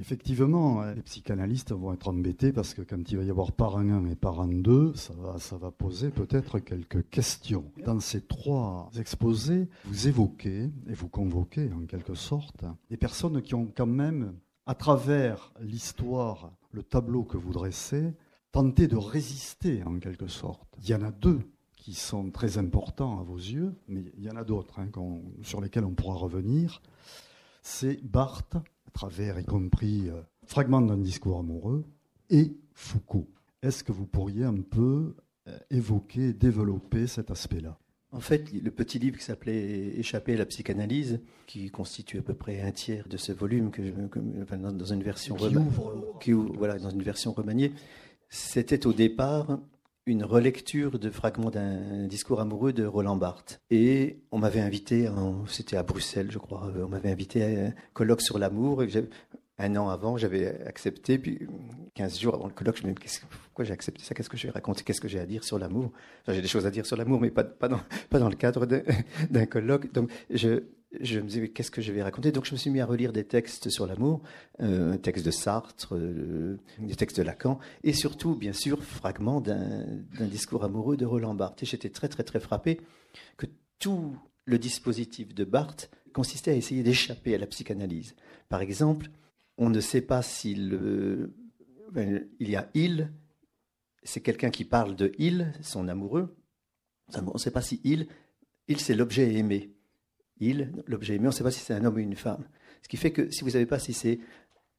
Effectivement, 0.00 0.84
les 0.84 1.02
psychanalystes 1.02 1.72
vont 1.72 1.92
être 1.92 2.08
embêtés 2.08 2.52
parce 2.52 2.72
que 2.72 2.82
quand 2.82 3.10
il 3.10 3.16
va 3.16 3.24
y 3.24 3.30
avoir 3.30 3.50
parent 3.50 3.80
1 3.80 4.06
et 4.06 4.14
parent 4.14 4.46
2, 4.46 4.94
ça 4.94 5.12
va, 5.14 5.38
ça 5.38 5.56
va 5.56 5.72
poser 5.72 6.10
peut-être 6.10 6.60
quelques 6.60 7.08
questions. 7.10 7.64
Dans 7.84 7.98
ces 7.98 8.20
trois 8.20 8.90
exposés, 8.96 9.68
vous 9.86 10.06
évoquez 10.06 10.70
et 10.88 10.94
vous 10.94 11.08
convoquez 11.08 11.72
en 11.72 11.84
quelque 11.86 12.14
sorte 12.14 12.64
des 12.90 12.96
personnes 12.96 13.42
qui 13.42 13.56
ont 13.56 13.66
quand 13.76 13.86
même, 13.86 14.34
à 14.66 14.76
travers 14.76 15.52
l'histoire, 15.60 16.52
le 16.70 16.84
tableau 16.84 17.24
que 17.24 17.36
vous 17.36 17.52
dressez, 17.52 18.14
tenté 18.52 18.86
de 18.86 18.96
résister 18.96 19.82
en 19.82 19.98
quelque 19.98 20.28
sorte. 20.28 20.68
Il 20.80 20.88
y 20.88 20.94
en 20.94 21.02
a 21.02 21.10
deux 21.10 21.40
qui 21.74 21.94
sont 21.94 22.30
très 22.30 22.56
importants 22.58 23.18
à 23.18 23.22
vos 23.24 23.36
yeux, 23.36 23.74
mais 23.88 24.04
il 24.16 24.24
y 24.24 24.30
en 24.30 24.36
a 24.36 24.44
d'autres 24.44 24.78
hein, 24.78 24.90
sur 25.42 25.60
lesquels 25.60 25.84
on 25.84 25.94
pourra 25.94 26.14
revenir. 26.14 26.82
C'est 27.62 28.00
Barthes 28.04 28.56
à 28.88 28.90
travers 28.90 29.38
y 29.38 29.44
compris 29.44 30.08
euh, 30.08 30.20
Fragment 30.46 30.80
d'un 30.80 30.96
discours 30.96 31.38
amoureux, 31.38 31.84
et 32.30 32.56
Foucault. 32.72 33.28
Est-ce 33.62 33.84
que 33.84 33.92
vous 33.92 34.06
pourriez 34.06 34.44
un 34.44 34.62
peu 34.62 35.14
euh, 35.46 35.58
évoquer, 35.70 36.32
développer 36.32 37.06
cet 37.06 37.30
aspect-là? 37.30 37.78
En 38.12 38.20
fait, 38.20 38.50
le 38.52 38.70
petit 38.70 38.98
livre 38.98 39.18
qui 39.18 39.24
s'appelait 39.24 39.98
Échapper 39.98 40.34
à 40.34 40.38
la 40.38 40.46
psychanalyse, 40.46 41.20
qui 41.46 41.70
constitue 41.70 42.18
à 42.18 42.22
peu 42.22 42.32
près 42.32 42.62
un 42.62 42.72
tiers 42.72 43.06
de 43.06 43.18
ce 43.18 43.32
volume, 43.32 43.70
que, 43.70 43.82
dans, 44.56 44.84
une 44.86 45.02
version 45.02 45.36
qui 46.18 46.32
voilà, 46.32 46.78
dans 46.78 46.88
une 46.88 47.02
version 47.02 47.32
remaniée, 47.32 47.72
c'était 48.30 48.86
au 48.86 48.94
départ 48.94 49.58
une 50.08 50.24
relecture 50.24 50.98
de 50.98 51.10
fragments 51.10 51.50
d'un 51.50 52.06
discours 52.06 52.40
amoureux 52.40 52.72
de 52.72 52.84
Roland 52.84 53.16
Barthes. 53.16 53.60
Et 53.70 54.20
on 54.32 54.38
m'avait 54.38 54.60
invité, 54.60 55.08
c'était 55.46 55.76
à 55.76 55.82
Bruxelles, 55.82 56.28
je 56.30 56.38
crois, 56.38 56.72
euh, 56.74 56.84
on 56.86 56.88
m'avait 56.88 57.10
invité 57.10 57.42
à 57.42 57.66
un 57.66 57.72
colloque 57.92 58.22
sur 58.22 58.38
l'amour. 58.38 58.82
Un 59.60 59.76
an 59.76 59.88
avant, 59.88 60.16
j'avais 60.16 60.64
accepté, 60.66 61.18
puis 61.18 61.40
15 61.94 62.20
jours 62.20 62.34
avant 62.34 62.46
le 62.46 62.52
colloque, 62.52 62.78
je 62.80 62.86
me 62.86 62.92
disais, 62.92 63.20
pourquoi 63.28 63.64
j'ai 63.64 63.72
accepté 63.72 64.02
ça? 64.02 64.14
Qu'est-ce 64.14 64.30
que 64.30 64.36
je 64.36 64.46
vais 64.46 64.52
raconter? 64.52 64.84
Qu'est-ce 64.84 65.00
que 65.00 65.08
j'ai 65.08 65.18
à 65.18 65.26
dire 65.26 65.42
sur 65.44 65.58
l'amour? 65.58 65.92
J'ai 66.28 66.40
des 66.40 66.48
choses 66.48 66.64
à 66.64 66.70
dire 66.70 66.86
sur 66.86 66.96
l'amour, 66.96 67.20
mais 67.20 67.30
pas, 67.30 67.44
pas, 67.44 67.68
dans, 67.68 67.80
pas 68.08 68.18
dans 68.18 68.28
le 68.28 68.36
cadre 68.36 68.66
d'un 69.30 69.46
colloque. 69.46 69.92
Donc, 69.92 70.10
je, 70.30 70.62
je 71.00 71.20
me 71.20 71.28
disais, 71.28 71.48
qu'est-ce 71.48 71.70
que 71.70 71.82
je 71.82 71.92
vais 71.92 72.02
raconter? 72.02 72.32
Donc 72.32 72.46
je 72.46 72.52
me 72.52 72.56
suis 72.56 72.70
mis 72.70 72.80
à 72.80 72.86
relire 72.86 73.12
des 73.12 73.24
textes 73.24 73.68
sur 73.68 73.86
l'amour, 73.86 74.22
euh, 74.60 74.94
un 74.94 74.96
texte 74.96 75.24
de 75.24 75.30
Sartre, 75.30 75.94
euh, 75.94 76.58
des 76.78 76.94
textes 76.94 77.18
de 77.18 77.22
Lacan, 77.22 77.58
et 77.84 77.92
surtout, 77.92 78.34
bien 78.34 78.52
sûr, 78.52 78.82
fragments 78.82 79.40
d'un 79.40 80.26
discours 80.30 80.64
amoureux 80.64 80.96
de 80.96 81.04
Roland 81.04 81.34
Barthes. 81.34 81.62
Et 81.62 81.66
j'étais 81.66 81.90
très, 81.90 82.08
très, 82.08 82.22
très 82.22 82.40
frappé 82.40 82.80
que 83.36 83.46
tout 83.78 84.16
le 84.44 84.58
dispositif 84.58 85.34
de 85.34 85.44
Barthes 85.44 85.90
consistait 86.14 86.52
à 86.52 86.54
essayer 86.54 86.82
d'échapper 86.82 87.34
à 87.34 87.38
la 87.38 87.46
psychanalyse. 87.46 88.14
Par 88.48 88.62
exemple, 88.62 89.10
on 89.58 89.68
ne 89.68 89.80
sait 89.80 90.00
pas 90.00 90.22
s'il 90.22 90.70
ben, 91.92 92.26
il 92.38 92.50
y 92.50 92.56
a 92.56 92.70
il, 92.74 93.12
c'est 94.02 94.20
quelqu'un 94.20 94.50
qui 94.50 94.64
parle 94.64 94.96
de 94.96 95.12
il, 95.18 95.52
son 95.60 95.88
amoureux. 95.88 96.36
On 97.14 97.34
ne 97.34 97.38
sait 97.38 97.50
pas 97.50 97.62
si 97.62 97.80
il, 97.84 98.08
il 98.68 98.80
c'est 98.80 98.94
l'objet 98.94 99.34
aimé 99.34 99.77
il, 100.40 100.72
l'objet 100.86 101.14
aimé, 101.16 101.26
on 101.26 101.28
ne 101.28 101.34
sait 101.34 101.44
pas 101.44 101.50
si 101.50 101.60
c'est 101.60 101.74
un 101.74 101.84
homme 101.84 101.96
ou 101.96 101.98
une 101.98 102.16
femme. 102.16 102.44
Ce 102.82 102.88
qui 102.88 102.96
fait 102.96 103.10
que 103.10 103.30
si 103.30 103.40
vous 103.40 103.46
ne 103.46 103.52
savez 103.52 103.66
pas 103.66 103.78
si 103.78 103.92
c'est 103.92 104.20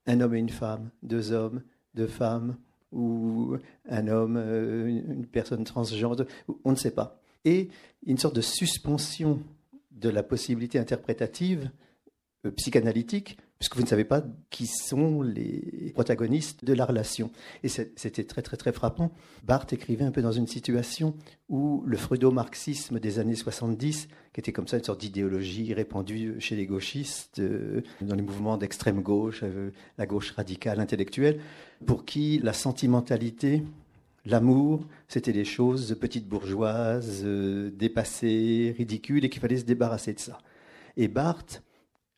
un 0.05 0.21
homme 0.21 0.35
et 0.35 0.39
une 0.39 0.49
femme, 0.49 0.89
deux 1.03 1.31
hommes, 1.31 1.61
deux 1.93 2.07
femmes, 2.07 2.57
ou 2.91 3.55
un 3.87 4.07
homme, 4.07 4.37
euh, 4.37 4.87
une 4.87 5.25
personne 5.27 5.63
transgenre, 5.63 6.15
on 6.63 6.71
ne 6.71 6.75
sait 6.75 6.91
pas. 6.91 7.21
Et 7.45 7.69
une 8.05 8.17
sorte 8.17 8.35
de 8.35 8.41
suspension 8.41 9.43
de 9.91 10.09
la 10.09 10.23
possibilité 10.23 10.79
interprétative 10.79 11.69
euh, 12.45 12.51
psychanalytique 12.51 13.37
puisque 13.59 13.75
vous 13.75 13.83
ne 13.83 13.87
savez 13.87 14.05
pas 14.05 14.23
qui 14.49 14.67
sont 14.67 15.21
les 15.21 15.91
protagonistes 15.93 16.63
de 16.63 16.73
la 16.73 16.85
relation. 16.85 17.29
Et 17.63 17.67
c'était 17.67 18.23
très 18.23 18.41
très 18.41 18.55
très 18.55 18.71
frappant. 18.71 19.11
Barthes 19.43 19.73
écrivait 19.73 20.05
un 20.05 20.11
peu 20.11 20.21
dans 20.21 20.31
une 20.31 20.47
situation 20.47 21.13
où 21.49 21.83
le 21.85 21.97
freudo-marxisme 21.97 22.99
des 22.99 23.19
années 23.19 23.35
70, 23.35 24.07
qui 24.33 24.39
était 24.39 24.53
comme 24.53 24.67
ça 24.67 24.77
une 24.77 24.83
sorte 24.83 25.01
d'idéologie 25.01 25.73
répandue 25.73 26.35
chez 26.39 26.55
les 26.55 26.65
gauchistes, 26.65 27.39
euh, 27.39 27.81
dans 28.01 28.15
les 28.15 28.21
mouvements 28.21 28.55
d'extrême 28.55 29.01
gauche, 29.01 29.41
euh, 29.43 29.71
la 29.97 30.05
gauche 30.05 30.31
radicale 30.31 30.79
intellectuelle, 30.79 31.41
pour 31.85 32.05
qui 32.05 32.39
la 32.41 32.53
sentimentalité 32.53 33.63
L'amour, 34.25 34.85
c'était 35.07 35.31
des 35.31 35.45
choses 35.45 35.97
petites 35.99 36.27
bourgeoises, 36.27 37.21
euh, 37.23 37.71
dépassées, 37.71 38.75
ridicules, 38.77 39.23
et 39.23 39.29
qu'il 39.29 39.41
fallait 39.41 39.57
se 39.57 39.63
débarrasser 39.63 40.13
de 40.13 40.19
ça. 40.19 40.37
Et 40.97 41.07
Barthes, 41.07 41.63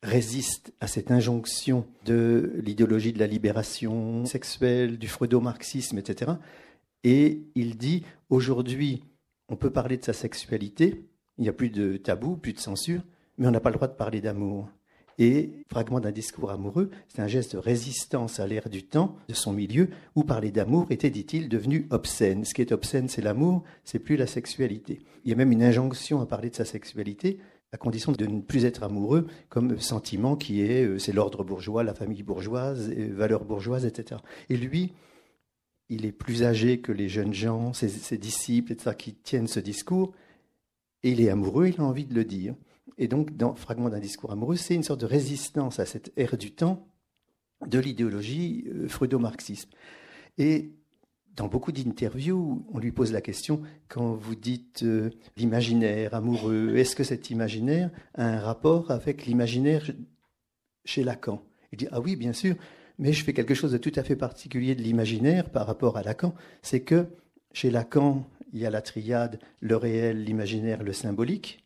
résiste 0.02 0.72
à 0.80 0.86
cette 0.86 1.10
injonction 1.10 1.86
de 2.04 2.52
l'idéologie 2.64 3.12
de 3.12 3.18
la 3.18 3.26
libération 3.26 4.24
sexuelle, 4.24 4.98
du 4.98 5.08
freudo-marxisme, 5.08 5.98
etc. 5.98 6.32
Et 7.04 7.42
il 7.54 7.76
dit, 7.76 8.04
aujourd'hui, 8.28 9.04
on 9.48 9.56
peut 9.56 9.70
parler 9.70 9.96
de 9.96 10.04
sa 10.04 10.12
sexualité, 10.12 11.04
il 11.38 11.42
n'y 11.42 11.48
a 11.48 11.52
plus 11.52 11.70
de 11.70 11.96
tabou, 11.96 12.36
plus 12.36 12.52
de 12.52 12.58
censure, 12.58 13.02
mais 13.38 13.46
on 13.46 13.50
n'a 13.50 13.60
pas 13.60 13.70
le 13.70 13.76
droit 13.76 13.88
de 13.88 13.94
parler 13.94 14.20
d'amour. 14.20 14.68
Et 15.18 15.50
fragment 15.70 16.00
d'un 16.00 16.10
discours 16.10 16.50
amoureux, 16.50 16.90
c'est 17.08 17.20
un 17.20 17.28
geste 17.28 17.52
de 17.52 17.58
résistance 17.58 18.40
à 18.40 18.46
l'ère 18.46 18.68
du 18.68 18.82
temps, 18.82 19.16
de 19.28 19.34
son 19.34 19.52
milieu, 19.52 19.90
où 20.16 20.24
parler 20.24 20.50
d'amour 20.50 20.86
était, 20.90 21.10
dit-il, 21.10 21.48
devenu 21.48 21.86
obscène. 21.90 22.44
Ce 22.44 22.54
qui 22.54 22.62
est 22.62 22.72
obscène, 22.72 23.08
c'est 23.08 23.22
l'amour, 23.22 23.62
c'est 23.84 23.98
plus 23.98 24.16
la 24.16 24.26
sexualité. 24.26 25.00
Il 25.24 25.30
y 25.30 25.34
a 25.34 25.36
même 25.36 25.52
une 25.52 25.62
injonction 25.62 26.20
à 26.20 26.26
parler 26.26 26.50
de 26.50 26.56
sa 26.56 26.64
sexualité, 26.64 27.38
à 27.72 27.78
condition 27.78 28.12
de 28.12 28.26
ne 28.26 28.40
plus 28.40 28.64
être 28.64 28.82
amoureux 28.82 29.26
comme 29.48 29.80
sentiment 29.80 30.36
qui 30.36 30.60
est, 30.60 30.84
euh, 30.84 30.98
c'est 30.98 31.12
l'ordre 31.12 31.42
bourgeois, 31.42 31.82
la 31.82 31.94
famille 31.94 32.22
bourgeoise, 32.22 32.90
valeurs 32.90 33.44
bourgeoises, 33.44 33.86
etc. 33.86 34.20
Et 34.50 34.56
lui, 34.56 34.92
il 35.88 36.06
est 36.06 36.12
plus 36.12 36.42
âgé 36.42 36.80
que 36.80 36.92
les 36.92 37.08
jeunes 37.08 37.34
gens, 37.34 37.72
ses, 37.72 38.18
disciples, 38.18 38.72
etc., 38.72 38.94
qui 38.96 39.14
tiennent 39.14 39.46
ce 39.46 39.60
discours, 39.60 40.12
et 41.02 41.10
il 41.10 41.20
est 41.20 41.30
amoureux, 41.30 41.68
il 41.68 41.80
a 41.80 41.84
envie 41.84 42.04
de 42.04 42.14
le 42.14 42.24
dire. 42.24 42.54
Et 42.98 43.08
donc, 43.08 43.36
dans 43.36 43.54
Fragment 43.54 43.88
d'un 43.88 44.00
discours 44.00 44.32
amoureux, 44.32 44.56
c'est 44.56 44.74
une 44.74 44.82
sorte 44.82 45.00
de 45.00 45.06
résistance 45.06 45.80
à 45.80 45.86
cette 45.86 46.12
ère 46.16 46.36
du 46.36 46.52
temps 46.52 46.86
de 47.66 47.78
l'idéologie 47.78 48.64
euh, 48.68 48.88
freudo-marxisme. 48.88 49.70
Et 50.38 50.72
dans 51.36 51.48
beaucoup 51.48 51.72
d'interviews, 51.72 52.66
on 52.72 52.78
lui 52.78 52.92
pose 52.92 53.12
la 53.12 53.20
question, 53.20 53.62
quand 53.88 54.14
vous 54.14 54.34
dites 54.34 54.82
euh, 54.82 55.10
l'imaginaire 55.36 56.14
amoureux, 56.14 56.76
est-ce 56.76 56.94
que 56.94 57.04
cet 57.04 57.30
imaginaire 57.30 57.90
a 58.14 58.26
un 58.26 58.40
rapport 58.40 58.90
avec 58.90 59.26
l'imaginaire 59.26 59.90
chez 60.84 61.04
Lacan? 61.04 61.42
Il 61.72 61.78
dit, 61.78 61.88
ah 61.90 62.00
oui, 62.00 62.16
bien 62.16 62.32
sûr, 62.32 62.54
mais 62.98 63.12
je 63.12 63.24
fais 63.24 63.32
quelque 63.32 63.54
chose 63.54 63.72
de 63.72 63.78
tout 63.78 63.92
à 63.96 64.02
fait 64.02 64.16
particulier 64.16 64.74
de 64.74 64.82
l'imaginaire 64.82 65.50
par 65.50 65.66
rapport 65.66 65.96
à 65.96 66.02
Lacan, 66.02 66.34
c'est 66.60 66.80
que 66.80 67.06
chez 67.52 67.70
Lacan, 67.70 68.26
il 68.52 68.60
y 68.60 68.66
a 68.66 68.70
la 68.70 68.82
triade, 68.82 69.38
le 69.60 69.76
réel, 69.76 70.24
l'imaginaire, 70.24 70.82
le 70.82 70.92
symbolique, 70.92 71.64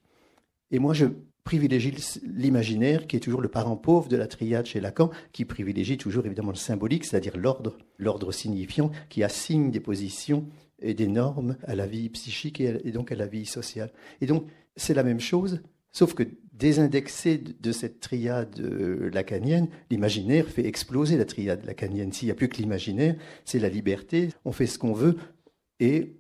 et 0.70 0.78
moi 0.78 0.94
je 0.94 1.06
privilégie 1.46 1.94
l'imaginaire, 2.24 3.06
qui 3.06 3.16
est 3.16 3.20
toujours 3.20 3.40
le 3.40 3.48
parent 3.48 3.76
pauvre 3.76 4.08
de 4.08 4.16
la 4.16 4.26
triade 4.26 4.66
chez 4.66 4.80
Lacan, 4.80 5.10
qui 5.32 5.44
privilégie 5.44 5.96
toujours 5.96 6.26
évidemment 6.26 6.50
le 6.50 6.56
symbolique, 6.56 7.04
c'est-à-dire 7.04 7.38
l'ordre, 7.38 7.78
l'ordre 7.98 8.32
signifiant, 8.32 8.90
qui 9.08 9.22
assigne 9.22 9.70
des 9.70 9.78
positions 9.78 10.44
et 10.80 10.92
des 10.92 11.06
normes 11.06 11.56
à 11.62 11.76
la 11.76 11.86
vie 11.86 12.08
psychique 12.10 12.60
et, 12.60 12.90
donc 12.90 13.12
à 13.12 13.14
la 13.14 13.26
vie 13.26 13.46
sociale. 13.46 13.92
Et 14.20 14.26
donc 14.26 14.48
c'est 14.74 14.92
la 14.92 15.04
même 15.04 15.20
chose, 15.20 15.62
sauf 15.92 16.14
que 16.14 16.24
désindexé 16.52 17.38
de 17.38 17.70
cette 17.72 18.00
triade 18.00 18.58
euh, 18.58 19.08
lacanienne, 19.14 19.68
l'imaginaire 19.88 20.48
fait 20.48 20.66
exploser 20.66 21.16
la 21.16 21.26
triade 21.26 21.64
lacanienne. 21.64 22.12
S'il 22.12 22.26
n'y 22.26 22.32
a 22.32 22.34
plus 22.34 22.48
que 22.48 22.56
l'imaginaire, 22.56 23.14
c'est 23.44 23.60
la 23.60 23.68
liberté, 23.68 24.30
on 24.44 24.52
fait 24.52 24.66
ce 24.66 24.80
qu'on 24.80 24.94
veut 24.94 25.16
et 25.78 26.16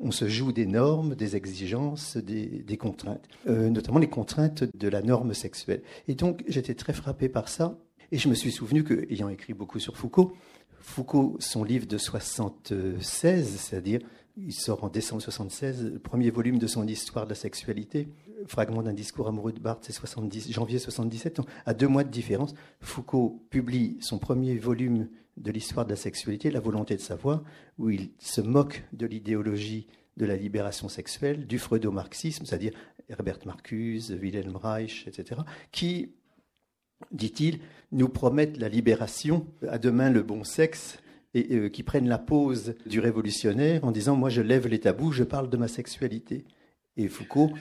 on 0.00 0.10
se 0.10 0.28
joue 0.28 0.52
des 0.52 0.66
normes, 0.66 1.14
des 1.14 1.36
exigences, 1.36 2.16
des, 2.16 2.76
contraintes, 2.76 3.28
euh, 3.46 3.68
notamment 3.68 3.98
les 3.98 4.08
contraintes 4.08 4.64
de 4.74 4.88
la 4.88 5.02
norme 5.02 5.34
sexuelle. 5.34 5.82
Et 6.08 6.14
donc 6.14 6.42
j'étais 6.48 6.74
très 6.74 6.92
frappé 6.92 7.28
par 7.28 7.48
ça, 7.48 7.78
et 8.10 8.18
je 8.18 8.28
me 8.28 8.34
suis 8.34 8.50
souvenu 8.50 8.82
que, 8.82 9.06
ayant 9.12 9.28
écrit 9.28 9.54
beaucoup 9.54 9.78
sur 9.78 9.96
Foucault, 9.96 10.32
Foucault, 10.80 11.36
son 11.38 11.62
livre 11.62 11.86
de 11.86 11.98
76, 11.98 13.56
c'est-à-dire 13.58 14.00
il 14.36 14.52
sort 14.52 14.84
en 14.84 14.88
décembre 14.88 15.20
76, 15.20 15.92
le 15.92 15.98
premier 15.98 16.30
volume 16.30 16.58
de 16.58 16.66
son 16.66 16.86
histoire 16.86 17.26
de 17.26 17.30
la 17.30 17.34
sexualité, 17.34 18.08
fragment 18.46 18.82
d'un 18.82 18.94
discours 18.94 19.28
amoureux 19.28 19.52
de 19.52 19.60
Barthes, 19.60 19.90
c'est 19.90 20.50
janvier 20.50 20.78
77, 20.78 21.40
à 21.66 21.74
deux 21.74 21.88
mois 21.88 22.04
de 22.04 22.10
différence. 22.10 22.54
Foucault 22.80 23.42
publie 23.50 23.98
son 24.00 24.18
premier 24.18 24.56
volume 24.56 25.08
de 25.40 25.50
l'histoire 25.50 25.84
de 25.84 25.90
la 25.90 25.96
sexualité, 25.96 26.50
La 26.50 26.60
volonté 26.60 26.94
de 26.94 27.00
savoir, 27.00 27.42
où 27.78 27.90
il 27.90 28.10
se 28.18 28.40
moque 28.40 28.84
de 28.92 29.06
l'idéologie 29.06 29.86
de 30.16 30.26
la 30.26 30.36
libération 30.36 30.88
sexuelle, 30.88 31.46
du 31.46 31.58
freudo-marxisme, 31.58 32.44
c'est-à-dire 32.44 32.72
Herbert 33.08 33.38
Marcuse, 33.46 34.12
Wilhelm 34.12 34.56
Reich, 34.56 35.06
etc., 35.06 35.40
qui, 35.72 36.12
dit-il, 37.10 37.60
nous 37.90 38.08
promettent 38.08 38.58
la 38.58 38.68
libération, 38.68 39.46
à 39.66 39.78
demain 39.78 40.10
le 40.10 40.22
bon 40.22 40.44
sexe, 40.44 40.98
et 41.32 41.54
euh, 41.54 41.68
qui 41.68 41.82
prennent 41.82 42.08
la 42.08 42.18
pose 42.18 42.74
du 42.86 43.00
révolutionnaire 43.00 43.84
en 43.84 43.92
disant 43.92 44.16
Moi, 44.16 44.30
je 44.30 44.42
lève 44.42 44.66
les 44.66 44.80
tabous, 44.80 45.12
je 45.12 45.24
parle 45.24 45.48
de 45.48 45.56
ma 45.56 45.68
sexualité. 45.68 46.44
Et 46.96 47.08
Foucault 47.08 47.52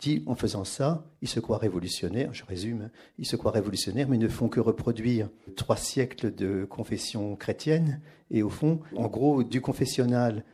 dit 0.00 0.22
En 0.26 0.34
faisant 0.34 0.64
ça, 0.64 1.04
ils 1.22 1.28
se 1.28 1.40
croient 1.40 1.58
révolutionnaires, 1.58 2.32
je 2.34 2.44
résume, 2.44 2.82
hein, 2.82 2.90
ils 3.18 3.26
se 3.26 3.36
croient 3.36 3.52
révolutionnaires, 3.52 4.08
mais 4.08 4.18
ne 4.18 4.28
font 4.28 4.48
que 4.48 4.60
reproduire 4.60 5.28
trois 5.56 5.76
siècles 5.76 6.34
de 6.34 6.64
confession 6.64 7.36
chrétienne. 7.36 8.00
Et 8.30 8.42
au 8.42 8.50
fond, 8.50 8.80
en 8.96 9.08
gros, 9.08 9.44
du 9.44 9.60
confessionnal 9.60 10.44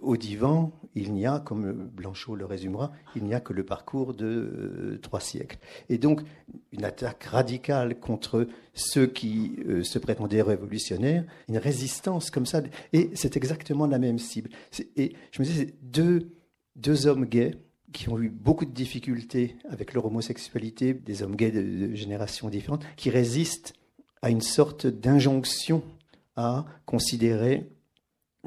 au 0.00 0.16
divan, 0.16 0.72
il 0.94 1.12
n'y 1.14 1.26
a, 1.26 1.40
comme 1.40 1.72
Blanchot 1.72 2.36
le 2.36 2.44
résumera, 2.44 2.92
il 3.16 3.24
n'y 3.24 3.34
a 3.34 3.40
que 3.40 3.52
le 3.52 3.64
parcours 3.64 4.14
de 4.14 4.26
euh, 4.26 4.98
trois 5.00 5.20
siècles. 5.20 5.58
Et 5.88 5.98
donc, 5.98 6.22
une 6.72 6.84
attaque 6.84 7.24
radicale 7.24 7.98
contre 7.98 8.46
ceux 8.74 9.06
qui 9.06 9.56
euh, 9.66 9.82
se 9.82 9.98
prétendaient 9.98 10.42
révolutionnaires, 10.42 11.24
une 11.48 11.58
résistance 11.58 12.30
comme 12.30 12.46
ça. 12.46 12.62
Et 12.92 13.10
c'est 13.14 13.36
exactement 13.36 13.86
la 13.86 13.98
même 13.98 14.18
cible. 14.18 14.50
Et 14.96 15.14
je 15.30 15.40
me 15.40 15.46
disais, 15.46 15.74
deux, 15.82 16.32
deux 16.76 17.06
hommes 17.06 17.24
gays 17.24 17.56
qui 17.92 18.08
ont 18.08 18.18
eu 18.18 18.28
beaucoup 18.28 18.64
de 18.64 18.72
difficultés 18.72 19.56
avec 19.68 19.94
leur 19.94 20.06
homosexualité, 20.06 20.94
des 20.94 21.22
hommes 21.22 21.36
gays 21.36 21.50
de, 21.50 21.94
générations 21.94 22.48
différentes, 22.48 22.84
qui 22.96 23.10
résistent 23.10 23.74
à 24.22 24.30
une 24.30 24.40
sorte 24.40 24.86
d'injonction 24.86 25.82
à 26.36 26.64
considérer 26.86 27.68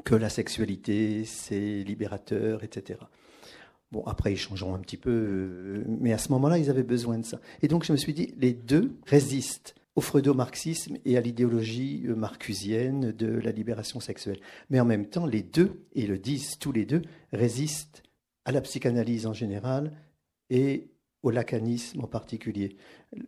que 0.04 0.14
la 0.14 0.28
sexualité, 0.28 1.24
c'est 1.24 1.82
libérateur, 1.82 2.64
etc. 2.64 2.98
Bon, 3.92 4.02
après, 4.04 4.32
ils 4.32 4.38
changeront 4.38 4.74
un 4.74 4.80
petit 4.80 4.96
peu, 4.96 5.10
euh, 5.10 5.84
mais 5.86 6.12
à 6.12 6.18
ce 6.18 6.30
moment-là, 6.32 6.58
ils 6.58 6.70
avaient 6.70 6.82
besoin 6.82 7.18
de 7.18 7.24
ça. 7.24 7.40
Et 7.62 7.68
donc, 7.68 7.84
je 7.84 7.92
me 7.92 7.96
suis 7.96 8.12
dit, 8.12 8.34
les 8.36 8.52
deux 8.52 8.96
résistent 9.06 9.74
au 9.94 10.00
freudo-marxisme 10.00 10.98
et 11.04 11.16
à 11.16 11.20
l'idéologie 11.20 12.04
euh, 12.06 12.14
marcusienne 12.14 13.12
de 13.12 13.26
la 13.26 13.52
libération 13.52 14.00
sexuelle. 14.00 14.40
Mais 14.70 14.80
en 14.80 14.84
même 14.84 15.06
temps, 15.06 15.24
les 15.24 15.42
deux, 15.42 15.84
et 15.94 16.06
le 16.06 16.18
disent 16.18 16.58
tous 16.58 16.72
les 16.72 16.84
deux, 16.84 17.02
résistent 17.32 18.02
à 18.46 18.52
la 18.52 18.62
psychanalyse 18.62 19.26
en 19.26 19.34
général 19.34 19.92
et 20.48 20.88
au 21.22 21.30
lacanisme 21.30 22.00
en 22.00 22.06
particulier. 22.06 22.76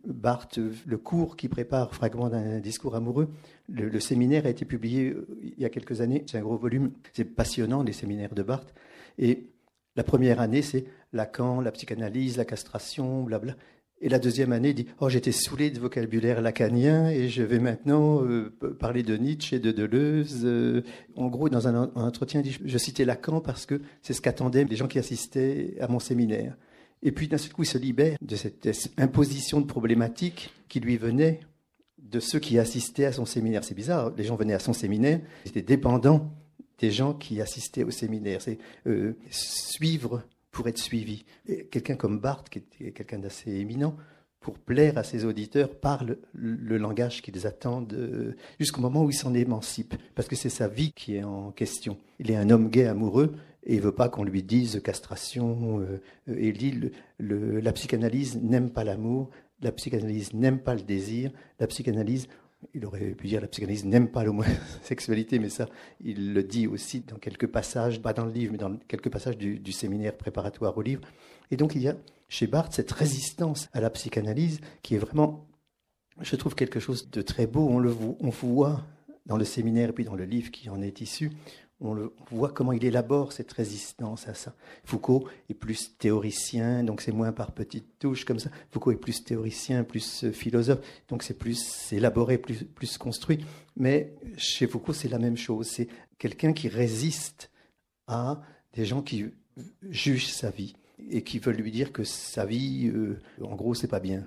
Barthes, 0.05 0.59
le 0.85 0.97
cours 0.97 1.35
qui 1.35 1.49
prépare 1.49 1.93
Fragment 1.93 2.29
d'un 2.29 2.59
discours 2.59 2.95
amoureux, 2.95 3.29
le, 3.67 3.99
séminaire 3.99 4.45
a 4.45 4.49
été 4.49 4.63
publié 4.63 5.09
euh, 5.09 5.27
il 5.43 5.59
y 5.59 5.65
a 5.65 5.69
quelques 5.69 5.99
années, 5.99 6.23
c'est 6.25 6.37
un 6.37 6.41
gros 6.41 6.57
volume, 6.57 6.93
c'est 7.11 7.25
passionnant 7.25 7.83
les 7.83 7.91
séminaires 7.91 8.33
de 8.33 8.41
Barthes. 8.41 8.73
Et 9.17 9.49
la 9.97 10.03
première 10.03 10.39
année, 10.39 10.61
c'est 10.61 10.85
Lacan, 11.11 11.59
la 11.59 11.73
psychanalyse, 11.73 12.37
la 12.37 12.45
castration, 12.45 13.23
blabla. 13.23 13.57
Et 14.01 14.07
la 14.07 14.19
deuxième 14.19 14.53
année, 14.53 14.69
il 14.69 14.75
dit 14.75 14.87
Oh, 14.99 15.09
j'étais 15.09 15.31
saoulé 15.31 15.71
de 15.71 15.79
vocabulaire 15.79 16.41
lacanien 16.41 17.09
et 17.09 17.27
je 17.27 17.43
vais 17.43 17.59
maintenant 17.59 18.23
euh, 18.23 18.49
parler 18.79 19.03
de 19.03 19.17
Nietzsche 19.17 19.57
et 19.57 19.59
de 19.59 19.71
Deleuze. 19.71 20.41
Euh. 20.45 20.83
en 21.15 21.27
gros, 21.27 21.49
dans 21.49 21.67
un, 21.67 21.91
entretien, 21.95 22.41
il 22.41 22.43
dit 22.43 22.57
Je 22.63 22.77
citais 22.77 23.03
Lacan 23.03 23.41
parce 23.41 23.65
que 23.65 23.81
c'est 24.01 24.13
ce 24.13 24.21
qu'attendaient 24.21 24.63
les 24.63 24.75
gens 24.75 24.87
qui 24.87 24.99
assistaient 24.99 25.75
à 25.81 25.87
mon 25.87 25.99
séminaire. 25.99 26.55
Et 27.03 27.11
puis 27.11 27.27
d'un 27.27 27.37
seul 27.37 27.51
coup, 27.51 27.63
il 27.63 27.67
se 27.67 27.77
libère 27.77 28.17
de 28.21 28.35
cette 28.35 28.69
imposition 28.97 29.61
de 29.61 29.65
problématiques 29.65 30.53
qui 30.67 30.79
lui 30.79 30.97
venait 30.97 31.41
de 31.97 32.19
ceux 32.19 32.39
qui 32.39 32.57
assistaient 32.57 33.05
à 33.05 33.11
son 33.11 33.25
séminaire. 33.25 33.63
C'est 33.63 33.75
bizarre, 33.75 34.13
les 34.17 34.23
gens 34.23 34.35
venaient 34.35 34.53
à 34.53 34.59
son 34.59 34.73
séminaire, 34.73 35.19
ils 35.45 35.49
étaient 35.49 35.61
dépendants 35.61 36.31
des 36.79 36.91
gens 36.91 37.13
qui 37.13 37.41
assistaient 37.41 37.83
au 37.83 37.91
séminaire. 37.91 38.41
C'est 38.41 38.57
euh, 38.87 39.13
suivre 39.29 40.23
pour 40.51 40.67
être 40.67 40.77
suivi. 40.77 41.25
Quelqu'un 41.71 41.95
comme 41.95 42.19
Barthes, 42.19 42.49
qui 42.49 42.59
était 42.59 42.91
quelqu'un 42.91 43.19
d'assez 43.19 43.51
éminent, 43.51 43.95
pour 44.39 44.57
plaire 44.57 44.97
à 44.97 45.03
ses 45.03 45.25
auditeurs, 45.25 45.69
parle 45.79 46.17
le 46.33 46.77
langage 46.77 47.21
qu'ils 47.21 47.45
attendent 47.45 47.93
euh, 47.93 48.35
jusqu'au 48.57 48.79
moment 48.79 49.03
où 49.03 49.09
il 49.09 49.13
s'en 49.13 49.33
émancipe, 49.33 49.95
parce 50.15 50.29
que 50.29 50.37
c'est 50.37 50.49
sa 50.49 50.69
vie 50.69 50.93
qui 50.93 51.17
est 51.17 51.23
en 51.23 51.51
question. 51.51 51.97
Il 52.19 52.31
est 52.31 52.37
un 52.37 52.49
homme 52.49 52.69
gay 52.69 52.87
amoureux, 52.87 53.35
et 53.65 53.75
il 53.75 53.81
veut 53.81 53.91
pas 53.91 54.07
qu'on 54.07 54.23
lui 54.23 54.41
dise 54.43 54.81
castration. 54.81 55.81
Euh, 55.81 55.99
et 56.33 56.47
il 56.47 56.57
dit 56.57 56.91
la 57.19 57.73
psychanalyse 57.73 58.39
n'aime 58.41 58.69
pas 58.69 58.85
l'amour, 58.85 59.29
la 59.61 59.71
psychanalyse 59.73 60.33
n'aime 60.33 60.59
pas 60.59 60.75
le 60.75 60.81
désir, 60.81 61.31
la 61.59 61.67
psychanalyse, 61.67 62.27
il 62.73 62.85
aurait 62.85 63.11
pu 63.11 63.27
dire 63.27 63.41
la 63.41 63.47
psychanalyse 63.47 63.85
n'aime 63.85 64.09
pas 64.09 64.23
l'homosexualité, 64.23 65.39
mais 65.39 65.49
ça, 65.49 65.67
il 66.01 66.33
le 66.33 66.43
dit 66.43 66.67
aussi 66.67 67.01
dans 67.01 67.17
quelques 67.17 67.47
passages, 67.47 68.01
pas 68.01 68.13
dans 68.13 68.25
le 68.25 68.31
livre, 68.31 68.51
mais 68.51 68.57
dans 68.57 68.75
quelques 68.87 69.09
passages 69.09 69.37
du, 69.37 69.71
séminaire 69.71 70.15
préparatoire 70.17 70.77
au 70.77 70.81
livre. 70.81 71.01
Et 71.51 71.57
donc 71.57 71.75
il 71.75 71.81
y 71.81 71.87
a 71.87 71.95
chez 72.27 72.47
Barthes 72.47 72.73
cette 72.73 72.91
résistance 72.91 73.69
à 73.73 73.81
la 73.81 73.89
psychanalyse 73.89 74.59
qui 74.81 74.95
est 74.95 74.99
vraiment, 74.99 75.47
je 76.21 76.35
trouve, 76.35 76.55
quelque 76.55 76.79
chose 76.79 77.09
de 77.09 77.21
très 77.21 77.47
beau. 77.47 77.67
On 77.67 77.79
le 77.79 77.95
on 78.19 78.29
voit 78.29 78.83
dans 79.25 79.37
le 79.37 79.45
séminaire 79.45 79.89
et 79.89 79.93
puis 79.93 80.03
dans 80.03 80.15
le 80.15 80.25
livre 80.25 80.51
qui 80.51 80.69
en 80.69 80.81
est 80.81 81.01
issu, 81.01 81.31
on, 81.81 82.11
voit 82.31 82.49
comment 82.49 82.73
il 82.73 82.83
élabore 82.83 83.31
cette 83.31 83.51
résistance 83.53 84.27
à 84.27 84.33
ça. 84.33 84.53
Foucault 84.83 85.27
est 85.49 85.53
plus 85.53 85.97
théoricien, 85.97 86.83
donc 86.83 87.01
c'est 87.01 87.11
moins 87.11 87.31
par 87.31 87.51
petites 87.51 87.99
touches 87.99 88.25
comme 88.25 88.39
ça. 88.39 88.49
Foucault 88.71 88.91
est 88.91 88.97
plus 88.97 89.23
théoricien, 89.23 89.83
plus 89.83 90.25
euh, 90.25 90.31
philosophe, 90.31 90.79
donc 91.07 91.23
c'est 91.23 91.37
plus 91.37 91.91
élaboré, 91.93 92.37
plus, 92.37 92.97
construit. 92.97 93.45
Mais 93.77 94.13
chez 94.37 94.67
Foucault, 94.67 94.93
c'est 94.93 95.07
la 95.07 95.19
même 95.19 95.37
chose. 95.37 95.67
C'est 95.67 95.87
quelqu'un 96.17 96.53
qui 96.53 96.67
résiste 96.67 97.49
à 98.07 98.41
des 98.73 98.85
gens 98.85 99.01
qui 99.01 99.25
jugent 99.89 100.31
sa 100.31 100.49
vie 100.49 100.75
et 101.09 101.23
qui 101.23 101.39
veulent 101.39 101.55
lui 101.55 101.71
dire 101.71 101.93
que 101.93 102.03
sa 102.03 102.45
vie, 102.45 102.91
euh, 102.93 103.19
en 103.41 103.55
gros, 103.55 103.73
c'est 103.73 103.87
pas 103.87 104.01
bien. 104.01 104.25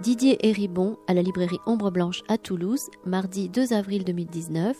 Didier 0.00 0.38
Héribon 0.46 0.96
à 1.08 1.14
la 1.14 1.22
librairie 1.22 1.58
Ombre 1.66 1.90
Blanche 1.90 2.22
à 2.28 2.38
Toulouse, 2.38 2.88
mardi 3.04 3.48
2 3.48 3.72
avril 3.72 4.04
2019, 4.04 4.76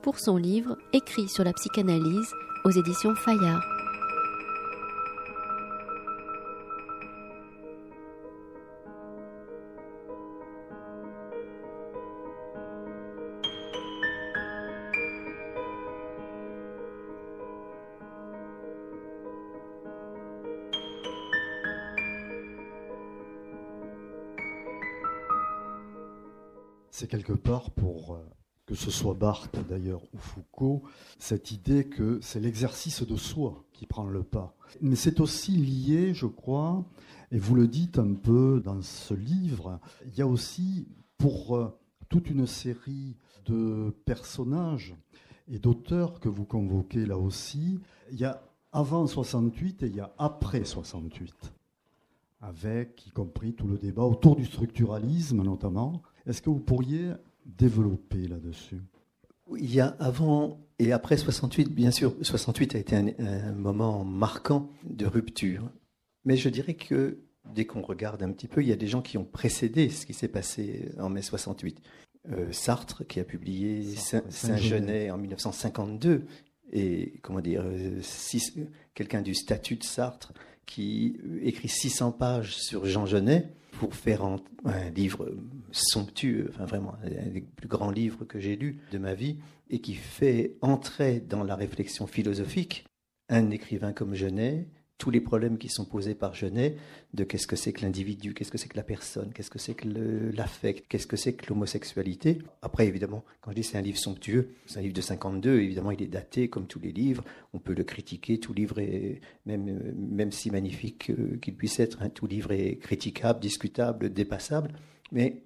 pour 0.00 0.20
son 0.20 0.36
livre 0.36 0.78
Écrit 0.92 1.28
sur 1.28 1.42
la 1.42 1.52
psychanalyse 1.52 2.32
aux 2.64 2.70
éditions 2.70 3.16
Fayard. 3.16 3.64
Quelque 27.10 27.32
part 27.32 27.70
pour, 27.72 28.14
euh, 28.14 28.18
que 28.64 28.74
ce 28.74 28.90
soit 28.90 29.14
Barthes 29.14 29.58
d'ailleurs 29.68 30.02
ou 30.14 30.18
Foucault, 30.18 30.84
cette 31.18 31.50
idée 31.50 31.84
que 31.84 32.20
c'est 32.22 32.40
l'exercice 32.40 33.02
de 33.02 33.16
soi 33.16 33.64
qui 33.72 33.84
prend 33.84 34.06
le 34.06 34.22
pas. 34.22 34.56
Mais 34.80 34.94
c'est 34.94 35.20
aussi 35.20 35.56
lié, 35.56 36.14
je 36.14 36.26
crois, 36.26 36.84
et 37.32 37.38
vous 37.38 37.56
le 37.56 37.66
dites 37.66 37.98
un 37.98 38.14
peu 38.14 38.62
dans 38.64 38.80
ce 38.80 39.12
livre, 39.12 39.80
il 40.06 40.16
y 40.16 40.22
a 40.22 40.26
aussi 40.26 40.86
pour 41.18 41.56
euh, 41.56 41.76
toute 42.08 42.30
une 42.30 42.46
série 42.46 43.16
de 43.44 43.92
personnages 44.04 44.94
et 45.48 45.58
d'auteurs 45.58 46.20
que 46.20 46.28
vous 46.28 46.44
convoquez 46.44 47.06
là 47.06 47.18
aussi, 47.18 47.80
il 48.12 48.20
y 48.20 48.24
a 48.24 48.40
avant 48.72 49.06
68 49.08 49.82
et 49.82 49.86
il 49.86 49.96
y 49.96 50.00
a 50.00 50.14
après 50.16 50.64
68 50.64 51.52
avec 52.42 53.06
y 53.06 53.10
compris 53.10 53.52
tout 53.52 53.66
le 53.66 53.76
débat 53.76 54.02
autour 54.02 54.36
du 54.36 54.46
structuralisme 54.46 55.42
notamment. 55.42 56.02
Est-ce 56.30 56.42
que 56.42 56.50
vous 56.50 56.60
pourriez 56.60 57.10
développer 57.44 58.28
là-dessus? 58.28 58.80
Il 59.58 59.74
y 59.74 59.80
a 59.80 59.88
avant 59.98 60.60
et 60.78 60.92
après 60.92 61.16
68, 61.16 61.74
bien 61.74 61.90
sûr, 61.90 62.14
68 62.22 62.76
a 62.76 62.78
été 62.78 62.96
un, 62.96 63.52
moment 63.52 64.04
marquant 64.04 64.70
de 64.84 65.06
rupture. 65.06 65.70
Mais 66.24 66.36
je 66.36 66.48
dirais 66.48 66.74
que 66.74 67.18
dès 67.52 67.66
qu'on 67.66 67.82
regarde 67.82 68.22
un 68.22 68.30
petit 68.30 68.46
peu, 68.46 68.62
il 68.62 68.68
y 68.68 68.72
a 68.72 68.76
des 68.76 68.86
gens 68.86 69.02
qui 69.02 69.18
ont 69.18 69.24
précédé 69.24 69.90
ce 69.90 70.06
qui 70.06 70.14
s'est 70.14 70.28
passé 70.28 70.92
en 70.98 71.10
mai 71.10 71.20
68. 71.20 71.82
Euh, 72.30 72.52
Sartre, 72.52 73.06
qui 73.06 73.18
a 73.18 73.24
publié 73.24 73.82
Saint-Genet 73.96 75.10
en 75.10 75.18
1952, 75.18 76.26
et 76.72 77.14
comment 77.22 77.40
dire, 77.40 77.62
euh, 77.64 78.00
quelqu'un 78.94 79.22
du 79.22 79.34
statut 79.34 79.76
de 79.76 79.84
Sartre 79.84 80.32
qui 80.64 81.18
écrit 81.42 81.68
600 81.68 82.12
pages 82.12 82.56
sur 82.56 82.86
Jean 82.86 83.04
Genet 83.04 83.52
pour 83.72 83.94
faire 83.94 84.24
un, 84.24 84.38
livre 84.94 85.32
somptueux, 85.70 86.50
enfin 86.50 86.64
vraiment 86.64 86.94
un 87.04 87.30
des 87.30 87.40
plus 87.40 87.68
grands 87.68 87.90
livres 87.90 88.24
que 88.24 88.38
j'ai 88.38 88.56
lus 88.56 88.80
de 88.92 88.98
ma 88.98 89.14
vie, 89.14 89.38
et 89.70 89.80
qui 89.80 89.94
fait 89.94 90.56
entrer 90.60 91.20
dans 91.20 91.44
la 91.44 91.54
réflexion 91.54 92.06
philosophique 92.06 92.84
un 93.28 93.50
écrivain 93.50 93.92
comme 93.92 94.14
Genet, 94.14 94.66
tous 95.00 95.10
les 95.10 95.22
problèmes 95.22 95.56
qui 95.56 95.70
sont 95.70 95.86
posés 95.86 96.14
par 96.14 96.34
Genet 96.34 96.76
de 97.14 97.24
qu'est-ce 97.24 97.46
que 97.46 97.56
c'est 97.56 97.72
que 97.72 97.80
l'individu, 97.80 98.34
qu'est-ce 98.34 98.50
que 98.50 98.58
c'est 98.58 98.68
que 98.68 98.76
la 98.76 98.82
personne, 98.82 99.32
qu'est-ce 99.32 99.48
que 99.48 99.58
c'est 99.58 99.72
que 99.72 99.88
l'affect, 100.36 100.86
qu'est-ce 100.88 101.06
que 101.06 101.16
c'est 101.16 101.32
que 101.32 101.46
l'homosexualité. 101.48 102.38
Après, 102.60 102.86
évidemment, 102.86 103.24
quand 103.40 103.50
je 103.50 103.56
dis 103.56 103.64
c'est 103.64 103.78
un 103.78 103.82
livre 103.82 103.98
somptueux, 103.98 104.50
c'est 104.66 104.78
un 104.78 104.82
livre 104.82 104.94
de 104.94 105.00
52, 105.00 105.58
évidemment, 105.60 105.90
il 105.90 106.02
est 106.02 106.06
daté 106.06 106.50
comme 106.50 106.66
tous 106.66 106.80
les 106.80 106.92
livres. 106.92 107.24
On 107.54 107.58
peut 107.58 107.72
le 107.72 107.82
critiquer, 107.82 108.38
tout 108.38 108.52
livre 108.52 108.78
est, 108.78 109.22
même, 109.46 109.94
même 109.96 110.30
si 110.32 110.50
magnifique 110.50 111.10
euh, 111.10 111.38
qu'il 111.40 111.56
puisse 111.56 111.80
être, 111.80 112.02
hein, 112.02 112.10
tout 112.10 112.26
livre 112.26 112.52
est 112.52 112.76
critiquable, 112.76 113.40
discutable, 113.40 114.12
dépassable. 114.12 114.70
Mais 115.12 115.44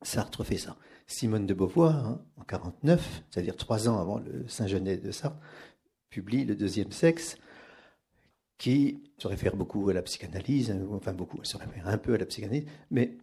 Sartre 0.00 0.42
fait 0.42 0.56
ça. 0.56 0.78
Simone 1.06 1.44
de 1.44 1.52
Beauvoir, 1.52 2.06
hein, 2.06 2.24
en 2.38 2.44
49, 2.44 3.24
c'est-à-dire 3.28 3.56
trois 3.56 3.90
ans 3.90 4.00
avant 4.00 4.18
le 4.18 4.48
Saint-Genet 4.48 4.96
de 4.96 5.10
Sartre, 5.10 5.38
publie 6.08 6.46
Le 6.46 6.56
deuxième 6.56 6.92
sexe 6.92 7.36
qui 8.60 8.98
se 9.16 9.26
réfère 9.26 9.56
beaucoup 9.56 9.88
à 9.88 9.94
la 9.94 10.02
psychanalyse, 10.02 10.76
enfin 10.92 11.14
beaucoup, 11.14 11.42
se 11.42 11.56
réfère 11.56 11.88
un 11.88 11.96
peu 11.96 12.12
à 12.12 12.18
la 12.18 12.26
psychanalyse, 12.26 12.66
mais 12.90 13.16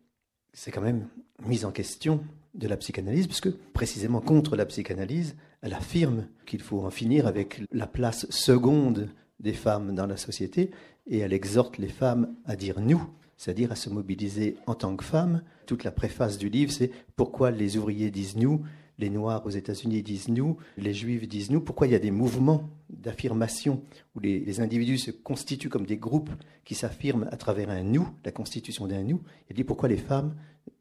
c'est 0.51 0.71
quand 0.71 0.81
même 0.81 1.07
mise 1.45 1.63
en 1.63 1.71
question 1.71 2.23
de 2.55 2.67
la 2.67 2.75
psychanalyse, 2.75 3.27
puisque 3.27 3.51
précisément 3.51 4.19
contre 4.19 4.55
la 4.55 4.65
psychanalyse, 4.65 5.35
elle 5.61 5.75
affirme 5.75 6.25
qu'il 6.47 6.61
faut 6.61 6.81
en 6.81 6.89
finir 6.89 7.27
avec 7.27 7.61
la 7.71 7.85
place 7.85 8.27
seconde 8.31 9.09
des 9.39 9.53
femmes 9.53 9.93
dans 9.93 10.07
la 10.07 10.17
société, 10.17 10.71
et 11.05 11.19
elle 11.19 11.33
exhorte 11.33 11.77
les 11.77 11.87
femmes 11.87 12.33
à 12.45 12.55
dire 12.55 12.79
nous, 12.79 13.07
c'est-à-dire 13.37 13.71
à 13.71 13.75
se 13.75 13.91
mobiliser 13.91 14.57
en 14.65 14.73
tant 14.73 14.95
que 14.95 15.03
femmes. 15.03 15.43
Toute 15.67 15.83
la 15.83 15.91
préface 15.91 16.39
du 16.39 16.49
livre, 16.49 16.71
c'est 16.71 16.89
pourquoi 17.15 17.51
les 17.51 17.77
ouvriers 17.77 18.09
disent 18.09 18.37
nous, 18.37 18.63
les 18.99 19.09
Noirs 19.09 19.45
aux 19.45 19.49
États-Unis 19.49 20.01
disent 20.01 20.29
nous, 20.29 20.57
les 20.77 20.93
Juifs 20.93 21.27
disent 21.27 21.51
nous. 21.51 21.61
Pourquoi 21.61 21.87
il 21.87 21.93
y 21.93 21.95
a 21.95 21.99
des 21.99 22.11
mouvements 22.11 22.69
d'affirmation 22.89 23.83
où 24.15 24.19
les, 24.19 24.59
individus 24.59 24.97
se 24.97 25.11
constituent 25.11 25.69
comme 25.69 25.85
des 25.85 25.97
groupes 25.97 26.31
qui 26.65 26.75
s'affirment 26.75 27.27
à 27.31 27.37
travers 27.37 27.69
un 27.69 27.83
nous, 27.83 28.09
la 28.25 28.31
constitution 28.31 28.87
d'un 28.87 29.03
nous? 29.03 29.21
Il 29.49 29.55
dit 29.55 29.63
pourquoi 29.63 29.89
les 29.89 29.97
femmes 29.97 30.35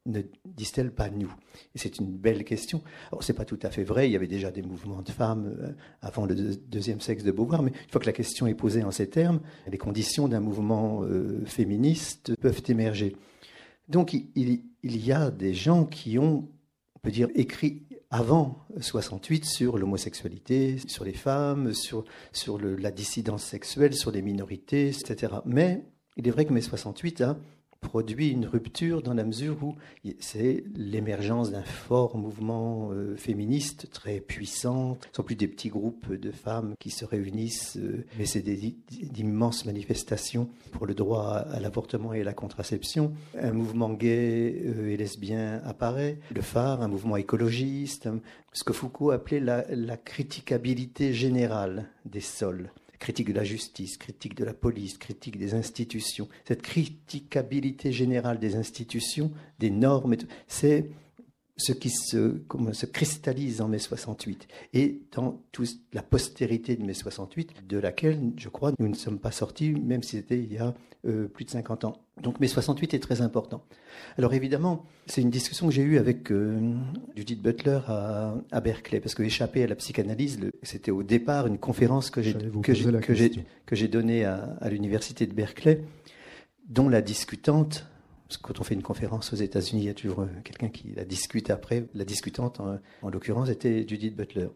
ne 0.07 0.23
disent-elles 0.45 0.93
pas 0.93 1.11
nous? 1.11 1.33
C'est 1.75 1.99
une 1.99 2.11
belle 2.11 2.45
question. 2.45 2.83
Alors, 3.11 3.23
c'est 3.23 3.35
pas 3.35 3.45
tout 3.45 3.59
à 3.63 3.71
fait 3.71 3.85
vrai. 3.85 4.09
Il 4.09 4.13
y 4.13 4.17
avait 4.17 4.27
déjà 4.27 4.51
des 4.51 4.63
mouvements 4.63 5.03
de 5.03 5.11
femmes 5.11 5.55
euh, 5.61 5.73
avant 6.01 6.27
le 6.27 6.35
deuxième 6.35 7.01
sexe 7.01 7.23
de 7.23 7.33
Beauvoir, 7.33 7.63
mais 7.63 7.71
une 7.71 7.91
fois 7.91 8.01
que 8.01 8.07
la 8.07 8.13
question 8.13 8.47
est 8.47 8.55
posée 8.55 8.83
en 8.83 8.91
ces 8.91 9.09
termes, 9.09 9.41
les 9.71 9.79
conditions 9.79 10.29
d'un 10.29 10.41
mouvement 10.41 11.03
euh, 11.03 11.45
féministe 11.45 12.35
peuvent 12.37 12.63
émerger. 12.69 13.17
Donc, 13.89 14.15
il, 14.15 14.63
y 14.83 15.13
a 15.13 15.31
des 15.31 15.55
gens 15.55 15.85
qui 15.85 16.19
ont, 16.19 16.49
on 16.95 16.99
peut 17.01 17.11
dire, 17.11 17.29
écrit 17.35 17.86
avant 18.11 18.67
68 18.81 19.45
sur 19.45 19.79
l'homosexualité, 19.79 20.79
sur 20.87 21.05
les 21.05 21.13
femmes, 21.13 21.73
sur, 21.75 22.05
sur 22.33 22.59
la 22.59 22.91
dissidence 22.91 23.43
sexuelle, 23.43 23.95
sur 23.95 24.11
les 24.11 24.23
minorités, 24.23 24.89
etc. 24.89 25.35
Mais 25.45 25.85
il 26.17 26.27
est 26.27 26.31
vrai 26.31 26.45
que 26.45 26.53
mai 26.53 26.61
68 26.61 27.21
a 27.23 27.37
produit 27.87 28.31
une 28.31 28.47
rupture 28.47 29.01
dans 29.01 29.15
la 29.15 29.23
mesure 29.23 29.63
où 29.63 29.77
c'est 30.19 30.65
l'émergence 30.75 31.53
d'un 31.53 31.63
fort 31.63 32.17
mouvement 32.19 32.91
euh, 32.91 33.15
féministe 33.15 33.89
très 33.93 34.19
puissant. 34.19 34.99
Ce 35.01 35.09
ne 35.09 35.15
sont 35.15 35.23
plus 35.23 35.37
des 35.37 35.47
petits 35.47 35.69
groupes 35.69 36.13
de 36.13 36.33
femmes 36.33 36.75
qui 36.81 36.91
se 36.91 37.05
réunissent, 37.05 37.77
euh, 37.77 38.05
mais 38.19 38.27
c'est 38.27 38.43
d'immenses 38.43 39.67
manifestations 39.67 40.49
pour 40.73 40.87
le 40.87 40.95
droit 40.95 41.35
à 41.37 41.61
l'avortement 41.61 42.13
et 42.13 42.23
à 42.23 42.25
la 42.25 42.33
contraception. 42.33 43.13
Un 43.41 43.53
mouvement 43.53 43.91
gay 43.91 44.63
euh, 44.67 44.89
et 44.89 44.97
lesbien 44.97 45.63
apparaît, 45.65 46.19
le 46.35 46.43
phare, 46.43 46.83
un 46.83 46.89
mouvement 46.89 47.17
écologiste, 47.17 48.09
ce 48.53 48.65
que 48.65 48.73
Foucault 48.73 49.13
appelait 49.13 49.41
la 49.41 49.97
critiquabilité 49.97 51.13
générale 51.13 51.87
des 52.05 52.21
sols 52.21 52.73
critique 52.99 53.29
de 53.29 53.35
la 53.35 53.45
justice, 53.45 53.97
critique 53.97 54.35
de 54.35 54.45
la 54.45 54.55
police, 54.55 54.99
critique 54.99 55.39
des 55.39 55.55
institutions. 55.55 56.29
Cette 56.45 56.63
critiquabilité 56.63 57.93
générale 57.93 58.39
des 58.39 58.57
institutions, 58.57 59.31
des 59.59 59.71
normes, 59.71 60.17
c'est 60.47 60.91
ce 61.57 61.73
qui 61.73 61.91
se, 61.91 62.43
se 62.73 62.87
cristallise 62.87 63.61
en 63.61 63.69
mai 63.69 63.79
68 63.79 64.47
et 64.75 65.01
dans 65.13 65.43
toute 65.53 65.81
la 65.93 66.03
postérité 66.03 66.77
de 66.77 66.85
mai 66.85 66.95
68, 66.95 67.67
de 67.67 67.79
laquelle, 67.79 68.33
je 68.37 68.49
crois, 68.49 68.73
nous 68.79 68.89
ne 68.89 68.95
sommes 68.95 69.19
pas 69.19 69.31
sortis, 69.31 69.73
même 69.73 70.03
si 70.03 70.17
c'était 70.17 70.39
il 70.39 70.53
y 70.53 70.59
a 70.59 70.75
euh, 71.07 71.29
plus 71.29 71.45
de 71.45 71.51
50 71.51 71.85
ans. 71.85 72.06
Donc 72.23 72.41
mai 72.41 72.49
68 72.49 72.95
est 72.95 72.99
très 72.99 73.21
important. 73.21 73.63
Alors 74.17 74.33
évidemment, 74.33 74.85
c'est 75.07 75.21
une 75.21 75.31
discussion 75.31 75.67
que 75.67 75.73
j'ai 75.73 75.83
eue 75.83 75.99
avec 75.99 76.33
euh, 76.33 76.75
Judith 77.15 77.43
Butler 77.43 77.81
à, 77.87 78.35
à, 78.51 78.61
Berkeley, 78.61 79.01
parce 79.01 79.15
que 79.15 79.23
échapper 79.23 79.63
à 79.63 79.67
la 79.67 79.75
psychanalyse, 79.75 80.41
c'était 80.63 80.91
au 80.91 81.03
départ 81.03 81.47
une 81.47 81.59
conférence 81.59 82.11
que 82.11 82.23
j'ai 82.23 82.35
que 82.63 83.77
j'ai 83.77 83.89
donnée 83.89 84.25
à, 84.25 84.57
à 84.61 84.71
l'université 84.71 85.27
de 85.27 85.35
Berkeley, 85.35 85.83
dont 86.69 86.89
la 86.89 87.03
discutante 87.03 87.87
parce 88.27 88.39
que 88.39 88.43
quand 88.43 88.61
on 88.61 88.65
fait 88.65 88.75
une 88.75 88.83
conférence 88.83 89.33
aux 89.33 89.37
États-Unis, 89.37 89.83
il 89.83 89.87
y 89.87 89.91
a 89.91 89.95
toujours 89.95 90.21
euh, 90.21 90.27
quelqu'un 90.43 90.69
qui 90.69 90.93
la 90.95 91.05
discute 91.05 91.51
après. 91.51 91.87
La 91.95 92.05
discutante, 92.05 92.61
en, 92.61 93.09
l'occurrence, 93.09 93.49
était 93.51 93.87
Judith 93.87 94.17
Butler. 94.17 94.49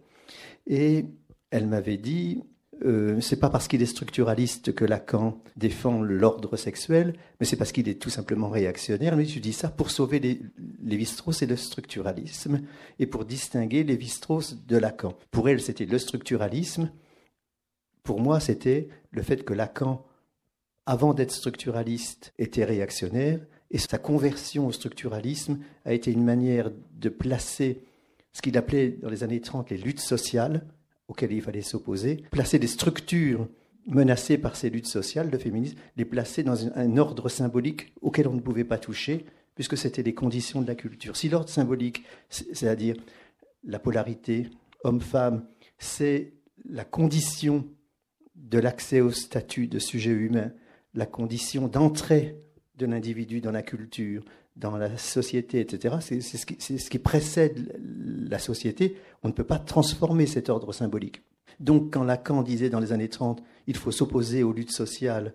Et 0.67 1.05
elle 1.51 1.67
m'avait 1.67 1.97
dit 1.97 2.43
euh, 2.85 3.21
c'est 3.21 3.39
pas 3.39 3.51
parce 3.51 3.69
qu'il 3.69 3.83
est 3.83 3.87
structuraliste 3.87 4.75
que 4.75 4.85
Lacan 4.85 5.39
défend 5.57 6.03
l'ordre 6.03 6.57
sexuel, 6.57 7.15
mais 7.39 7.47
c'est 7.47 7.57
parce 7.57 7.73
qu'il 7.73 7.89
est 7.89 8.01
tout 8.01 8.11
simplement 8.11 8.49
réactionnaire. 8.49 9.17
Mais 9.17 9.27
je 9.27 9.39
dis 9.39 9.53
ça 9.53 9.69
pour 9.69 9.91
sauver 9.91 10.19
les, 10.19 10.41
Lévi-Strauss 10.83 11.43
et 11.43 11.47
le 11.47 11.57
structuralisme, 11.57 12.63
et 12.99 13.07
pour 13.07 13.25
distinguer 13.25 13.85
Lévi-Strauss 13.85 14.65
de 14.67 14.77
Lacan. 14.77 15.15
Pour 15.31 15.49
elle, 15.49 15.61
c'était 15.61 15.85
le 15.85 15.99
structuralisme. 15.99 16.91
Pour 18.03 18.21
moi, 18.21 18.41
c'était 18.41 18.89
le 19.11 19.23
fait 19.23 19.45
que 19.45 19.53
Lacan, 19.53 20.07
avant 20.87 21.13
d'être 21.13 21.33
structuraliste, 21.33 22.33
était 22.39 22.65
réactionnaire, 22.65 23.41
et 23.71 23.79
sa 23.79 23.99
conversion 23.99 24.67
au 24.67 24.73
structuralisme 24.73 25.59
a 25.85 25.93
été 25.93 26.11
une 26.11 26.25
manière 26.25 26.71
de 26.95 27.09
placer 27.09 27.85
ce 28.33 28.43
qu'il 28.43 28.57
appelait 28.57 28.91
dans 28.91 29.11
les 29.11 29.23
années 29.23 29.41
30 29.41 29.71
les 29.71 29.77
luttes 29.77 30.01
sociales 30.01 30.65
auxquelles 31.11 31.33
il 31.33 31.43
fallait 31.43 31.61
s'opposer, 31.61 32.23
placer 32.31 32.61
des 32.61 32.69
structures 32.69 33.49
menacées 33.87 34.39
par 34.39 34.55
ces 34.55 34.71
luttes 34.71 34.87
sociales, 34.87 35.29
le 35.31 35.39
féminisme, 35.39 35.77
les 35.97 36.05
placer 36.05 36.45
dans 36.45 36.69
un 36.79 36.97
ordre 36.99 37.29
symbolique 37.29 37.93
auquel 38.01 38.29
on 38.29 38.35
ne 38.35 38.41
pouvait 38.41 38.65
pas 38.65 38.79
toucher, 38.79 39.27
puisque 39.57 39.77
c'était 39.77 40.05
les 40.05 40.15
conditions 40.15 40.63
de 40.63 40.69
la 40.69 40.77
culture. 40.77 41.17
Si 41.17 41.29
l'ordre 41.29 41.49
symbolique, 41.49 42.05
c'est-à-dire 42.29 42.95
la 43.65 43.81
polarité 43.81 44.51
homme-femme, 44.85 45.45
c'est 45.79 46.33
la 46.65 46.85
condition 46.85 47.67
de 48.37 48.59
l'accès 48.59 49.01
au 49.01 49.11
statut 49.11 49.67
de 49.67 49.81
sujet 49.81 50.13
humain, 50.13 50.53
la 50.95 51.07
condition 51.07 51.67
d'entrée 51.67 52.41
de 52.77 52.87
l'individu 52.87 53.41
dans 53.41 53.51
la 53.51 53.63
culture, 53.63 54.25
dans 54.57 54.77
la 54.77 54.97
société, 54.97 55.61
etc. 55.61 55.97
C'est 56.01 56.21
ce, 56.21 56.91
qui 56.91 56.99
précède 56.99 57.81
la 58.29 58.39
société. 58.39 58.97
On 59.23 59.29
ne 59.29 59.33
peut 59.33 59.45
pas 59.45 59.59
transformer 59.59 60.27
cet 60.27 60.49
ordre 60.49 60.73
symbolique. 60.73 61.23
Donc 61.61 61.93
quand 61.93 62.05
Lacan 62.05 62.43
disait 62.43 62.71
dans 62.71 62.81
les 62.81 62.93
années 62.93 63.09
30, 63.09 63.43
il 63.67 63.77
faut 63.77 63.93
s'opposer 63.93 64.43
aux 64.43 64.53
luttes 64.53 64.73
sociales 64.73 65.35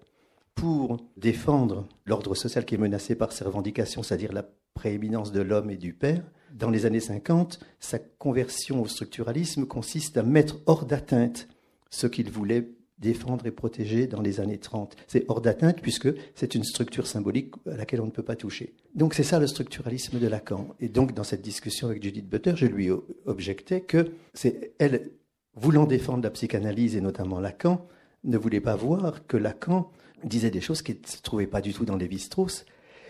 pour 0.53 0.97
défendre 1.18 1.88
l'ordre 2.05 2.34
social 2.36 2.66
qui 2.66 2.76
est 2.76 2.80
menacé 2.80 3.16
par 3.16 3.32
ses 3.32 3.43
revendications, 3.43 4.03
c'est-à-dire 4.03 4.32
la 4.32 4.47
prééminence 4.74 5.32
de 5.32 5.41
l'homme 5.41 5.70
et 5.70 5.78
du 5.78 5.93
père, 5.93 6.24
dans 6.55 6.70
les 6.70 6.86
années 6.86 7.01
50, 7.01 7.59
sa 7.80 7.99
conversion 7.99 8.82
au 8.82 8.88
structuralisme 8.88 9.66
consiste 9.66 10.18
à 10.18 10.24
mettre 10.24 10.61
hors 10.66 10.86
d'atteinte 10.86 11.49
ce 11.89 12.07
qu'il 12.07 12.32
voulait 12.32 12.70
défendre 13.00 13.46
et 13.46 13.52
protéger 13.52 14.08
dans 14.08 14.22
les 14.22 14.39
années 14.39 14.58
30. 14.58 14.96
C'est 15.08 15.26
hors 15.28 15.41
d'atteinte 15.41 15.82
puisque 15.82 16.10
c'est 16.34 16.56
une 16.56 16.64
structure 16.64 17.08
symbolique 17.08 17.54
à 17.70 17.76
laquelle 17.76 18.02
on 18.02 18.06
ne 18.06 18.12
peut 18.12 18.24
pas 18.24 18.36
toucher. 18.36 18.74
Donc 18.93 19.14
c'est 19.14 19.24
ça 19.24 19.39
le 19.39 19.48
structuralisme 19.48 20.20
de 20.20 20.28
Lacan. 20.28 20.76
Et 20.80 20.88
donc 20.88 21.14
dans 21.14 21.24
cette 21.24 21.41
discussion 21.41 21.88
avec 21.88 22.04
Judith 22.04 22.30
Butter, 22.30 22.54
je 22.56 22.66
lui 22.66 22.89
objectais 23.26 23.82
que 23.82 24.12
c'est 24.34 24.74
elle, 24.80 25.12
voulant 25.56 25.86
défendre 25.86 26.24
la 26.24 26.32
psychanalyse 26.32 26.96
et 26.96 27.02
notamment 27.02 27.39
Lacan, 27.39 27.86
ne 28.24 28.38
voulait 28.38 28.62
pas 28.62 28.76
voir 28.76 29.28
que 29.28 29.38
Lacan 29.38 29.91
disait 30.24 30.50
des 30.50 30.62
choses 30.62 30.82
qui 30.82 30.93
ne 30.93 31.08
se 31.08 31.22
trouvaient 31.22 31.48
pas 31.48 31.62
du 31.62 31.74
tout 31.74 31.86
dans 31.86 31.98
Lévi-Strauss 31.98 32.66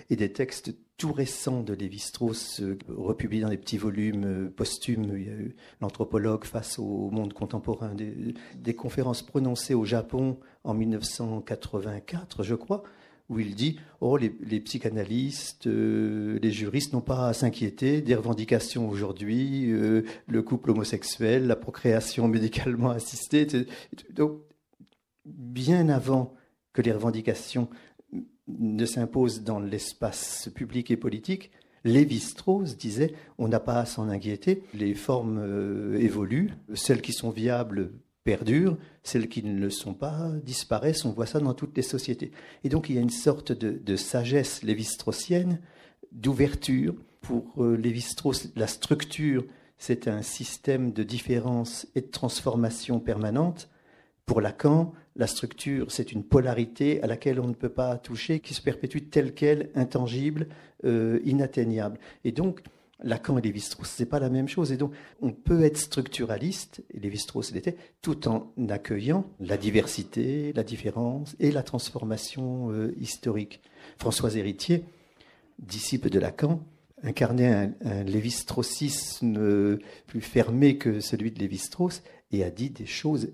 et 0.09 0.15
des 0.15 0.31
textes 0.31 0.75
tout 0.97 1.11
récents 1.11 1.61
de 1.61 1.73
Lévi-Strauss 1.73 2.61
euh, 2.61 2.77
republiés 2.87 3.41
dans 3.41 3.49
des 3.49 3.57
petits 3.57 3.77
volumes 3.77 4.23
euh, 4.25 4.49
posthumes. 4.49 5.17
Il 5.17 5.25
y 5.25 5.29
a 5.29 5.33
eu 5.33 5.55
l'anthropologue 5.81 6.45
face 6.45 6.79
au 6.79 7.09
monde 7.09 7.33
contemporain, 7.33 7.93
des, 7.95 8.73
conférences 8.75 9.21
prononcées 9.21 9.73
au 9.73 9.83
Japon 9.83 10.39
en 10.63 10.73
1984, 10.73 12.43
je 12.43 12.55
crois, 12.55 12.83
où 13.27 13.39
il 13.39 13.55
dit 13.55 13.79
Oh, 13.99 14.15
les, 14.15 14.29
psychanalystes, 14.61 15.67
euh, 15.67 16.39
les 16.41 16.51
juristes 16.51 16.93
n'ont 16.93 17.01
pas 17.01 17.27
à 17.27 17.33
s'inquiéter 17.33 18.01
des 18.01 18.15
revendications 18.15 18.87
aujourd'hui, 18.87 19.67
le 19.67 20.41
couple 20.43 20.71
homosexuel, 20.71 21.47
la 21.47 21.55
procréation 21.55 22.27
médicalement 22.27 22.91
assistée. 22.91 23.47
Donc, 24.11 24.39
bien 25.25 25.89
avant 25.89 26.35
que 26.71 26.81
les 26.81 26.91
revendications 26.91 27.69
ne 28.47 28.85
s'imposent 28.85 29.43
dans 29.43 29.59
l'espace 29.59 30.49
public 30.53 30.91
et 30.91 30.97
politique, 30.97 31.51
Lévi-Strauss 31.85 32.77
disait 32.77 33.13
on 33.37 33.47
n'a 33.47 33.59
pas 33.59 33.79
à 33.79 33.85
s'en 33.85 34.09
inquiéter, 34.09 34.63
les 34.73 34.95
formes 34.95 35.39
euh, 35.39 35.97
évoluent, 35.99 36.51
celles 36.73 37.01
qui 37.01 37.13
sont 37.13 37.29
viables 37.29 37.91
perdurent, 38.23 38.77
celles 39.03 39.29
qui 39.29 39.43
ne 39.43 39.59
le 39.59 39.69
sont 39.69 39.93
pas 39.93 40.31
disparaissent, 40.43 41.05
on 41.05 41.11
voit 41.11 41.27
ça 41.27 41.39
dans 41.39 41.53
toutes 41.53 41.77
les 41.77 41.83
sociétés. 41.83 42.31
Et 42.63 42.69
donc 42.69 42.89
il 42.89 42.95
y 42.95 42.97
a 42.97 43.01
une 43.01 43.11
sorte 43.11 43.51
de, 43.51 43.95
sagesse 43.95 44.63
lévi-straussienne, 44.63 45.61
d'ouverture. 46.11 46.95
Pour 47.21 47.63
euh, 47.63 47.75
Lévi-Strauss, 47.75 48.49
la 48.55 48.67
structure, 48.67 49.45
c'est 49.79 50.07
un 50.07 50.21
système 50.21 50.91
de 50.91 51.01
différence 51.01 51.87
et 51.95 52.01
de 52.01 52.07
transformation 52.07 52.99
permanente. 52.99 53.67
Pour 54.25 54.41
Lacan, 54.41 54.93
la 55.15 55.27
structure, 55.27 55.91
c'est 55.91 56.11
une 56.11 56.23
polarité 56.23 57.01
à 57.03 57.07
laquelle 57.07 57.39
on 57.39 57.47
ne 57.47 57.53
peut 57.53 57.69
pas 57.69 57.97
toucher, 57.97 58.39
qui 58.39 58.53
se 58.55 58.61
perpétue 58.61 59.09
telle 59.11 59.33
qu'elle, 59.33 59.69
intangible, 59.75 60.47
euh, 60.83 61.19
inatteignable. 61.23 61.99
Et 62.23 62.31
donc, 62.31 62.61
Lacan 63.03 63.37
et 63.37 63.41
Lévi-Strauss, 63.41 63.87
c'est 63.87 64.07
pas 64.07 64.19
la 64.19 64.29
même 64.29 64.47
chose. 64.47 64.71
Et 64.71 64.77
donc, 64.77 64.93
on 65.21 65.31
peut 65.31 65.63
être 65.63 65.77
structuraliste, 65.77 66.83
et 66.91 66.99
Lévi-Strauss 66.99 67.51
l'était, 67.51 67.77
tout 68.01 68.27
en 68.27 68.51
accueillant 68.69 69.25
la 69.39 69.57
diversité, 69.57 70.53
la 70.53 70.63
différence 70.63 71.35
et 71.39 71.51
la 71.51 71.61
transformation 71.61 72.71
euh, 72.71 72.95
historique. 72.99 73.61
François 73.97 74.35
Héritier, 74.35 74.85
disciple 75.59 76.09
de 76.09 76.19
Lacan, 76.19 76.63
incarnait 77.03 77.53
un, 77.53 77.73
un 77.85 78.03
lévi-straussisme 78.03 79.37
euh, 79.37 79.79
plus 80.07 80.21
fermé 80.21 80.77
que 80.77 80.99
celui 80.99 81.31
de 81.31 81.39
Lévi-Strauss 81.39 82.01
et 82.31 82.43
a 82.43 82.49
dit 82.49 82.71
des 82.71 82.87
choses 82.87 83.29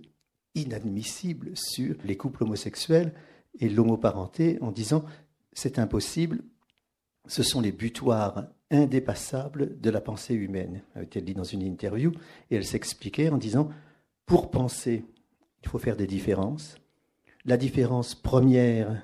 inadmissible 0.56 1.52
sur 1.56 1.96
les 2.04 2.18
couples 2.18 2.44
homosexuels 2.44 3.14
et 3.60 3.70
l'homoparenté 3.70 4.58
en 4.62 4.72
disant 4.72 5.04
c'est 5.54 5.80
impossible, 5.80 6.44
ce 7.28 7.44
sont 7.44 7.62
les 7.62 7.72
butoirs 7.72 8.48
indépassables 8.72 9.80
de 9.80 9.90
la 9.90 10.02
pensée 10.02 10.34
humaine, 10.34 10.82
avait-elle 10.96 11.26
dit 11.26 11.34
dans 11.34 11.44
une 11.44 11.62
interview, 11.62 12.12
et 12.50 12.56
elle 12.56 12.66
s'expliquait 12.66 13.30
en 13.30 13.38
disant 13.38 13.70
pour 14.26 14.50
penser, 14.50 15.04
il 15.64 15.70
faut 15.70 15.80
faire 15.80 15.98
des 15.98 16.08
différences. 16.08 16.78
La 17.44 17.58
différence 17.58 18.16
première, 18.16 19.04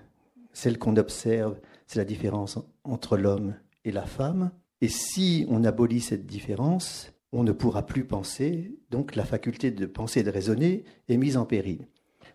celle 0.53 0.77
qu'on 0.77 0.95
observe, 0.95 1.59
c'est 1.85 1.99
la 1.99 2.05
différence 2.05 2.59
entre 2.83 3.17
l'homme 3.17 3.55
et 3.83 3.91
la 3.91 4.05
femme. 4.05 4.51
Et 4.79 4.87
si 4.87 5.45
on 5.49 5.63
abolit 5.63 6.01
cette 6.01 6.25
différence, 6.25 7.11
on 7.31 7.43
ne 7.43 7.51
pourra 7.51 7.85
plus 7.85 8.05
penser, 8.05 8.77
donc 8.89 9.15
la 9.15 9.25
faculté 9.25 9.71
de 9.71 9.85
penser 9.85 10.21
et 10.21 10.23
de 10.23 10.29
raisonner 10.29 10.83
est 11.09 11.17
mise 11.17 11.37
en 11.37 11.45
péril. 11.45 11.87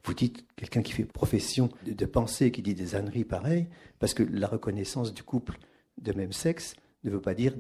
Vous 0.05 0.15
dites 0.15 0.45
quelqu'un 0.57 0.83
qui 0.83 0.93
fait 0.93 1.05
profession 1.05 1.69
de, 1.87 2.07
penser, 2.07 2.51
qui 2.51 2.63
dit 2.63 2.75
des 2.75 2.97
âneries 2.97 3.25
pareilles, 3.25 3.69
parce 3.99 4.15
que 4.15 4.23
la 4.23 4.49
reconnaissance 4.49 5.15
du 5.15 5.23
couple 5.23 5.59
de 6.01 6.13
même 6.13 6.33
sexe 6.33 6.75
ne 7.05 7.11
veut 7.11 7.21
pas 7.21 7.35
dire 7.35 7.55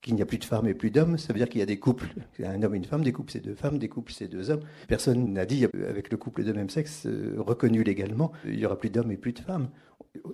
qu'il 0.00 0.14
n'y 0.14 0.22
a 0.22 0.26
plus 0.26 0.38
de 0.38 0.44
femmes 0.44 0.66
et 0.66 0.74
plus 0.74 0.90
d'hommes, 0.90 1.16
ça 1.16 1.32
veut 1.32 1.38
dire 1.38 1.48
qu'il 1.48 1.60
y 1.60 1.62
a 1.62 1.66
des 1.66 1.78
couples, 1.78 2.12
un 2.44 2.62
homme 2.62 2.74
et 2.74 2.78
une 2.78 2.84
femme, 2.84 3.02
des 3.02 3.12
couples 3.12 3.32
c'est 3.32 3.40
deux 3.40 3.54
femmes, 3.54 3.78
des 3.78 3.88
couples 3.88 4.12
c'est 4.12 4.28
deux 4.28 4.50
hommes. 4.50 4.60
Personne 4.86 5.32
n'a 5.32 5.46
dit 5.46 5.66
avec 5.88 6.10
le 6.10 6.18
couple 6.18 6.44
de 6.44 6.52
même 6.52 6.68
sexe 6.68 7.06
euh, 7.06 7.36
reconnu 7.38 7.82
légalement, 7.84 8.32
il 8.44 8.58
y 8.58 8.66
aura 8.66 8.76
plus 8.76 8.90
d'hommes 8.90 9.12
et 9.12 9.16
plus 9.16 9.32
de 9.32 9.38
femmes. 9.38 9.70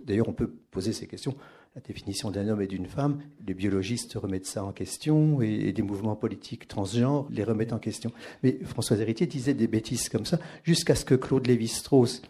D'ailleurs, 0.05 0.29
on 0.29 0.33
peut 0.33 0.51
poser 0.71 0.93
ces 0.93 1.07
questions 1.07 1.37
la 1.75 1.81
définition 1.81 2.31
d'un 2.31 2.49
homme 2.49 2.63
et 2.63 2.67
d'une 2.67 2.87
femme. 2.87 3.21
Les 3.47 3.55
biologistes 3.55 4.15
remettent 4.15 4.47
ça 4.47 4.65
en 4.65 4.73
question 4.73 5.41
et, 5.41 5.73
des 5.73 5.83
mouvements 5.83 6.17
politiques 6.17 6.67
transgenres 6.67 7.29
les 7.31 7.45
remettent 7.45 7.73
en 7.73 7.79
question. 7.79 8.11
Mais 8.43 8.59
François 8.65 8.97
Héritier 8.97 9.27
disait 9.27 9.55
des 9.55 9.69
bêtises 9.69 10.09
comme 10.09 10.27
ça 10.27 10.39
jusqu'à 10.65 10.95
ce 10.95 11.05
que 11.05 11.15
Claude 11.15 11.47
Lévi-Strauss, 11.47 12.23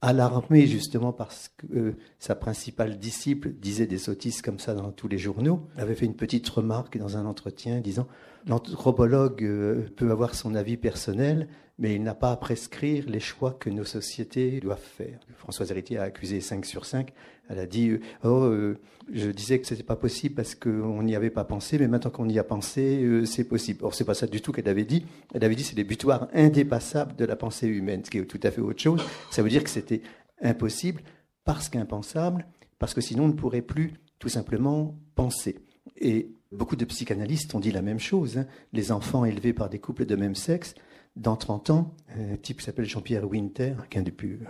alarmé 0.00 0.66
justement 0.66 1.12
parce 1.12 1.50
que 1.56 1.66
euh, 1.74 1.96
sa 2.18 2.34
principale 2.34 2.98
disciple 2.98 3.52
disait 3.52 3.86
des 3.86 3.98
sottises 3.98 4.42
comme 4.42 4.58
ça 4.58 4.74
dans 4.74 4.92
tous 4.92 5.08
les 5.08 5.18
journaux, 5.18 5.66
avait 5.76 5.94
fait 5.94 6.06
une 6.06 6.14
petite 6.14 6.48
remarque 6.48 6.98
dans 6.98 7.16
un 7.16 7.24
entretien 7.24 7.80
disant 7.80 8.06
l'anthropologue 8.46 9.42
euh, 9.42 9.86
peut 9.96 10.10
avoir 10.10 10.34
son 10.34 10.54
avis 10.54 10.76
personnel, 10.76 11.48
mais 11.78 11.94
il 11.94 12.02
n'a 12.02 12.14
pas 12.14 12.32
à 12.32 12.36
prescrire 12.36 13.08
les 13.08 13.20
choix 13.20 13.52
que 13.52 13.70
nos 13.70 13.84
sociétés 13.84 14.60
doivent 14.60 14.78
faire. 14.78 15.18
François 15.36 15.66
Héritier 15.70 15.98
a 15.98 16.04
accusé 16.04 16.40
5 16.40 16.64
sur 16.64 16.86
5 16.86 17.12
elle 17.48 17.58
a 17.58 17.66
dit 17.66 17.98
Oh, 18.22 18.44
euh, 18.44 18.78
je 19.12 19.30
disais 19.30 19.58
que 19.58 19.66
ce 19.66 19.74
n'était 19.74 19.84
pas 19.84 19.96
possible 19.96 20.34
parce 20.34 20.54
qu'on 20.54 21.02
n'y 21.02 21.14
avait 21.14 21.30
pas 21.30 21.44
pensé, 21.44 21.78
mais 21.78 21.88
maintenant 21.88 22.10
qu'on 22.10 22.28
y 22.28 22.38
a 22.38 22.44
pensé, 22.44 23.02
euh, 23.02 23.26
c'est 23.26 23.44
possible. 23.44 23.84
Or, 23.84 23.94
c'est 23.94 24.04
pas 24.04 24.14
ça 24.14 24.26
du 24.26 24.40
tout 24.40 24.52
qu'elle 24.52 24.68
avait 24.68 24.84
dit. 24.84 25.04
Elle 25.34 25.44
avait 25.44 25.54
dit 25.54 25.62
c'est 25.62 25.76
les 25.76 25.84
butoirs 25.84 26.28
indépassables 26.32 27.14
de 27.16 27.24
la 27.24 27.36
pensée 27.36 27.66
humaine, 27.66 28.02
ce 28.04 28.10
qui 28.10 28.18
est 28.18 28.24
tout 28.24 28.40
à 28.42 28.50
fait 28.50 28.60
autre 28.60 28.80
chose. 28.80 29.02
Ça 29.30 29.42
veut 29.42 29.50
dire 29.50 29.62
que 29.62 29.70
c'était 29.70 30.02
impossible 30.40 31.02
parce 31.44 31.68
qu'impensable, 31.68 32.46
parce 32.78 32.94
que 32.94 33.00
sinon 33.00 33.24
on 33.24 33.28
ne 33.28 33.32
pourrait 33.32 33.62
plus 33.62 33.92
tout 34.18 34.30
simplement 34.30 34.96
penser. 35.14 35.58
Et 35.98 36.30
beaucoup 36.50 36.76
de 36.76 36.84
psychanalystes 36.86 37.54
ont 37.54 37.60
dit 37.60 37.72
la 37.72 37.82
même 37.82 38.00
chose. 38.00 38.38
Hein. 38.38 38.46
Les 38.72 38.90
enfants 38.90 39.26
élevés 39.26 39.52
par 39.52 39.68
des 39.68 39.78
couples 39.78 40.06
de 40.06 40.16
même 40.16 40.34
sexe, 40.34 40.74
dans 41.16 41.36
30 41.36 41.70
ans, 41.70 41.94
un 42.18 42.36
type 42.36 42.58
qui 42.58 42.64
s'appelle 42.64 42.86
Jean-Pierre 42.86 43.28
Winter, 43.28 43.74
qui 43.88 43.98
est 43.98 44.00
un 44.00 44.04
des 44.04 44.10
plus 44.10 44.40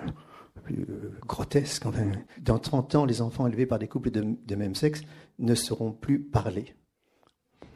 plus 0.65 0.87
euh, 0.89 1.13
grotesque. 1.27 1.85
dans 2.41 2.59
30 2.59 2.95
ans, 2.97 3.05
les 3.05 3.23
enfants 3.23 3.47
élevés 3.47 3.67
par 3.67 3.79
des 3.79 3.87
couples 3.87 4.11
de, 4.11 4.55
même 4.57 4.75
sexe 4.75 5.03
ne 5.39 5.55
seront 5.55 5.93
plus 5.93 6.21
parlés. 6.21 6.75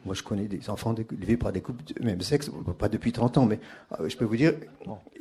Moi, 0.07 0.15
je 0.15 0.23
connais 0.23 0.47
des 0.47 0.71
enfants 0.71 0.95
élevés 0.95 1.37
par 1.37 1.53
des 1.53 1.61
couples 1.61 1.83
de 1.85 2.05
même 2.05 2.21
sexe, 2.21 2.51
pas 2.79 2.89
depuis 2.89 3.13
30 3.13 3.39
ans, 3.39 3.47
mais 3.47 3.61
euh, 4.01 4.09
je 4.09 4.17
peux 4.17 4.25
vous 4.25 4.37
dire, 4.37 4.55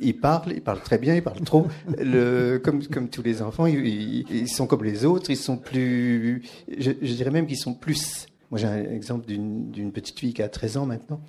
ils 0.00 0.18
parlent, 0.18 0.52
ils 0.52 0.62
parlent 0.62 0.80
très 0.80 0.98
bien, 0.98 1.14
ils 1.14 1.22
parlent 1.22 1.40
trop. 1.40 1.66
Le, 1.98 2.58
comme, 2.58 2.82
comme 2.86 3.10
tous 3.10 3.22
les 3.22 3.42
enfants, 3.42 3.66
ils, 3.66 4.48
sont 4.48 4.66
comme 4.66 4.84
les 4.84 5.04
autres, 5.04 5.30
ils 5.30 5.36
sont 5.36 5.58
plus. 5.58 6.42
Je, 6.78 6.92
dirais 6.92 7.30
même 7.30 7.46
qu'ils 7.46 7.58
sont 7.58 7.74
plus. 7.74 8.26
Moi, 8.50 8.58
j'ai 8.58 8.66
un 8.66 8.92
exemple 8.92 9.26
d'une 9.26 9.92
petite 9.92 10.18
fille 10.18 10.32
qui 10.32 10.42
a 10.42 10.48
13 10.48 10.78
ans 10.78 10.86
maintenant. 10.86 11.20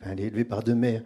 Elle 0.00 0.20
est 0.20 0.24
élevée 0.24 0.44
par 0.44 0.62
deux 0.62 0.74
mères 0.74 1.02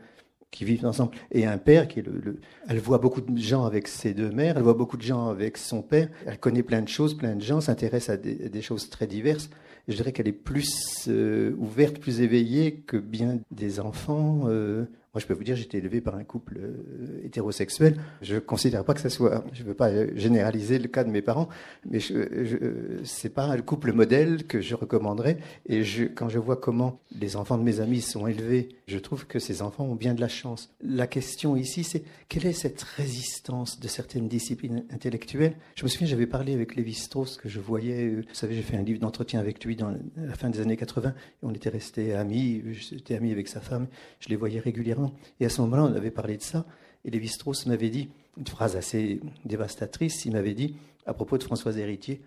qui 0.50 0.64
vivent 0.64 0.86
ensemble, 0.86 1.16
et 1.32 1.44
un 1.46 1.58
père 1.58 1.88
qui 1.88 2.00
est 2.00 2.02
le, 2.02 2.38
Elle 2.68 2.78
voit 2.78 2.98
beaucoup 2.98 3.20
de 3.20 3.38
gens 3.38 3.64
avec 3.64 3.88
ses 3.88 4.14
deux 4.14 4.30
mères, 4.30 4.56
elle 4.56 4.62
voit 4.62 4.74
beaucoup 4.74 4.96
de 4.96 5.02
gens 5.02 5.28
avec 5.28 5.58
son 5.58 5.82
père, 5.82 6.08
elle 6.26 6.38
connaît 6.38 6.62
plein 6.62 6.82
de 6.82 6.88
choses, 6.88 7.16
plein 7.16 7.34
de 7.34 7.42
gens, 7.42 7.60
s'intéresse 7.60 8.08
à, 8.08 8.16
des, 8.16 8.62
choses 8.62 8.88
très 8.88 9.06
diverses. 9.06 9.50
Je 9.88 9.94
dirais 9.94 10.12
qu'elle 10.12 10.28
est 10.28 10.32
plus 10.32 11.06
euh, 11.08 11.54
ouverte, 11.58 11.98
plus 11.98 12.20
éveillée 12.20 12.82
que 12.86 12.96
bien 12.96 13.38
des 13.50 13.78
enfants. 13.78 14.42
Euh, 14.46 14.86
Je 15.18 15.26
peux 15.26 15.34
vous 15.34 15.44
dire, 15.44 15.56
j'ai 15.56 15.64
été 15.64 15.78
élevé 15.78 16.00
par 16.00 16.14
un 16.14 16.24
couple 16.24 16.58
euh, 16.58 17.24
hétérosexuel. 17.24 17.96
Je 18.22 18.34
ne 18.34 18.40
considère 18.40 18.84
pas 18.84 18.94
que 18.94 19.00
ça 19.00 19.10
soit, 19.10 19.44
je 19.52 19.62
ne 19.62 19.68
veux 19.68 19.74
pas 19.74 19.88
euh, 19.90 20.10
généraliser 20.14 20.78
le 20.78 20.88
cas 20.88 21.04
de 21.04 21.10
mes 21.10 21.22
parents, 21.22 21.48
mais 21.88 22.00
ce 22.00 22.14
n'est 22.14 23.30
pas 23.30 23.56
le 23.56 23.62
couple 23.62 23.92
modèle 23.92 24.46
que 24.46 24.60
je 24.60 24.74
recommanderais. 24.74 25.38
Et 25.66 25.84
je, 25.84 26.04
quand 26.04 26.28
je 26.28 26.38
vois 26.38 26.56
comment 26.56 27.00
les 27.18 27.36
enfants 27.36 27.58
de 27.58 27.62
mes 27.62 27.80
amis 27.80 28.00
sont 28.00 28.26
élevés, 28.26 28.68
je 28.86 28.98
trouve 28.98 29.26
que 29.26 29.38
ces 29.38 29.62
enfants 29.62 29.84
ont 29.84 29.94
bien 29.94 30.14
de 30.14 30.20
la 30.20 30.28
chance. 30.28 30.74
La 30.80 31.06
question 31.06 31.56
ici, 31.56 31.84
c'est 31.84 32.04
quelle 32.28 32.46
est 32.46 32.52
cette 32.52 32.82
résistance 32.82 33.80
de 33.80 33.88
certaines 33.88 34.28
disciplines 34.28 34.84
intellectuelles? 34.90 35.54
Je 35.74 35.84
me 35.84 35.88
souviens, 35.88 36.06
j'avais 36.06 36.26
parlé 36.26 36.54
avec 36.54 36.76
Lévi-Strauss, 36.76 37.36
que 37.36 37.48
je 37.48 37.60
voyais, 37.60 38.04
euh, 38.04 38.24
vous 38.28 38.34
savez, 38.34 38.54
j'ai 38.54 38.62
fait 38.62 38.76
un 38.76 38.82
livre 38.82 39.00
d'entretien 39.00 39.40
avec 39.40 39.64
lui 39.64 39.76
dans 39.76 39.94
la 40.16 40.34
fin 40.34 40.50
des 40.50 40.60
années 40.60 40.76
80, 40.76 41.10
et 41.10 41.12
on 41.42 41.52
était 41.52 41.68
restés 41.68 42.14
amis, 42.14 42.62
j'étais 42.72 43.14
ami 43.14 43.32
avec 43.32 43.48
sa 43.48 43.60
femme, 43.60 43.86
je 44.20 44.28
les 44.28 44.36
voyais 44.36 44.60
régulièrement 44.60 45.05
et 45.40 45.46
à 45.46 45.48
ce 45.48 45.60
moment-là, 45.62 45.84
on 45.84 45.94
avait 45.94 46.10
parlé 46.10 46.36
de 46.36 46.42
ça. 46.42 46.64
Et 47.04 47.10
Lévi-Strauss 47.10 47.66
m'avait 47.66 47.90
dit, 47.90 48.10
une 48.36 48.46
phrase 48.46 48.76
assez 48.76 49.20
dévastatrice, 49.44 50.24
il 50.24 50.32
m'avait 50.32 50.54
dit, 50.54 50.76
à 51.06 51.14
propos 51.14 51.38
de 51.38 51.44
Françoise 51.44 51.78
Héritier, 51.78 52.20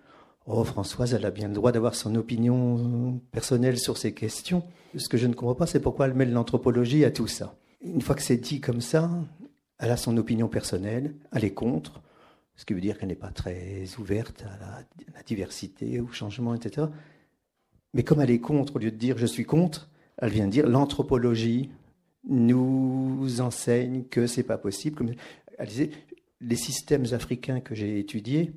Oh, 0.46 0.64
Françoise, 0.64 1.14
elle 1.14 1.26
a 1.26 1.30
bien 1.30 1.48
le 1.48 1.54
droit 1.54 1.70
d'avoir 1.70 1.94
son 1.94 2.14
opinion 2.14 3.20
personnelle 3.30 3.78
sur 3.78 3.96
ces 3.96 4.14
questions. 4.14 4.64
Ce 4.96 5.08
que 5.08 5.18
je 5.18 5.26
ne 5.26 5.34
comprends 5.34 5.54
pas, 5.54 5.66
c'est 5.66 5.80
pourquoi 5.80 6.06
elle 6.06 6.14
mêle 6.14 6.32
l'anthropologie 6.32 7.04
à 7.04 7.10
tout 7.10 7.26
ça. 7.26 7.54
Une 7.82 8.00
fois 8.00 8.14
que 8.14 8.22
c'est 8.22 8.38
dit 8.38 8.60
comme 8.60 8.80
ça, 8.80 9.10
elle 9.78 9.90
a 9.90 9.96
son 9.96 10.16
opinion 10.16 10.48
personnelle, 10.48 11.14
elle 11.32 11.44
est 11.44 11.54
contre, 11.54 12.02
ce 12.56 12.64
qui 12.64 12.74
veut 12.74 12.80
dire 12.80 12.98
qu'elle 12.98 13.10
n'est 13.10 13.14
pas 13.14 13.30
très 13.30 13.84
ouverte 13.98 14.42
à 14.42 14.58
la, 14.58 14.76
à 14.78 14.82
la, 15.14 15.22
diversité, 15.22 16.00
au 16.00 16.08
changement, 16.08 16.54
etc. 16.54 16.88
Mais 17.94 18.02
comme 18.02 18.20
elle 18.20 18.30
est 18.30 18.40
contre, 18.40 18.76
au 18.76 18.78
lieu 18.78 18.90
de 18.90 18.96
dire 18.96 19.18
je 19.18 19.26
suis 19.26 19.44
contre, 19.44 19.88
elle 20.18 20.30
vient 20.30 20.46
de 20.46 20.52
dire 20.52 20.68
l'anthropologie 20.68 21.70
nous 22.28 23.40
enseigne 23.40 24.04
que 24.04 24.26
c'est 24.26 24.42
pas 24.42 24.58
possible. 24.58 25.14
Elle 25.58 25.68
disait, 25.68 25.90
les 26.40 26.56
systèmes 26.56 27.06
africains 27.12 27.60
que 27.60 27.74
j'ai 27.74 27.98
étudiés, 27.98 28.52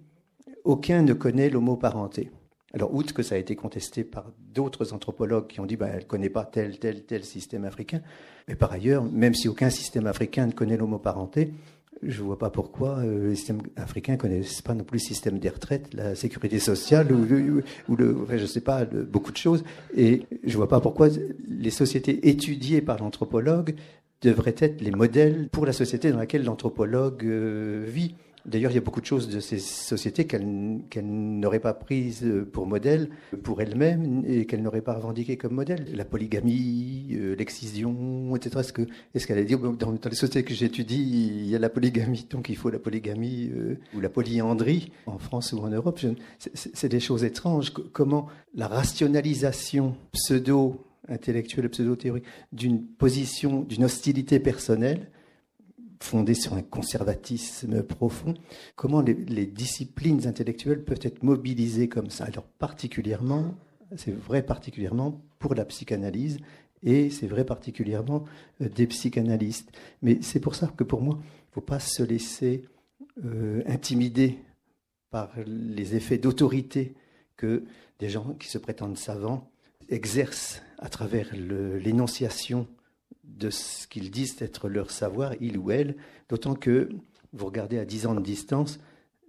aucun 0.63 1.01
ne 1.01 1.13
connaît 1.13 1.49
l'homoparenté. 1.49 2.31
Alors, 2.73 2.93
outre 2.93 3.13
que 3.13 3.21
ça 3.21 3.35
a 3.35 3.37
été 3.37 3.55
contesté 3.55 4.03
par 4.03 4.31
d'autres 4.39 4.93
anthropologues 4.93 5.47
qui 5.47 5.59
ont 5.59 5.65
dit, 5.65 5.75
bah, 5.75 5.89
elle 5.91 5.99
ne 5.99 6.07
connaît 6.07 6.29
pas 6.29 6.45
tel, 6.45 6.79
tel, 6.79 7.03
tel 7.03 7.23
système 7.23 7.65
africain, 7.65 8.01
mais 8.47 8.55
par 8.55 8.71
ailleurs, 8.71 9.03
même 9.03 9.35
si 9.35 9.47
aucun 9.47 9.69
système 9.69 10.07
africain 10.07 10.47
ne 10.47 10.53
connaît 10.53 10.77
l'homoparenté, 10.77 11.53
je 12.01 12.21
ne 12.21 12.25
vois 12.25 12.37
pas 12.37 12.49
pourquoi 12.49 12.99
euh, 12.99 13.29
les 13.29 13.35
systèmes 13.35 13.61
africains 13.75 14.13
ne 14.13 14.17
connaissent 14.17 14.61
pas 14.61 14.73
non 14.73 14.83
plus 14.83 14.97
le 14.97 15.03
système 15.03 15.39
des 15.39 15.49
retraites, 15.49 15.93
la 15.93 16.15
sécurité 16.15 16.59
sociale, 16.59 17.11
ou, 17.11 17.25
ou 17.89 17.95
le, 17.95 18.25
je 18.35 18.45
sais 18.45 18.61
pas, 18.61 18.85
beaucoup 18.85 19.31
de 19.31 19.37
choses. 19.37 19.63
Et 19.95 20.23
je 20.43 20.51
ne 20.51 20.57
vois 20.57 20.69
pas 20.69 20.79
pourquoi 20.79 21.09
les 21.47 21.71
sociétés 21.71 22.29
étudiées 22.29 22.81
par 22.81 22.99
l'anthropologue 22.99 23.75
devraient 24.21 24.55
être 24.57 24.81
les 24.81 24.91
modèles 24.91 25.49
pour 25.51 25.65
la 25.65 25.73
société 25.73 26.11
dans 26.11 26.17
laquelle 26.17 26.43
l'anthropologue 26.43 27.25
euh, 27.25 27.85
vit. 27.87 28.15
D'ailleurs, 28.45 28.71
il 28.71 28.75
y 28.75 28.77
a 28.77 28.81
beaucoup 28.81 28.99
de 28.99 29.05
choses 29.05 29.29
de 29.29 29.39
ces 29.39 29.57
sociétés 29.59 30.25
qu'elle 30.25 30.45
n'aurait 31.05 31.61
pas 31.61 31.73
prises 31.73 32.25
pour 32.51 32.67
modèle 32.67 33.09
pour 33.43 33.61
elle-même 33.61 34.23
et 34.27 34.45
qu'elle 34.45 34.61
n'aurait 34.61 34.81
pas 34.81 34.93
revendiquées 34.93 35.37
comme 35.37 35.53
modèle. 35.53 35.85
La 35.93 36.03
polygamie, 36.03 37.07
euh, 37.13 37.35
l'excision, 37.35 38.35
etc. 38.35 38.59
Est-ce 39.13 39.27
qu'elle 39.27 39.37
a 39.37 39.43
dit, 39.43 39.55
dans, 39.55 39.91
les 40.09 40.15
sociétés 40.15 40.43
que 40.43 40.53
j'étudie, 40.53 41.01
il 41.01 41.49
y 41.49 41.55
a 41.55 41.59
la 41.59 41.69
polygamie, 41.69 42.27
donc 42.29 42.49
il 42.49 42.57
faut 42.57 42.69
la 42.69 42.79
polygamie 42.79 43.49
euh, 43.55 43.79
ou 43.95 44.01
la 44.01 44.09
polyandrie 44.09 44.91
en 45.05 45.17
France 45.17 45.53
ou 45.53 45.59
en 45.59 45.69
Europe 45.69 45.99
C'est 46.53 46.89
des 46.89 46.99
choses 46.99 47.23
étranges. 47.23 47.71
Comment 47.71 48.27
la 48.55 48.67
rationalisation 48.67 49.95
pseudo 50.11 50.81
intellectuelle, 51.07 51.69
pseudo-théorique 51.69 52.25
d'une 52.51 52.83
position, 52.83 53.61
d'une 53.61 53.85
hostilité 53.85 54.39
personnelle 54.39 55.09
fondée 56.03 56.33
sur 56.33 56.53
un 56.53 56.61
conservatisme 56.61 57.81
profond, 57.81 58.33
comment 58.75 59.01
les, 59.01 59.45
disciplines 59.45 60.27
intellectuelles 60.27 60.83
peuvent 60.83 60.99
être 61.01 61.23
mobilisées 61.23 61.87
comme 61.87 62.09
ça? 62.09 62.25
Alors 62.25 62.43
particulièrement, 62.43 63.55
c'est 63.95 64.15
vrai 64.15 64.43
particulièrement 64.43 65.21
pour 65.39 65.55
la 65.55 65.65
psychanalyse 65.65 66.39
et 66.83 67.09
c'est 67.09 67.27
vrai 67.27 67.45
particulièrement 67.45 68.25
euh, 68.61 68.69
des 68.69 68.87
psychanalystes. 68.87 69.71
Mais 70.01 70.19
c'est 70.21 70.41
pour 70.41 70.55
ça 70.55 70.67
que 70.75 70.83
pour 70.83 71.01
moi, 71.01 71.15
il 71.15 71.49
ne 71.49 71.53
faut 71.53 71.61
pas 71.61 71.79
se 71.79 72.03
laisser 72.03 72.65
euh, 73.23 73.63
intimider 73.65 74.37
par 75.09 75.31
les 75.45 75.95
effets 75.95 76.17
d'autorité 76.17 76.95
que 77.37 77.63
des 77.99 78.09
gens 78.09 78.33
qui 78.39 78.49
se 78.49 78.57
prétendent 78.57 78.97
savants 78.97 79.49
exercent 79.89 80.61
à 80.79 80.89
travers 80.89 81.29
l'énonciation 81.33 82.67
de 83.23 83.49
ce 83.49 83.87
qu'ils 83.87 84.11
disent 84.11 84.41
être 84.41 84.69
leur 84.69 84.91
savoir, 84.91 85.33
il 85.39 85.57
ou 85.57 85.71
elle, 85.71 85.95
d'autant 86.29 86.55
que 86.55 86.89
vous 87.33 87.45
regardez 87.45 87.79
à 87.79 87.85
10 87.85 88.07
ans 88.07 88.15
de 88.15 88.21
distance, 88.21 88.79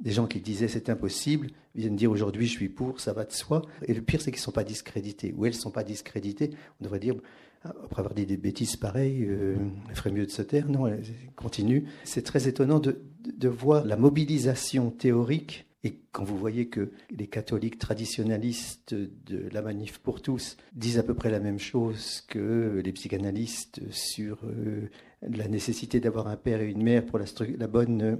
des 0.00 0.10
gens 0.10 0.26
qui 0.26 0.40
disaient 0.40 0.68
c'est 0.68 0.90
impossible 0.90 1.50
viennent 1.74 1.96
dire 1.96 2.10
aujourd'hui 2.10 2.46
je 2.46 2.52
suis 2.52 2.68
pour, 2.68 3.00
ça 3.00 3.12
va 3.12 3.24
de 3.24 3.32
soi. 3.32 3.62
Et 3.86 3.94
le 3.94 4.02
pire, 4.02 4.20
c'est 4.20 4.30
qu'ils 4.30 4.40
ne 4.40 4.44
sont 4.44 4.52
pas 4.52 4.64
discrédités. 4.64 5.34
Ou 5.36 5.46
elles 5.46 5.52
ne 5.52 5.58
sont 5.58 5.70
pas 5.70 5.84
discréditées. 5.84 6.50
On 6.80 6.84
devrait 6.84 7.00
dire, 7.00 7.14
après 7.62 8.00
avoir 8.00 8.14
dit 8.14 8.26
des 8.26 8.36
bêtises 8.36 8.76
pareilles, 8.76 9.24
euh, 9.24 9.56
il 9.88 9.94
ferait 9.94 10.12
mieux 10.12 10.26
de 10.26 10.30
se 10.30 10.42
taire. 10.42 10.68
Non, 10.68 10.86
elles 10.86 11.02
continuent. 11.36 11.84
C'est 12.04 12.22
très 12.22 12.48
étonnant 12.48 12.80
de 12.80 13.48
voir 13.48 13.84
la 13.84 13.96
mobilisation 13.96 14.90
théorique 14.90 15.66
et 15.84 16.00
quand 16.12 16.24
vous 16.24 16.38
voyez 16.38 16.68
que 16.68 16.90
les 17.10 17.26
catholiques 17.26 17.78
traditionnalistes 17.78 18.94
de 18.94 19.48
la 19.52 19.60
Manif 19.60 19.98
pour 19.98 20.22
tous 20.22 20.56
disent 20.72 20.98
à 20.98 21.02
peu 21.02 21.14
près 21.14 21.30
la 21.30 21.40
même 21.40 21.58
chose 21.58 22.22
que 22.26 22.80
les 22.82 22.92
psychanalystes 22.92 23.82
sur 23.90 24.38
euh, 24.44 24.88
la 25.20 25.46
nécessité 25.46 26.00
d'avoir 26.00 26.26
un 26.28 26.36
père 26.36 26.62
et 26.62 26.70
une 26.70 26.82
mère 26.82 27.04
pour 27.04 27.18
la, 27.18 27.26
la 27.58 27.66
bonne 27.66 28.18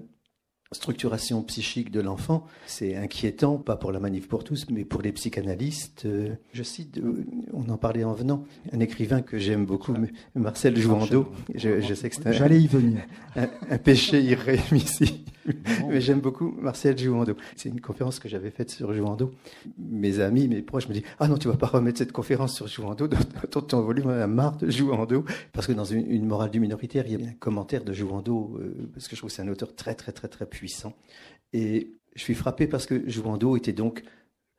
structuration 0.75 1.43
psychique 1.43 1.91
de 1.91 2.01
l'enfant, 2.01 2.47
c'est 2.67 2.97
inquiétant, 2.97 3.57
pas 3.57 3.77
pour 3.77 3.93
la 3.93 4.01
manif 4.01 4.29
pour 4.29 4.45
tous, 4.45 4.67
mais 4.71 4.85
pour 4.85 5.03
les 5.03 5.13
psychanalystes. 5.13 6.07
Je 6.53 6.63
cite, 6.63 6.99
euh, 6.99 7.25
on 7.53 7.69
en 7.71 7.77
parlait 7.77 8.05
en 8.05 8.13
venant, 8.13 8.45
un 8.73 8.81
écrivain 8.81 9.23
que 9.23 9.39
j'aime 9.39 9.65
beaucoup, 9.65 9.95
Marcel 10.35 10.77
Jouandeau. 10.77 11.29
Je, 11.55 11.81
je 11.81 11.95
sais 11.95 12.11
que 12.11 12.17
c'est 12.17 12.33
J'allais 12.33 12.61
y 12.61 12.67
venir. 12.67 13.01
Un, 13.37 13.79
péché 13.79 14.23
irrémissible. 14.23 15.19
mais 15.89 16.01
j'aime 16.01 16.21
beaucoup 16.21 16.55
Marcel 16.61 16.97
Jouandeau. 16.97 17.35
C'est 17.57 17.69
une 17.69 17.81
conférence 17.81 18.19
que 18.19 18.29
j'avais 18.29 18.51
faite 18.51 18.71
sur 18.71 18.93
Jouandeau. 18.95 19.33
Mes 19.79 20.21
amis, 20.21 20.49
mes 20.49 20.63
proches 20.63 20.89
me 20.89 20.95
disent 20.95 21.03
Ah 21.19 21.29
non, 21.29 21.37
tu 21.37 21.49
vas 21.49 21.57
pas 21.57 21.67
remettre 21.67 21.99
cette 21.99 22.13
conférence 22.13 22.55
sur 22.55 22.67
Jouandeau 22.69 23.09
dans 23.09 23.19
ton 23.63 23.81
volume, 23.83 24.07
on 24.07 24.21
a 24.21 24.27
marre 24.27 24.57
de 24.57 24.71
Jouandeau. 24.71 25.25
Parce 25.53 25.67
que 25.67 25.73
dans 25.73 25.85
une, 25.85 26.27
morale 26.27 26.51
du 26.51 26.61
minoritaire, 26.61 27.05
il 27.07 27.21
y 27.21 27.25
a 27.25 27.29
un 27.29 27.33
commentaire 27.33 27.85
de 27.85 27.93
Jouandeau, 27.93 28.57
euh, 28.59 28.89
parce 28.95 29.09
que 29.09 29.17
je 29.17 29.21
trouve 29.21 29.31
que 29.31 29.37
c'est 29.37 29.43
un 29.43 29.49
auteur 29.49 29.75
très, 29.75 29.95
très, 29.95 30.13
très, 30.13 30.29
très 30.29 30.47
puissant. 30.47 30.64
Et 31.53 31.93
je 32.15 32.21
suis 32.21 32.35
frappé 32.35 32.67
parce 32.67 32.87
que 32.87 33.09
Jouandeau 33.09 33.57
était 33.57 33.73
donc 33.73 34.03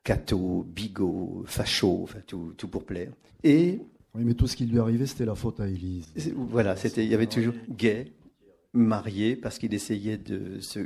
catho, 0.04 0.64
bigot, 0.64 1.44
facho, 1.46 2.02
enfin 2.02 2.20
tout, 2.26 2.54
tout 2.56 2.68
pour 2.68 2.84
plaire. 2.84 3.12
Et 3.42 3.80
oui, 4.14 4.24
mais 4.24 4.34
tout 4.34 4.46
ce 4.46 4.56
qui 4.56 4.64
lui 4.64 4.78
arrivait, 4.78 5.06
c'était 5.06 5.26
la 5.26 5.34
faute 5.34 5.60
à 5.60 5.68
Élise. 5.68 6.06
Voilà, 6.34 6.74
c'était, 6.76 7.04
il 7.04 7.10
y 7.10 7.14
avait 7.14 7.26
toujours 7.26 7.54
gay, 7.68 8.12
marié, 8.72 9.36
parce 9.36 9.58
qu'il 9.58 9.74
essayait 9.74 10.16
de 10.16 10.60
se, 10.60 10.78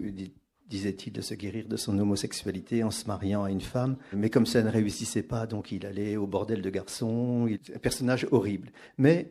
disait-il, 0.67 1.13
de 1.13 1.21
se 1.21 1.35
guérir 1.35 1.69
de 1.69 1.77
son 1.77 1.99
homosexualité 1.99 2.83
en 2.83 2.91
se 2.91 3.07
mariant 3.07 3.45
à 3.45 3.51
une 3.51 3.61
femme. 3.61 3.97
Mais 4.13 4.31
comme 4.31 4.47
ça 4.47 4.63
ne 4.63 4.71
réussissait 4.71 5.23
pas, 5.23 5.47
donc 5.47 5.71
il 5.71 5.87
allait 5.87 6.17
au 6.17 6.27
bordel 6.27 6.61
de 6.61 6.71
garçons. 6.71 7.49
Un 7.75 7.79
personnage 7.79 8.27
horrible. 8.33 8.73
Mais 8.99 9.31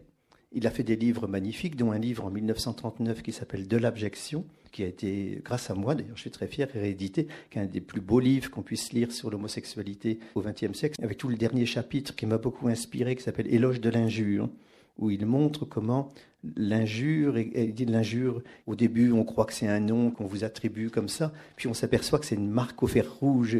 il 0.51 0.65
a 0.65 0.71
fait 0.71 0.83
des 0.83 0.95
livres 0.95 1.27
magnifiques, 1.27 1.75
dont 1.75 1.91
un 1.91 1.99
livre 1.99 2.25
en 2.25 2.31
1939 2.31 3.21
qui 3.21 3.31
s'appelle 3.33 3.67
De 3.67 3.77
l'abjection, 3.77 4.45
qui 4.71 4.83
a 4.83 4.87
été, 4.87 5.41
grâce 5.43 5.69
à 5.69 5.75
moi, 5.75 5.95
d'ailleurs 5.95 6.15
je 6.15 6.21
suis 6.21 6.31
très 6.31 6.47
fier, 6.47 6.67
réédité, 6.73 7.27
qui 7.49 7.59
est 7.59 7.61
un 7.61 7.65
des 7.65 7.81
plus 7.81 8.01
beaux 8.01 8.19
livres 8.19 8.49
qu'on 8.49 8.61
puisse 8.61 8.93
lire 8.93 9.11
sur 9.11 9.29
l'homosexualité 9.29 10.19
au 10.35 10.41
XXe 10.41 10.73
siècle, 10.73 10.95
avec 11.03 11.17
tout 11.17 11.27
le 11.27 11.35
dernier 11.35 11.65
chapitre 11.65 12.15
qui 12.15 12.25
m'a 12.25 12.37
beaucoup 12.37 12.67
inspiré, 12.67 13.15
qui 13.15 13.23
s'appelle 13.23 13.53
Éloge 13.53 13.81
de 13.81 13.89
l'injure, 13.89 14.49
où 14.97 15.09
il 15.09 15.25
montre 15.25 15.65
comment 15.65 16.09
l'injure, 16.55 17.37
il 17.37 17.73
dit 17.73 17.85
l'injure, 17.85 18.41
au 18.65 18.75
début 18.75 19.11
on 19.11 19.23
croit 19.23 19.45
que 19.45 19.53
c'est 19.53 19.67
un 19.67 19.79
nom 19.79 20.11
qu'on 20.11 20.25
vous 20.25 20.43
attribue 20.43 20.89
comme 20.89 21.09
ça, 21.09 21.33
puis 21.55 21.67
on 21.67 21.73
s'aperçoit 21.73 22.19
que 22.19 22.25
c'est 22.25 22.35
une 22.35 22.49
marque 22.49 22.81
au 22.83 22.87
fer 22.87 23.13
rouge, 23.19 23.57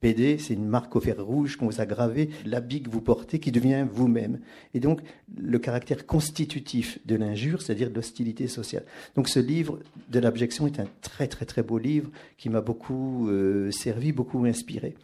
PD, 0.00 0.38
c'est 0.38 0.54
une 0.54 0.66
marque 0.66 0.94
au 0.94 1.00
fer 1.00 1.16
rouge 1.24 1.56
qu'on 1.56 1.66
vous 1.66 1.80
a 1.80 1.86
gravé, 1.86 2.30
l'habit 2.44 2.82
que 2.82 2.90
vous 2.90 3.00
portez 3.00 3.40
qui 3.40 3.50
devient 3.50 3.86
vous-même. 3.90 4.38
Et 4.74 4.80
donc 4.80 5.00
le 5.36 5.58
caractère 5.58 6.06
constitutif 6.06 6.98
de 7.06 7.16
l'injure, 7.16 7.62
c'est-à-dire 7.62 7.90
de 7.90 7.96
l'hostilité 7.96 8.46
sociale. 8.46 8.84
Donc 9.16 9.28
ce 9.28 9.40
livre 9.40 9.80
de 10.10 10.20
l'abjection 10.20 10.66
est 10.66 10.78
un 10.78 10.86
très 11.02 11.26
très 11.26 11.46
très 11.46 11.62
beau 11.62 11.78
livre 11.78 12.10
qui 12.36 12.48
m'a 12.48 12.60
beaucoup 12.60 13.28
euh, 13.28 13.70
servi, 13.70 14.12
beaucoup 14.12 14.44
inspiré. 14.44 14.94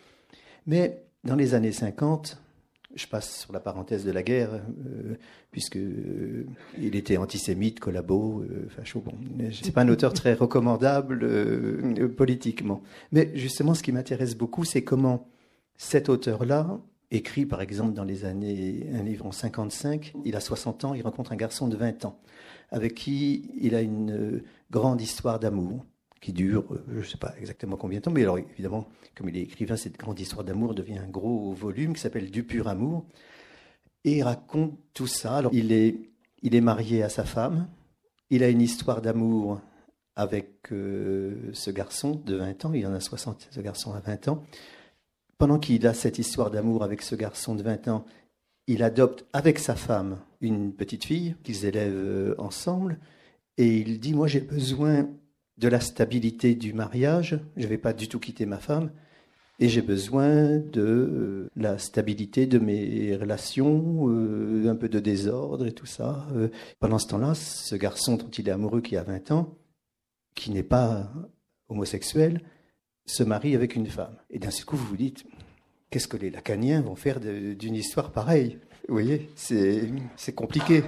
Mais 0.67 1.03
dans 1.25 1.37
les 1.37 1.55
années 1.55 1.73
50, 1.73 2.39
je 2.95 3.07
passe 3.07 3.41
sur 3.41 3.53
la 3.53 3.61
parenthèse 3.61 4.05
de 4.05 4.11
la 4.11 4.23
guerre, 4.23 4.51
euh, 4.55 5.17
puisque 5.51 5.77
euh, 5.77 6.47
il 6.79 6.97
était 6.97 7.17
antisémite, 7.17 7.81
collabo, 7.81 8.41
euh, 8.43 8.69
facho. 8.69 9.01
Bon, 9.01 9.13
c'est 9.53 9.73
pas 9.73 9.83
un 9.83 9.89
auteur 9.89 10.13
très 10.13 10.35
recommandable 10.35 12.09
politiquement. 12.17 12.83
Mais 13.13 13.31
justement, 13.35 13.75
ce 13.75 13.83
qui 13.83 13.93
m'intéresse 13.93 14.37
beaucoup, 14.37 14.65
c'est 14.65 14.83
comment 14.83 15.29
cet 15.77 16.09
auteur-là 16.09 16.81
écrit 17.11 17.47
par 17.47 17.61
exemple 17.61 17.95
dans 17.95 18.05
les 18.05 18.25
années, 18.25 18.87
un 18.93 19.03
livre 19.03 19.27
en 19.27 19.33
55, 19.33 20.15
il 20.25 20.37
a 20.37 20.41
60 20.41 20.85
ans, 20.85 20.95
il 20.95 21.03
rencontre 21.03 21.33
un 21.33 21.37
garçon 21.37 21.69
de 21.69 21.77
20 21.77 22.05
ans, 22.05 22.19
avec 22.71 22.95
qui 22.95 23.51
il 23.61 23.75
a 23.75 23.81
une 23.81 24.11
euh, 24.11 24.45
grande 24.71 25.01
histoire 25.01 25.39
d'amour 25.39 25.85
qui 26.25 26.33
dure, 26.33 26.65
euh, 26.71 26.83
je 26.89 26.99
ne 27.01 27.05
sais 27.05 27.19
pas 27.19 27.35
exactement 27.39 27.77
combien 27.77 27.99
de 27.99 28.05
temps, 28.05 28.11
mais 28.11 28.23
alors 28.23 28.39
évidemment, 28.39 28.89
comme 29.15 29.29
il 29.29 29.37
est 29.37 29.43
écrivain, 29.43 29.77
cette 29.77 29.99
grande 29.99 30.19
histoire 30.19 30.43
d'amour 30.43 30.75
devient 30.75 30.97
un 30.97 31.07
gros 31.07 31.53
volume 31.53 31.93
qui 31.93 32.01
s'appelle 32.01 32.31
Du 32.31 32.45
pur 32.45 32.67
amour, 32.67 33.05
et 34.05 34.17
il 34.17 34.23
raconte 34.23 34.79
tout 34.95 35.07
ça. 35.07 35.37
Alors 35.37 35.53
il 35.53 35.71
est, 35.71 35.99
il 36.41 36.55
est 36.55 36.63
marié 36.63 37.03
à 37.03 37.11
sa 37.11 37.25
femme, 37.25 37.69
il 38.31 38.43
a 38.43 38.49
une 38.49 38.63
histoire 38.63 39.03
d'amour 39.03 39.61
avec 40.17 40.73
euh, 40.73 41.51
ce 41.53 41.71
garçon 41.71 42.15
de 42.25 42.37
20 42.37 42.65
ans, 42.65 42.73
il 42.73 42.87
en 42.87 42.95
a 42.95 43.01
60, 43.01 43.49
ce 43.51 43.61
garçon 43.61 43.93
a 43.93 44.01
20 44.01 44.29
ans. 44.29 44.43
Pendant 45.37 45.59
qu'il 45.59 45.87
a 45.87 45.93
cette 45.93 46.19
histoire 46.19 46.51
d'amour 46.51 46.85
avec 46.85 47.03
ce 47.03 47.17
garçon 47.17 47.55
de 47.55 47.63
20 47.63 47.89
ans, 47.89 48.07
il 48.67 48.83
adopte 48.83 49.27
avec 49.35 49.59
sa 49.59 49.75
femme 49.75 50.17
une 50.41 50.73
petite 50.73 51.05
fille 51.05 51.37
qu'ils 51.43 51.67
élèvent 51.67 51.93
euh, 51.95 52.35
ensemble. 52.39 52.99
Et 53.59 53.77
il 53.77 54.01
dit, 54.01 54.15
moi 54.15 54.27
j'ai 54.27 54.41
besoin 54.41 55.07
de 55.59 55.69
la 55.69 55.81
stabilité 55.81 56.55
du 56.55 56.73
mariage, 56.73 57.39
je 57.57 57.63
ne 57.63 57.69
vais 57.69 57.79
pas 57.79 57.93
du 57.93 58.09
tout 58.09 58.19
quitter 58.19 58.47
ma 58.47 58.59
femme, 58.59 58.91
et 59.61 59.69
j'ai 59.69 59.83
besoin 59.83 60.59
de 60.59 60.81
euh, 60.81 61.51
la 61.57 61.79
stabilité 61.79 62.47
de 62.47 62.59
mes 62.59 63.15
relations, 63.15 64.09
un 64.69 64.75
peu 64.75 64.89
de 64.89 64.99
désordre 64.99 65.67
et 65.67 65.73
tout 65.73 65.87
ça. 65.87 66.27
pendant 66.81 66.99
ce 66.99 67.07
temps-là, 67.09 67.35
ce 67.35 67.77
garçon 67.77 68.17
dont 68.17 68.31
il 68.31 68.49
est 68.49 68.53
amoureux 68.53 68.81
qui 68.81 68.97
a 68.97 69.05
20 69.05 69.31
ans, 69.31 69.57
qui 70.35 70.51
n'est 70.51 70.65
pas 70.65 71.13
homosexuel 71.69 72.41
se 73.07 73.23
marie 73.23 73.55
avec 73.55 73.77
une 73.77 73.87
femme. 73.87 74.17
Et 74.31 74.39
d'un 74.39 74.51
seul 74.51 74.65
coup, 74.65 74.77
vous 74.77 74.87
vous 74.87 74.97
dites, 74.97 75.25
qu'est-ce 75.91 76.09
que 76.09 76.17
les 76.17 76.31
lacaniens 76.31 76.81
vont 76.81 76.97
faire 76.97 77.21
d'une 77.21 77.75
histoire 77.75 78.13
pareille? 78.13 78.59
Vous 78.89 78.95
voyez, 78.95 79.31
c'est 79.37 80.35
compliqué. 80.35 80.83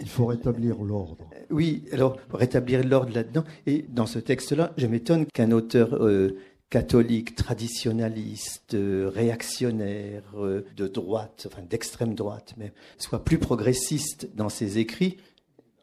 Il 0.00 0.08
faut 0.08 0.26
rétablir 0.26 0.82
l'ordre. 0.82 1.28
Oui, 1.50 1.84
alors, 1.92 2.16
rétablir 2.32 2.84
l'ordre 2.84 3.12
là-dedans. 3.14 3.44
Et 3.66 3.84
dans 3.88 4.06
ce 4.06 4.18
texte-là, 4.18 4.72
je 4.76 4.86
m'étonne 4.86 5.26
qu'un 5.26 5.50
auteur 5.52 5.94
euh, 5.94 6.36
catholique, 6.72 7.34
traditionnaliste, 7.34 8.74
euh, 8.74 9.10
réactionnaire, 9.14 10.22
euh, 10.36 10.64
de 10.74 10.88
droite, 10.88 11.46
enfin 11.50 11.62
d'extrême 11.68 12.14
droite, 12.14 12.54
soit 12.96 13.22
plus 13.22 13.38
progressiste 13.38 14.30
dans 14.34 14.48
ses 14.48 14.78
écrits 14.78 15.18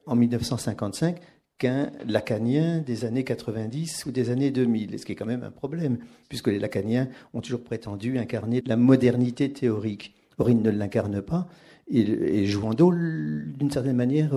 en 0.08 0.16
1955 0.16 1.20
qu'un 1.60 1.92
lacanien 2.08 2.80
des 2.80 3.06
années 3.06 3.24
90 3.24 4.06
ou 4.08 4.12
des 4.12 4.32
années 4.32 4.50
2000, 4.50 4.98
ce 4.98 5.06
qui 5.06 5.12
est 5.12 5.16
quand 5.16 5.28
même 5.28 5.44
un 5.44 5.52
problème, 5.52 6.00
puisque 6.28 6.48
les 6.48 6.58
lacaniens 6.58 7.08
ont 7.36 7.42
toujours 7.42 7.64
prétendu 7.64 8.18
incarner 8.18 8.64
la 8.66 8.78
modernité 8.78 9.52
théorique. 9.52 10.16
Or, 10.40 10.50
ils 10.50 10.60
ne 10.60 10.72
l'incarnent 10.72 11.22
pas. 11.22 11.48
Et, 11.92 12.46
Jouando, 12.46 12.92
d'une 12.92 13.72
certaine 13.72 13.96
manière, 13.96 14.36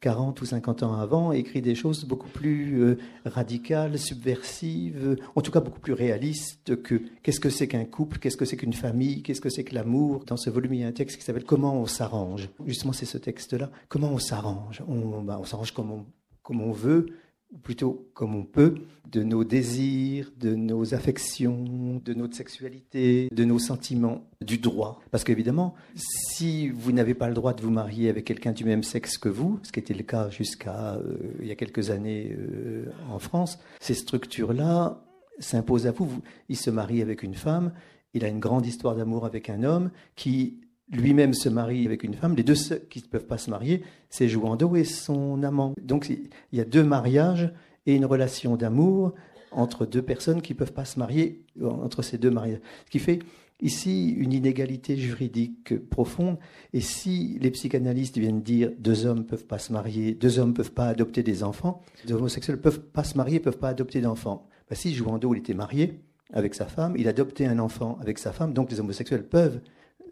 40 0.00 0.38
euh, 0.38 0.42
ou 0.42 0.46
50 0.46 0.82
ans 0.82 0.94
avant, 0.94 1.30
écrit 1.30 1.62
des 1.62 1.76
choses 1.76 2.04
beaucoup 2.04 2.28
plus 2.28 2.82
euh, 2.82 2.98
radicales, 3.24 3.98
subversives, 3.98 5.16
en 5.36 5.40
tout 5.40 5.52
cas 5.52 5.60
beaucoup 5.60 5.78
plus 5.78 5.92
réalistes 5.92 6.82
que 6.82 7.00
qu'est-ce 7.22 7.38
que 7.38 7.50
c'est 7.50 7.68
qu'un 7.68 7.84
couple, 7.84 8.18
qu'est-ce 8.18 8.36
que 8.36 8.44
c'est 8.44 8.56
qu'une 8.56 8.72
famille, 8.72 9.22
qu'est-ce 9.22 9.40
que 9.40 9.48
c'est 9.48 9.62
que 9.62 9.74
l'amour. 9.74 10.24
Dans 10.26 10.36
ce 10.36 10.50
volume, 10.50 10.74
il 10.74 10.80
y 10.80 10.84
a 10.84 10.88
un 10.88 10.92
texte 10.92 11.18
qui 11.18 11.24
s'appelle 11.24 11.44
Comment 11.44 11.74
on 11.76 11.86
s'arrange. 11.86 12.48
Justement, 12.66 12.92
c'est 12.92 13.06
ce 13.06 13.18
texte-là. 13.18 13.70
Comment 13.88 14.10
on 14.10 14.18
s'arrange? 14.18 14.82
On, 14.88 15.22
bah, 15.22 15.38
on 15.40 15.44
s'arrange 15.44 15.72
comme 15.72 16.04
comme 16.48 16.62
on 16.62 16.72
veut, 16.72 17.08
ou 17.52 17.58
plutôt 17.58 18.10
comme 18.14 18.34
on 18.34 18.44
peut, 18.44 18.74
de 19.10 19.22
nos 19.22 19.42
désirs, 19.42 20.30
de 20.38 20.54
nos 20.54 20.94
affections, 20.94 22.02
de 22.04 22.12
notre 22.12 22.36
sexualité, 22.36 23.28
de 23.32 23.44
nos 23.44 23.58
sentiments, 23.58 24.28
du 24.44 24.58
droit. 24.58 25.00
Parce 25.10 25.24
qu'évidemment, 25.24 25.74
si 25.94 26.68
vous 26.68 26.92
n'avez 26.92 27.14
pas 27.14 27.28
le 27.28 27.34
droit 27.34 27.54
de 27.54 27.62
vous 27.62 27.70
marier 27.70 28.10
avec 28.10 28.26
quelqu'un 28.26 28.52
du 28.52 28.64
même 28.64 28.82
sexe 28.82 29.16
que 29.16 29.28
vous, 29.28 29.60
ce 29.62 29.72
qui 29.72 29.80
était 29.80 29.94
le 29.94 30.02
cas 30.02 30.28
jusqu'à 30.28 30.94
euh, 30.94 31.16
il 31.40 31.46
y 31.46 31.50
a 31.50 31.56
quelques 31.56 31.90
années 31.90 32.36
euh, 32.38 32.90
en 33.10 33.18
France, 33.18 33.58
ces 33.80 33.94
structures-là 33.94 35.04
s'imposent 35.38 35.86
à 35.86 35.92
vous. 35.92 36.20
Il 36.48 36.56
se 36.56 36.70
marie 36.70 37.00
avec 37.00 37.22
une 37.22 37.34
femme, 37.34 37.72
il 38.12 38.24
a 38.24 38.28
une 38.28 38.40
grande 38.40 38.66
histoire 38.66 38.94
d'amour 38.94 39.24
avec 39.24 39.48
un 39.48 39.62
homme 39.62 39.90
qui 40.16 40.60
lui-même 40.90 41.34
se 41.34 41.48
marie 41.48 41.86
avec 41.86 42.02
une 42.02 42.14
femme. 42.14 42.34
Les 42.34 42.42
deux 42.42 42.54
qui 42.90 43.00
ne 43.00 43.08
peuvent 43.08 43.26
pas 43.26 43.38
se 43.38 43.50
marier, 43.50 43.82
c'est 44.10 44.28
Jouando 44.28 44.76
et 44.76 44.84
son 44.84 45.42
amant. 45.42 45.74
Donc 45.82 46.08
il 46.08 46.28
y 46.52 46.60
a 46.60 46.64
deux 46.64 46.84
mariages 46.84 47.52
et 47.86 47.94
une 47.94 48.04
relation 48.04 48.56
d'amour 48.56 49.14
entre 49.50 49.86
deux 49.86 50.02
personnes 50.02 50.42
qui 50.42 50.52
ne 50.52 50.58
peuvent 50.58 50.72
pas 50.72 50.84
se 50.84 50.98
marier 50.98 51.44
entre 51.62 52.02
ces 52.02 52.18
deux 52.18 52.30
mariages. 52.30 52.60
Ce 52.86 52.90
qui 52.90 52.98
fait 52.98 53.20
ici 53.60 54.10
une 54.10 54.32
inégalité 54.32 54.96
juridique 54.96 55.78
profonde. 55.88 56.38
Et 56.72 56.80
si 56.80 57.38
les 57.40 57.50
psychanalystes 57.50 58.18
viennent 58.18 58.42
dire 58.42 58.70
deux 58.78 59.06
hommes 59.06 59.18
ne 59.18 59.24
peuvent 59.24 59.46
pas 59.46 59.58
se 59.58 59.72
marier, 59.72 60.14
deux 60.14 60.38
hommes 60.38 60.50
ne 60.50 60.54
peuvent 60.54 60.72
pas 60.72 60.88
adopter 60.88 61.22
des 61.22 61.42
enfants, 61.42 61.82
les 62.06 62.12
homosexuels 62.12 62.56
ne 62.56 62.62
peuvent 62.62 62.80
pas 62.80 63.04
se 63.04 63.16
marier, 63.16 63.38
ne 63.38 63.44
peuvent 63.44 63.58
pas 63.58 63.70
adopter 63.70 64.00
d'enfants. 64.00 64.48
Ben, 64.68 64.76
si 64.76 64.94
Jouando 64.94 65.34
était 65.34 65.54
marié 65.54 66.00
avec 66.32 66.54
sa 66.54 66.66
femme, 66.66 66.94
il 66.96 67.08
adoptait 67.08 67.46
un 67.46 67.58
enfant 67.58 67.98
avec 68.00 68.18
sa 68.18 68.32
femme, 68.32 68.52
donc 68.52 68.70
les 68.70 68.80
homosexuels 68.80 69.26
peuvent 69.26 69.60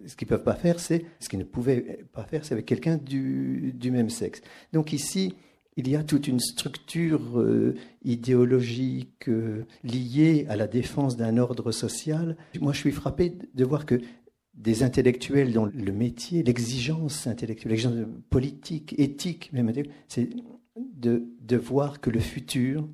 ce 0.07 0.17
qu'ils 0.17 0.29
peuvent 0.29 0.43
pas 0.43 0.55
faire, 0.55 0.81
c'est 0.81 1.05
ce 1.21 1.29
qu'ils 1.29 1.39
ne 1.39 1.45
pouvaient 1.45 2.05
pas 2.13 2.25
faire, 2.25 2.45
c'est 2.45 2.53
avec 2.53 2.67
quelqu'un 2.67 2.97
du, 2.97 3.75
même 3.91 4.11
sexe. 4.11 4.41
Donc 4.73 4.93
ici, 4.93 5.35
il 5.77 5.89
y 5.89 5.97
a 5.97 6.03
toute 6.03 6.27
une 6.27 6.41
structure 6.41 7.39
euh, 7.39 7.75
idéologique 8.03 9.29
euh, 9.29 9.65
liée 9.85 10.47
à 10.49 10.57
la 10.57 10.67
défense 10.67 11.17
d'un 11.17 11.37
ordre 11.37 11.71
social. 11.71 12.37
Moi, 12.61 12.73
je 12.73 12.79
suis 12.79 12.93
frappé 12.93 13.35
de 13.55 13.65
voir 13.65 13.85
que 13.85 14.01
des 14.55 14.83
intellectuels 14.83 15.53
dont 15.53 15.67
le 15.67 15.93
métier, 15.93 16.43
l'exigence 16.43 17.27
intellectuelle, 17.27 17.73
l'exigence 17.73 18.07
politique, 18.31 18.95
éthique, 18.99 19.53
même, 19.53 19.71
c'est 20.09 20.31
de 20.75 21.57
voir 21.57 22.01
que 22.01 22.09
le 22.09 22.21
futur, 22.21 22.89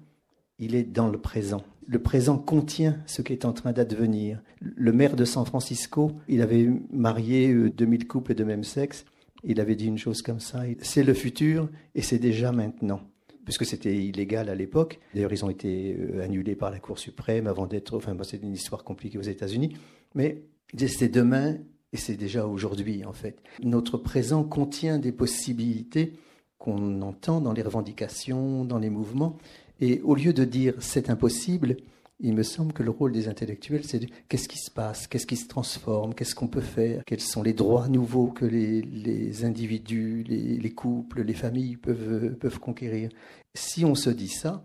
il 0.62 0.74
est 0.74 0.84
dans 0.84 1.08
le 1.08 1.18
présent 1.18 1.62
le 1.86 1.98
présent 1.98 2.38
contient 2.38 2.96
ce 3.06 3.22
qui 3.22 3.32
est 3.32 3.44
en 3.44 3.52
train 3.52 3.72
d'advenir. 3.72 4.40
Le 4.60 4.92
maire 4.92 5.16
de 5.16 5.24
San 5.24 5.44
Francisco, 5.44 6.12
il 6.28 6.40
avait 6.40 6.68
marié 6.90 7.52
2000 7.52 8.02
euh, 8.02 8.06
couples 8.06 8.34
de 8.34 8.44
même 8.44 8.64
sexe. 8.64 9.04
Il 9.44 9.60
avait 9.60 9.74
dit 9.74 9.86
une 9.86 9.98
chose 9.98 10.22
comme 10.22 10.40
ça 10.40 10.62
c'est 10.80 11.02
le 11.02 11.14
futur 11.14 11.68
et 11.94 12.02
c'est 12.02 12.18
déjà 12.18 12.52
maintenant. 12.52 13.00
Puisque 13.44 13.66
c'était 13.66 13.96
illégal 13.96 14.48
à 14.48 14.54
l'époque. 14.54 15.00
D'ailleurs, 15.14 15.32
ils 15.32 15.44
ont 15.44 15.50
été 15.50 15.96
euh, 15.98 16.22
annulés 16.22 16.54
par 16.54 16.70
la 16.70 16.78
Cour 16.78 16.98
suprême 16.98 17.48
avant 17.48 17.66
d'être. 17.66 17.96
Enfin, 17.96 18.16
c'est 18.22 18.40
une 18.40 18.52
histoire 18.52 18.84
compliquée 18.84 19.18
aux 19.18 19.22
États-Unis. 19.22 19.76
Mais 20.14 20.44
c'est 20.78 21.08
demain 21.08 21.56
et 21.92 21.96
c'est 21.96 22.16
déjà 22.16 22.46
aujourd'hui, 22.46 23.04
en 23.04 23.12
fait. 23.12 23.42
Notre 23.64 23.98
présent 23.98 24.44
contient 24.44 24.98
des 24.98 25.12
possibilités 25.12 26.12
qu'on 26.58 27.02
entend 27.02 27.40
dans 27.40 27.52
les 27.52 27.62
revendications, 27.62 28.64
dans 28.64 28.78
les 28.78 28.90
mouvements, 28.90 29.36
et 29.82 30.00
au 30.02 30.14
lieu 30.14 30.32
de 30.32 30.44
dire 30.44 30.74
c'est 30.78 31.10
impossible, 31.10 31.76
il 32.20 32.34
me 32.34 32.44
semble 32.44 32.72
que 32.72 32.84
le 32.84 32.90
rôle 32.90 33.10
des 33.10 33.26
intellectuels, 33.26 33.82
c'est 33.84 34.06
qu'est-ce 34.28 34.48
qui 34.48 34.58
se 34.58 34.70
passe, 34.70 35.08
qu'est-ce 35.08 35.26
qui 35.26 35.36
se 35.36 35.48
transforme, 35.48 36.14
qu'est-ce 36.14 36.36
qu'on 36.36 36.46
peut 36.46 36.60
faire, 36.60 37.02
quels 37.04 37.20
sont 37.20 37.42
les 37.42 37.52
droits 37.52 37.88
nouveaux 37.88 38.28
que 38.28 38.44
les, 38.44 39.44
individus, 39.44 40.22
les, 40.22 40.70
couples, 40.70 41.22
les 41.22 41.34
familles 41.34 41.76
peuvent, 41.78 42.36
peuvent 42.36 42.60
conquérir. 42.60 43.10
Si 43.54 43.84
on 43.84 43.96
se 43.96 44.08
dit 44.08 44.28
ça, 44.28 44.64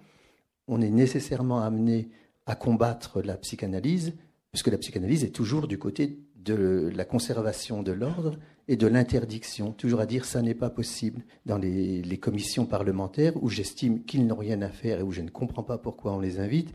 on 0.67 0.81
est 0.81 0.91
nécessairement 0.91 1.61
amené 1.61 2.09
à 2.45 2.55
combattre 2.55 3.23
la 3.23 3.37
psychanalyse, 3.37 4.13
puisque 4.51 4.67
la 4.67 4.77
psychanalyse 4.77 5.23
est 5.23 5.35
toujours 5.35 5.67
du 5.67 5.79
côté 5.79 6.19
de 6.53 6.91
la 6.95 7.05
conservation 7.05 7.83
de 7.83 7.91
l'ordre 7.91 8.37
et 8.67 8.75
de 8.75 8.87
l'interdiction, 8.87 9.71
toujours 9.71 9.99
à 9.99 10.05
dire 10.05 10.25
ça 10.25 10.41
n'est 10.41 10.53
pas 10.53 10.69
possible. 10.69 11.23
Dans 11.45 11.57
les, 11.57 12.17
commissions 12.19 12.65
parlementaires 12.65 13.33
où 13.41 13.49
j'estime 13.49 14.03
qu'ils 14.03 14.25
n'ont 14.25 14.35
rien 14.35 14.61
à 14.61 14.69
faire 14.69 14.99
et 14.99 15.03
où 15.03 15.11
je 15.11 15.21
ne 15.21 15.29
comprends 15.29 15.63
pas 15.63 15.77
pourquoi 15.77 16.13
on 16.13 16.19
les 16.19 16.39
invite, 16.39 16.73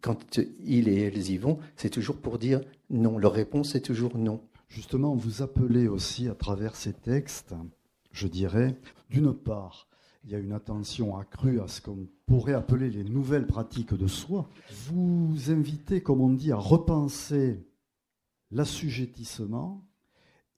quand 0.00 0.38
ils 0.64 0.88
et 0.88 1.02
elles 1.02 1.30
y 1.30 1.38
vont, 1.38 1.58
c'est 1.76 1.90
toujours 1.90 2.16
pour 2.16 2.38
dire 2.38 2.60
non. 2.90 3.18
Leur 3.18 3.32
réponse 3.32 3.74
est 3.74 3.80
toujours 3.80 4.18
non. 4.18 4.40
Justement, 4.68 5.14
vous 5.14 5.42
appelez 5.42 5.88
aussi 5.88 6.28
à 6.28 6.34
travers 6.34 6.76
ces 6.76 6.92
textes, 6.92 7.54
je 8.12 8.26
dirais, 8.26 8.76
d'une 9.10 9.34
part, 9.34 9.88
il 10.24 10.30
y 10.30 10.34
a 10.34 10.38
une 10.38 10.52
attention 10.52 11.16
accrue 11.16 11.60
à 11.60 11.68
ce 11.68 11.80
qu'on 11.80 12.06
pourrait 12.26 12.54
appeler 12.54 12.90
les 12.90 13.04
nouvelles 13.04 13.46
pratiques 13.46 13.94
de 13.94 14.06
soi. 14.06 14.48
Vous 14.86 15.34
invitez, 15.48 16.00
comme 16.00 16.20
on 16.20 16.30
dit, 16.30 16.52
à 16.52 16.56
repenser 16.56 17.58
l'assujettissement 18.52 19.84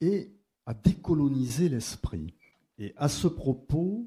et 0.01 0.30
à 0.66 0.74
décoloniser 0.74 1.68
l'esprit. 1.68 2.34
Et 2.78 2.92
à 2.97 3.09
ce 3.09 3.28
propos, 3.28 4.07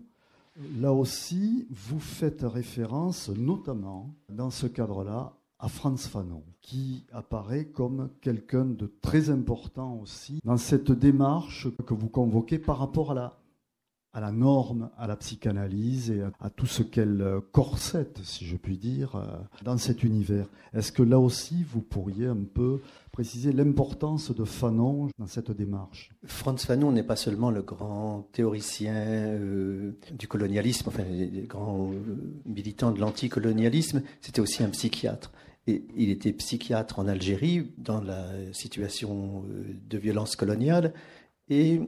là 0.80 0.92
aussi, 0.92 1.68
vous 1.70 2.00
faites 2.00 2.42
référence 2.42 3.30
notamment 3.30 4.14
dans 4.30 4.50
ce 4.50 4.68
cadre-là 4.68 5.34
à 5.60 5.70
Franz 5.70 6.08
Fanon, 6.08 6.44
qui 6.62 7.06
apparaît 7.12 7.66
comme 7.66 8.10
quelqu'un 8.22 8.66
de 8.66 8.92
très 9.02 9.30
important 9.30 10.00
aussi 10.02 10.40
dans 10.44 10.58
cette 10.58 10.92
démarche 10.92 11.68
que 11.86 11.94
vous 11.94 12.10
convoquez 12.10 12.60
par 12.60 12.78
rapport 12.78 13.12
à 13.12 13.16
la, 13.16 13.40
à 14.14 14.20
la 14.20 14.32
norme, 14.32 14.92
à 14.98 15.08
la 15.08 15.16
psychanalyse 15.16 16.12
et 16.12 16.22
à, 16.40 16.50
tout 16.52 16.68
ce 16.68 16.84
qu'elle 16.84 17.42
corsette, 17.52 18.20
si 18.24 18.46
je 18.46 18.56
puis 18.56 18.78
dire, 18.78 19.16
euh, 19.16 19.26
dans 19.64 19.78
cet 19.78 20.04
univers. 20.04 20.48
Est-ce 20.74 20.92
que 20.92 21.04
là 21.04 21.20
aussi, 21.20 21.64
vous 21.64 21.82
pourriez 21.82 22.28
un 22.28 22.44
peu 22.54 22.80
préciser 23.18 23.52
l'importance 23.52 24.30
de 24.30 24.46
Fanon 24.46 25.10
dans 25.18 25.26
cette 25.26 25.50
démarche 25.50 26.12
Franz 26.24 26.64
Fanon 26.64 26.92
n'est 26.92 27.02
pas 27.02 27.16
seulement 27.16 27.50
le 27.50 27.64
grand 27.64 28.30
théoricien 28.32 28.94
euh, 28.94 29.98
du 30.12 30.28
colonialisme, 30.28 30.90
enfin, 30.90 31.02
le 31.04 31.48
grand 31.48 31.90
militant 32.46 32.92
de 32.92 33.00
l'anticolonialisme, 33.00 34.04
c'était 34.22 34.40
aussi 34.40 34.62
un 34.62 34.70
psychiatre. 34.70 35.32
Et 35.66 35.84
il 35.96 36.12
était 36.12 36.32
psychiatre 36.32 37.00
en 37.00 37.08
Algérie 37.08 37.72
dans 37.80 38.02
la 38.02 38.28
situation 38.54 39.44
de 39.90 39.98
violence 39.98 40.36
coloniale. 40.36 40.94
Et 41.50 41.82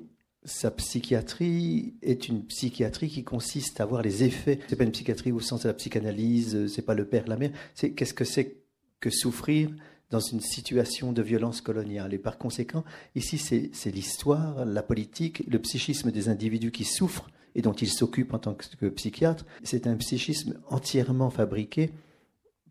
sa 0.46 0.72
psychiatrie 0.72 1.94
est 2.02 2.28
une 2.28 2.44
psychiatrie 2.46 3.10
qui 3.10 3.24
consiste 3.24 3.80
à 3.82 3.86
voir 3.86 4.02
les 4.02 4.24
effets. 4.24 4.58
C'est 4.68 4.78
pas 4.78 4.84
une 4.84 4.94
psychiatrie 4.94 5.32
au 5.32 5.42
sens 5.42 5.62
de 5.62 5.68
la 5.68 5.76
psychanalyse, 5.76 6.66
c'est 6.74 6.82
pas 6.82 6.96
le 6.96 7.06
père, 7.06 7.28
la 7.28 7.38
mère. 7.38 7.52
C'est 7.76 7.92
qu'est-ce 7.92 8.16
que 8.16 8.26
c'est 8.26 8.64
que 9.00 9.12
souffrir 9.12 9.70
dans 10.10 10.20
une 10.20 10.42
situation 10.42 11.14
de 11.14 11.22
violence 11.22 11.62
coloniale. 11.62 12.14
Et 12.14 12.18
par 12.18 12.38
conséquent, 12.38 12.84
ici, 13.16 13.38
c'est 13.38 13.92
l'histoire, 13.92 14.66
la 14.66 14.82
politique, 14.82 15.44
le 15.48 15.60
psychisme 15.60 16.12
des 16.12 16.30
individus 16.30 16.72
qui 16.72 16.84
souffrent 16.84 17.30
et 17.56 17.62
dont 17.62 17.74
il 17.74 17.90
s'occupe 17.90 18.34
en 18.34 18.40
tant 18.40 18.54
que 18.54 18.88
psychiatre. 18.88 19.46
C'est 19.64 19.88
un 19.88 19.96
psychisme 19.96 20.60
entièrement 20.70 21.30
fabriqué, 21.30 21.92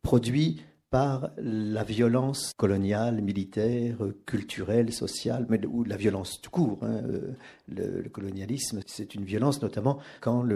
produit 0.02 0.62
par 0.90 1.30
la 1.36 1.84
violence 1.84 2.52
coloniale, 2.56 3.20
militaire, 3.20 3.98
culturelle, 4.24 4.92
sociale, 4.92 5.46
mais, 5.48 5.60
ou 5.66 5.84
la 5.84 5.96
violence 5.96 6.40
tout 6.40 6.50
court. 6.50 6.78
Hein, 6.82 7.02
euh, 7.08 7.36
le, 7.68 8.08
colonialisme, 8.08 8.80
c'est 8.86 9.14
une 9.14 9.24
violence 9.24 9.60
notamment 9.60 9.98
quand 10.20 10.46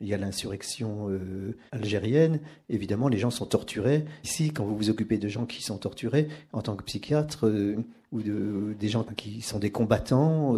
il 0.00 0.06
y 0.06 0.12
a 0.12 0.18
l'insurrection 0.18 1.08
euh, 1.08 1.56
algérienne. 1.72 2.40
Évidemment, 2.68 3.08
les 3.08 3.18
gens 3.18 3.30
sont 3.30 3.46
torturés. 3.46 4.04
Ici, 4.24 4.52
quand 4.52 4.64
vous 4.64 4.76
vous 4.76 4.90
occupez 4.90 5.18
de 5.18 5.28
gens 5.28 5.46
qui 5.46 5.62
sont 5.62 5.78
torturés, 5.78 6.28
en 6.52 6.60
tant 6.60 6.76
que 6.76 6.84
psychiatre, 6.84 7.46
euh, 7.46 7.76
ou 8.12 8.22
de, 8.22 8.74
des 8.78 8.88
gens 8.88 9.04
qui 9.04 9.42
sont 9.42 9.58
des 9.58 9.70
combattants, 9.70 10.56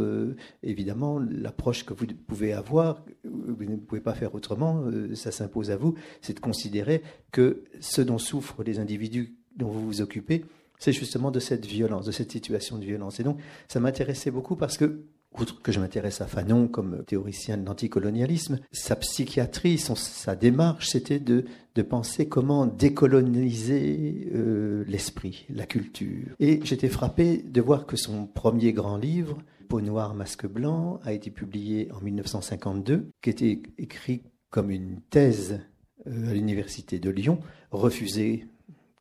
évidemment, 0.62 1.18
l'approche 1.18 1.84
que 1.84 1.94
vous 1.94 2.06
pouvez 2.26 2.52
avoir, 2.52 3.04
vous 3.24 3.64
ne 3.64 3.76
pouvez 3.76 4.00
pas 4.00 4.14
faire 4.14 4.34
autrement, 4.34 4.84
ça 5.14 5.30
s'impose 5.30 5.70
à 5.70 5.76
vous, 5.76 5.94
c'est 6.20 6.34
de 6.34 6.40
considérer 6.40 7.02
que 7.32 7.64
ce 7.80 8.02
dont 8.02 8.18
souffrent 8.18 8.62
les 8.62 8.78
individus 8.78 9.34
dont 9.56 9.68
vous 9.68 9.84
vous 9.84 10.00
occupez, 10.00 10.44
c'est 10.78 10.92
justement 10.92 11.30
de 11.30 11.40
cette 11.40 11.66
violence, 11.66 12.06
de 12.06 12.12
cette 12.12 12.32
situation 12.32 12.78
de 12.78 12.84
violence. 12.84 13.20
Et 13.20 13.22
donc, 13.22 13.38
ça 13.68 13.80
m'intéressait 13.80 14.30
beaucoup 14.30 14.56
parce 14.56 14.78
que 14.78 15.02
outre 15.38 15.62
que 15.62 15.72
je 15.72 15.80
m'intéresse 15.80 16.20
à 16.20 16.26
Fanon 16.26 16.68
comme 16.68 17.04
théoricien 17.04 17.56
de 17.56 17.64
l'anticolonialisme, 17.66 18.60
sa 18.72 18.96
psychiatrie, 18.96 19.78
sa 19.78 20.34
démarche, 20.34 20.88
c'était 20.88 21.20
de, 21.20 21.44
de 21.74 21.82
penser 21.82 22.28
comment 22.28 22.66
décoloniser 22.66 24.28
euh, 24.34 24.84
l'esprit, 24.88 25.46
la 25.48 25.66
culture. 25.66 26.34
Et 26.40 26.60
j'étais 26.64 26.88
frappé 26.88 27.38
de 27.38 27.60
voir 27.60 27.86
que 27.86 27.96
son 27.96 28.26
premier 28.26 28.72
grand 28.72 28.96
livre, 28.96 29.38
Peau 29.68 29.80
noire, 29.80 30.14
masque 30.14 30.48
blanc, 30.48 30.98
a 31.04 31.12
été 31.12 31.30
publié 31.30 31.88
en 31.92 32.00
1952, 32.00 33.10
qui 33.22 33.30
était 33.30 33.62
écrit 33.78 34.24
comme 34.50 34.70
une 34.72 35.00
thèse 35.10 35.60
euh, 36.08 36.30
à 36.30 36.34
l'université 36.34 36.98
de 36.98 37.08
Lyon, 37.08 37.38
refusée 37.70 38.48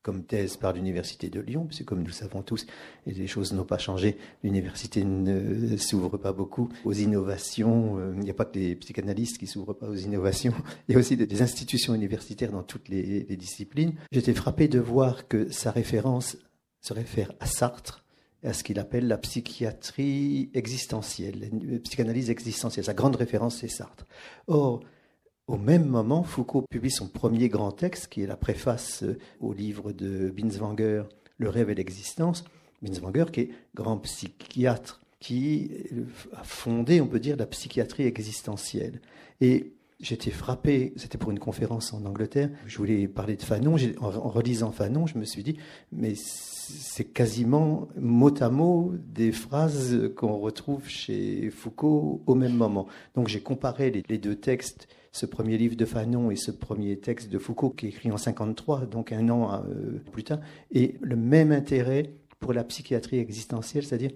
comme 0.02 0.24
thèse 0.24 0.56
par 0.56 0.74
l'Université 0.74 1.30
de 1.30 1.42
Lyon, 1.42 1.66
parce 1.66 1.80
que 1.80 1.84
comme 1.84 2.00
nous 2.00 2.08
le 2.08 2.12
savons 2.12 2.42
tous, 2.42 2.66
et 3.06 3.12
les 3.12 3.28
choses 3.28 3.52
n'ont 3.54 3.66
pas 3.66 3.78
changé, 3.78 4.18
l'université 4.44 5.04
ne 5.04 5.76
s'ouvre 5.78 6.18
pas 6.18 6.32
beaucoup 6.32 6.70
aux 6.86 6.94
innovations, 6.94 7.98
euh, 7.98 8.14
il 8.16 8.22
n'y 8.22 8.30
a 8.30 8.34
pas 8.34 8.46
que 8.46 8.58
les 8.58 8.76
psychanalystes 8.76 9.38
qui 9.38 9.48
s'ouvrent 9.48 9.74
pas 9.74 9.88
aux 9.88 9.96
innovations, 9.96 10.54
il 10.88 10.94
y 10.94 10.96
a 10.96 11.00
aussi 11.00 11.18
des 11.18 11.42
institutions 11.42 11.94
universitaires 11.94 12.52
dans 12.52 12.64
toutes 12.64 12.88
les, 12.90 13.24
disciplines. 13.40 13.94
J'étais 14.12 14.34
frappé 14.34 14.68
de 14.68 14.80
voir 14.80 15.28
que 15.28 15.50
sa 15.52 15.72
référence 15.72 16.38
se 16.82 16.94
réfère 16.94 17.32
à 17.40 17.46
Sartre, 17.46 18.06
à 18.44 18.54
ce 18.54 18.64
qu'il 18.64 18.80
appelle 18.80 19.08
la 19.08 19.18
psychiatrie 19.18 20.50
existentielle, 20.54 21.52
la 21.52 21.80
psychanalyse 21.80 22.30
existentielle. 22.30 22.86
Sa 22.86 22.94
grande 22.94 23.16
référence, 23.16 23.58
c'est 23.58 23.68
Sartre. 23.68 24.06
Or, 24.48 24.82
au 25.50 25.58
même 25.58 25.86
moment, 25.86 26.22
Foucault 26.24 26.64
publie 26.70 26.92
son 26.92 27.08
premier 27.08 27.50
grand 27.50 27.72
texte, 27.72 28.08
qui 28.08 28.22
est 28.22 28.28
la 28.28 28.38
préface 28.38 29.02
euh, 29.02 29.18
au 29.40 29.52
livre 29.52 29.92
de 29.92 30.30
Binswanger, 30.30 31.04
Le 31.40 31.50
rêve 31.50 31.72
et 31.72 31.76
l'existence. 31.76 32.46
Binswanger, 32.84 33.26
qui 33.34 33.40
est 33.42 33.50
grand 33.74 33.98
psychiatre, 33.98 35.02
qui 35.20 35.72
euh, 35.92 36.04
a 36.38 36.44
fondé, 36.44 37.02
on 37.02 37.08
peut 37.08 37.20
dire, 37.20 37.36
la 37.36 37.48
psychiatrie 37.48 38.04
existentielle. 38.04 39.02
Et 39.42 39.74
j'étais 40.00 40.30
frappé, 40.30 40.94
c'était 40.98 41.18
pour 41.18 41.32
une 41.32 41.40
conférence 41.40 41.94
en 41.94 42.06
Angleterre, 42.06 42.52
je 42.68 42.78
voulais 42.78 43.08
parler 43.08 43.36
de 43.36 43.42
Fanon, 43.42 43.76
en 44.00 44.30
relisant 44.30 44.72
Fanon, 44.72 45.08
je 45.08 45.18
me 45.18 45.26
suis 45.26 45.42
dit, 45.42 45.58
mais 45.92 46.14
c'est 46.16 47.06
quasiment 47.06 47.88
mot 48.00 48.32
à 48.40 48.50
mot 48.50 48.94
des 49.08 49.32
phrases 49.32 50.12
qu'on 50.16 50.38
retrouve 50.38 50.88
chez 50.88 51.50
Foucault 51.50 52.22
au 52.28 52.36
même 52.36 52.54
moment. 52.54 52.86
Donc 53.16 53.30
j'ai 53.30 53.42
comparé 53.42 53.90
les 54.08 54.18
deux 54.20 54.36
textes 54.36 54.88
ce 55.12 55.26
premier 55.26 55.58
livre 55.58 55.76
de 55.76 55.86
Fanon 55.86 56.32
et 56.32 56.36
ce 56.36 56.52
premier 56.52 57.00
texte 57.00 57.30
de 57.30 57.38
Foucault 57.38 57.72
qui 57.72 57.88
est 57.88 57.90
écrit 57.90 58.12
en 58.12 58.18
53, 58.18 58.86
donc 58.86 59.12
un 59.12 59.30
an 59.30 59.64
euh, 59.66 60.00
plus 60.12 60.24
tard, 60.24 60.40
et 60.72 60.96
le 61.02 61.16
même 61.16 61.52
intérêt 61.52 62.14
pour 62.40 62.54
la 62.54 62.64
psychiatrie 62.64 63.20
existentielle, 63.20 63.86
c'est-à-dire 63.86 64.12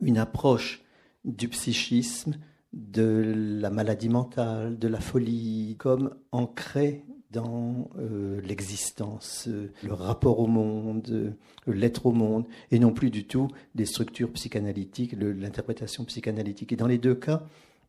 une 0.00 0.18
approche 0.18 0.82
du 1.24 1.48
psychisme, 1.48 2.36
de 2.72 3.32
la 3.60 3.70
maladie 3.70 4.08
mentale, 4.08 4.78
de 4.78 4.88
la 4.88 5.00
folie, 5.00 5.76
comme 5.78 6.14
ancrée 6.32 7.04
dans 7.30 7.90
euh, 7.98 8.40
l'existence, 8.42 9.46
euh, 9.48 9.72
le 9.82 9.92
rapport 9.92 10.38
au 10.38 10.46
monde, 10.46 11.34
l'être 11.66 12.06
au 12.06 12.12
monde, 12.12 12.46
et 12.70 12.78
non 12.78 12.92
plus 12.92 13.10
du 13.10 13.26
tout 13.26 13.48
des 13.74 13.84
structures 13.84 14.32
psychanalytiques, 14.32 15.12
l'interprétation 15.12 16.04
psychanalytique. 16.04 16.72
Et 16.72 16.76
dans 16.76 16.86
les 16.86 16.98
deux 16.98 17.14
cas, 17.14 17.42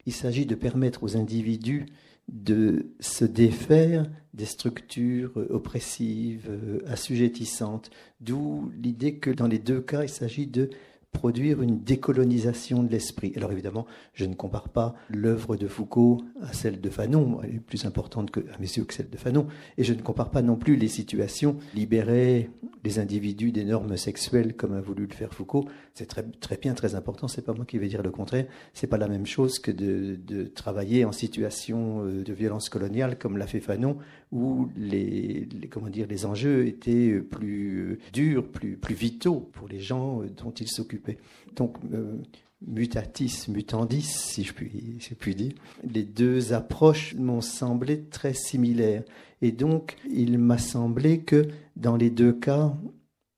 il 0.05 0.13
s'agit 0.13 0.45
de 0.45 0.55
permettre 0.55 1.03
aux 1.03 1.17
individus 1.17 1.85
de 2.27 2.91
se 2.99 3.25
défaire 3.25 4.05
des 4.33 4.45
structures 4.45 5.31
oppressives, 5.49 6.47
euh, 6.49 6.79
assujettissantes, 6.87 7.89
d'où 8.21 8.71
l'idée 8.81 9.15
que 9.15 9.31
dans 9.31 9.47
les 9.47 9.59
deux 9.59 9.81
cas, 9.81 10.03
il 10.03 10.09
s'agit 10.09 10.47
de 10.47 10.69
produire 11.11 11.61
une 11.61 11.81
décolonisation 11.83 12.83
de 12.83 12.91
l'esprit. 12.91 13.33
Alors 13.35 13.51
évidemment, 13.51 13.85
je 14.13 14.25
ne 14.25 14.35
compare 14.35 14.69
pas 14.69 14.95
l'œuvre 15.09 15.55
de 15.55 15.67
Foucault 15.67 16.21
à 16.41 16.53
celle 16.53 16.79
de 16.79 16.89
Fanon, 16.89 17.39
elle 17.43 17.55
est 17.55 17.59
plus 17.59 17.85
importante 17.85 18.31
que, 18.31 18.39
à 18.39 18.57
mes 18.59 18.67
yeux 18.67 18.83
que 18.83 18.93
celle 18.93 19.09
de 19.09 19.17
Fanon, 19.17 19.47
et 19.77 19.83
je 19.83 19.93
ne 19.93 20.01
compare 20.01 20.29
pas 20.29 20.41
non 20.41 20.55
plus 20.55 20.75
les 20.75 20.87
situations 20.87 21.57
libérer 21.73 22.49
les 22.83 22.99
individus 22.99 23.51
des 23.51 23.65
normes 23.65 23.97
sexuelles 23.97 24.55
comme 24.55 24.73
a 24.73 24.81
voulu 24.81 25.07
le 25.07 25.13
faire 25.13 25.33
Foucault. 25.33 25.65
C'est 25.93 26.05
très, 26.05 26.57
bien, 26.57 26.73
très 26.73 26.95
important, 26.95 27.27
c'est 27.27 27.41
pas 27.41 27.53
moi 27.53 27.65
qui 27.65 27.77
vais 27.77 27.87
dire 27.87 28.03
le 28.03 28.11
contraire, 28.11 28.45
c'est 28.73 28.87
pas 28.87 28.97
la 28.97 29.07
même 29.07 29.25
chose 29.25 29.59
que 29.59 29.71
de, 29.71 30.15
de 30.15 30.43
travailler 30.43 31.05
en 31.05 31.11
situation 31.11 32.05
euh, 32.05 32.23
de 32.23 32.33
violence 32.33 32.69
coloniale 32.69 33.17
comme 33.17 33.37
l'a 33.37 33.47
fait 33.47 33.59
Fanon, 33.59 33.97
où 34.31 34.69
les, 34.77 35.47
comment 35.71 35.89
dire, 35.89 36.07
les 36.07 36.25
enjeux 36.25 36.67
étaient 36.67 37.19
plus 37.19 37.93
euh, 37.93 37.99
durs, 38.13 38.47
plus, 38.47 38.77
plus 38.77 38.95
vitaux 38.95 39.49
pour 39.53 39.67
les 39.67 39.79
gens 39.79 40.21
euh, 40.21 40.27
dont 40.29 40.51
il 40.51 40.67
s'occupait. 40.67 41.17
Donc, 41.55 41.77
euh, 41.93 42.17
mutatis 42.65 43.47
mutandis, 43.47 44.03
si 44.03 44.43
je, 44.43 44.53
puis, 44.53 44.97
si 44.99 45.09
je 45.09 45.15
puis 45.15 45.33
dire, 45.33 45.53
les 45.83 46.03
deux 46.03 46.53
approches 46.53 47.15
m'ont 47.15 47.41
semblé 47.41 48.03
très 48.03 48.33
similaires. 48.33 49.03
Et 49.41 49.51
donc, 49.51 49.95
il 50.11 50.37
m'a 50.37 50.57
semblé 50.57 51.21
que 51.21 51.47
dans 51.75 51.95
les 51.95 52.09
deux 52.09 52.33
cas, 52.33 52.75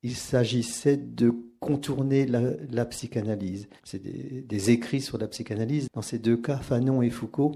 il 0.04 0.16
s'agissait 0.16 0.98
de 0.98 1.32
contourner 1.60 2.26
la, 2.26 2.86
psychanalyse. 2.86 3.70
C'est 3.84 4.02
des, 4.02 4.72
écrits 4.72 5.00
sur 5.00 5.20
la 5.20 5.28
psychanalyse. 5.28 5.88
Dans 5.94 6.02
ces 6.02 6.18
deux 6.18 6.38
cas, 6.38 6.58
Fanon 6.58 7.04
et 7.04 7.12
Foucault 7.12 7.56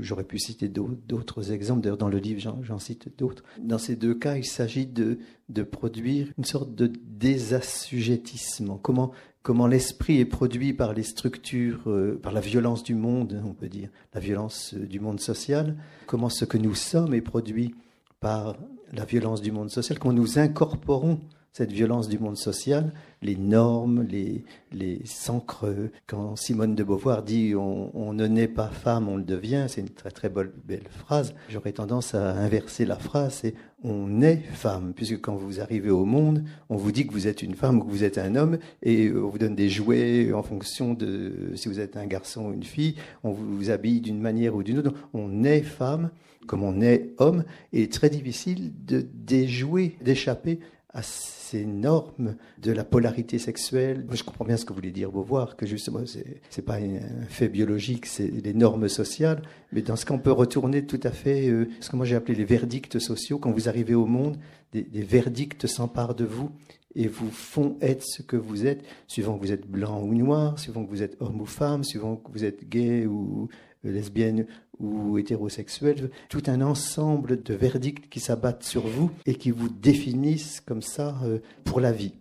J'aurais 0.00 0.24
pu 0.24 0.38
citer 0.38 0.68
d'autres 0.68 1.52
exemples, 1.52 1.82
d'ailleurs 1.82 1.98
dans 1.98 2.08
le 2.08 2.18
livre 2.18 2.40
j'en 2.62 2.78
cite 2.78 3.16
d'autres. 3.16 3.44
Dans 3.60 3.78
ces 3.78 3.94
deux 3.94 4.14
cas, 4.14 4.36
il 4.36 4.44
s'agit 4.44 4.86
de, 4.86 5.18
produire 5.62 6.28
une 6.36 6.44
sorte 6.44 6.74
de 6.74 6.90
désassujettissement. 7.04 8.78
Comment, 8.78 9.12
comment 9.42 9.68
l'esprit 9.68 10.18
est 10.18 10.24
produit 10.24 10.72
par 10.72 10.94
les 10.94 11.04
structures, 11.04 11.82
euh, 11.86 12.18
par 12.20 12.32
la 12.32 12.40
violence 12.40 12.82
du 12.82 12.94
monde, 12.94 13.40
on 13.44 13.54
peut 13.54 13.68
dire, 13.68 13.90
la 14.14 14.20
violence 14.20 14.74
euh, 14.74 14.86
du 14.86 14.98
monde 14.98 15.20
social, 15.20 15.76
comment 16.06 16.28
ce 16.28 16.44
que 16.44 16.58
nous 16.58 16.74
sommes 16.74 17.14
est 17.14 17.20
produit 17.20 17.74
par 18.18 18.56
la 18.92 19.04
violence 19.04 19.42
du 19.42 19.52
monde 19.52 19.70
social, 19.70 19.98
comment 19.98 20.14
nous 20.14 20.38
incorporons 20.38 21.20
cette 21.52 21.70
violence 21.70 22.08
du 22.08 22.18
monde 22.18 22.38
social, 22.38 22.92
les 23.20 23.36
normes, 23.36 24.04
les, 24.04 24.44
les 24.72 25.02
creux. 25.46 25.90
Quand 26.06 26.34
Simone 26.36 26.74
de 26.74 26.82
Beauvoir 26.82 27.22
dit 27.22 27.54
on, 27.54 28.12
ne 28.12 28.26
naît 28.26 28.48
pas 28.48 28.68
femme, 28.68 29.08
on 29.08 29.16
le 29.16 29.22
devient, 29.22 29.66
c'est 29.68 29.82
une 29.82 29.90
très 29.90 30.10
très 30.10 30.30
belle, 30.30 30.52
belle 30.64 30.88
phrase. 30.88 31.34
J'aurais 31.50 31.72
tendance 31.72 32.14
à 32.14 32.32
inverser 32.32 32.86
la 32.86 32.96
phrase, 32.96 33.40
c'est 33.42 33.54
on 33.84 34.22
est 34.22 34.36
femme, 34.36 34.92
puisque 34.94 35.20
quand 35.20 35.34
vous 35.34 35.60
arrivez 35.60 35.90
au 35.90 36.04
monde, 36.04 36.44
on 36.68 36.76
vous 36.76 36.92
dit 36.92 37.06
que 37.06 37.12
vous 37.12 37.26
êtes 37.26 37.42
une 37.42 37.54
femme 37.54 37.80
ou 37.80 37.84
que 37.84 37.90
vous 37.90 38.04
êtes 38.04 38.16
un 38.16 38.36
homme, 38.36 38.58
et 38.82 39.12
on 39.12 39.28
vous 39.28 39.38
donne 39.38 39.56
des 39.56 39.68
jouets 39.68 40.32
en 40.32 40.42
fonction 40.42 40.94
de 40.94 41.50
si 41.54 41.68
vous 41.68 41.80
êtes 41.80 41.96
un 41.96 42.06
garçon 42.06 42.46
ou 42.46 42.52
une 42.54 42.62
fille, 42.62 42.94
on 43.24 43.32
vous 43.32 43.70
habille 43.70 44.00
d'une 44.00 44.20
manière 44.20 44.54
ou 44.54 44.62
d'une 44.62 44.78
autre. 44.78 44.94
On 45.12 45.44
est 45.44 45.62
femme 45.62 46.10
comme 46.46 46.64
on 46.64 46.80
est 46.80 47.10
homme, 47.18 47.44
et 47.72 47.80
il 47.80 47.82
est 47.84 47.92
très 47.92 48.10
difficile 48.10 48.72
de 48.84 49.06
déjouer, 49.14 49.96
d'échapper 50.02 50.58
à 50.94 51.02
ces 51.02 51.64
normes 51.64 52.36
de 52.58 52.72
la 52.72 52.84
polarité 52.84 53.38
sexuelle. 53.38 54.06
je 54.10 54.22
comprends 54.22 54.44
bien 54.44 54.56
ce 54.56 54.64
que 54.64 54.72
voulait 54.72 54.90
dire 54.90 55.10
Beauvoir, 55.10 55.56
que 55.56 55.66
justement, 55.66 56.04
ce 56.04 56.18
n'est 56.18 56.64
pas 56.64 56.76
un 56.76 57.26
fait 57.28 57.48
biologique, 57.48 58.06
c'est 58.06 58.26
les 58.26 58.54
normes 58.54 58.88
sociales. 58.88 59.42
Mais 59.72 59.82
dans 59.82 59.96
ce 59.96 60.04
qu'on 60.04 60.18
peut 60.18 60.32
retourner 60.32 60.86
tout 60.86 61.00
à 61.02 61.10
fait, 61.10 61.48
euh, 61.48 61.68
ce 61.80 61.90
que 61.90 61.96
moi 61.96 62.04
j'ai 62.04 62.16
appelé 62.16 62.34
les 62.34 62.44
verdicts 62.44 62.98
sociaux, 62.98 63.38
quand 63.38 63.50
vous 63.50 63.68
arrivez 63.68 63.94
au 63.94 64.06
monde, 64.06 64.38
des, 64.72 64.82
des 64.82 65.02
verdicts 65.02 65.66
s'emparent 65.66 66.14
de 66.14 66.24
vous 66.24 66.50
et 66.94 67.08
vous 67.08 67.30
font 67.30 67.76
être 67.80 68.02
ce 68.02 68.22
que 68.22 68.36
vous 68.36 68.66
êtes, 68.66 68.84
suivant 69.06 69.38
que 69.38 69.46
vous 69.46 69.52
êtes 69.52 69.66
blanc 69.66 70.02
ou 70.02 70.14
noir, 70.14 70.58
suivant 70.58 70.84
que 70.84 70.90
vous 70.90 71.02
êtes 71.02 71.16
homme 71.20 71.40
ou 71.40 71.46
femme, 71.46 71.84
suivant 71.84 72.16
que 72.16 72.30
vous 72.32 72.44
êtes 72.44 72.68
gay 72.68 73.06
ou 73.06 73.48
lesbienne 73.84 74.46
ou 74.78 75.18
hétérosexuel, 75.18 76.10
tout 76.28 76.42
un 76.46 76.60
ensemble 76.60 77.42
de 77.42 77.54
verdicts 77.54 78.08
qui 78.08 78.20
s'abattent 78.20 78.64
sur 78.64 78.86
vous 78.86 79.10
et 79.26 79.34
qui 79.34 79.50
vous 79.50 79.68
définissent 79.68 80.60
comme 80.60 80.82
ça 80.82 81.18
euh, 81.24 81.38
pour 81.64 81.80
la 81.80 81.92
vie. 81.92 82.14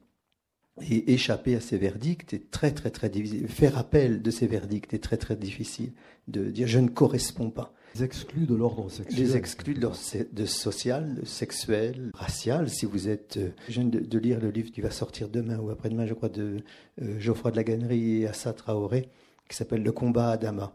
Et 0.90 1.14
échapper 1.14 1.56
à 1.56 1.60
ces 1.60 1.78
verdicts 1.78 2.34
est 2.34 2.50
très 2.50 2.72
très 2.72 2.90
très 2.90 3.10
difficile. 3.10 3.48
Faire 3.48 3.78
appel 3.78 4.22
de 4.22 4.32
ces 4.32 4.48
verdicts 4.48 4.94
est 4.94 5.04
très 5.04 5.18
très 5.18 5.36
difficile. 5.36 5.92
De 6.28 6.50
dire 6.50 6.68
je 6.68 6.80
ne 6.80 6.88
corresponds 6.88 7.50
pas. 7.50 7.74
Les 7.96 8.04
exclus 8.04 8.46
de 8.46 8.56
l'ordre 8.56 8.90
sexuel. 8.90 9.20
Les 9.20 9.36
exclus 9.36 9.74
de 9.74 9.82
l'ordre 9.82 9.98
social, 10.46 11.20
sexuel, 11.26 12.12
racial. 12.14 12.70
Si 12.70 12.86
vous 12.86 13.10
êtes. 13.10 13.38
Euh, 13.38 13.50
je 13.68 13.82
viens 13.82 13.90
de, 13.90 14.18
lire 14.18 14.40
le 14.40 14.50
livre 14.50 14.72
qui 14.72 14.82
va 14.82 14.92
sortir 14.92 15.28
demain 15.28 15.60
ou 15.60 15.70
après-demain, 15.70 16.06
je 16.06 16.14
crois, 16.14 16.30
de 16.30 16.58
euh, 17.02 17.20
Geoffroy 17.20 17.52
de 17.52 17.58
la 17.58 17.64
Gannerie 17.64 18.22
et 18.22 18.28
Assa 18.28 18.54
Traoré, 18.54 19.10
qui 19.50 19.58
s'appelle 19.58 19.84
Le 19.84 19.92
combat 19.92 20.32
à 20.32 20.38
Dama, 20.38 20.74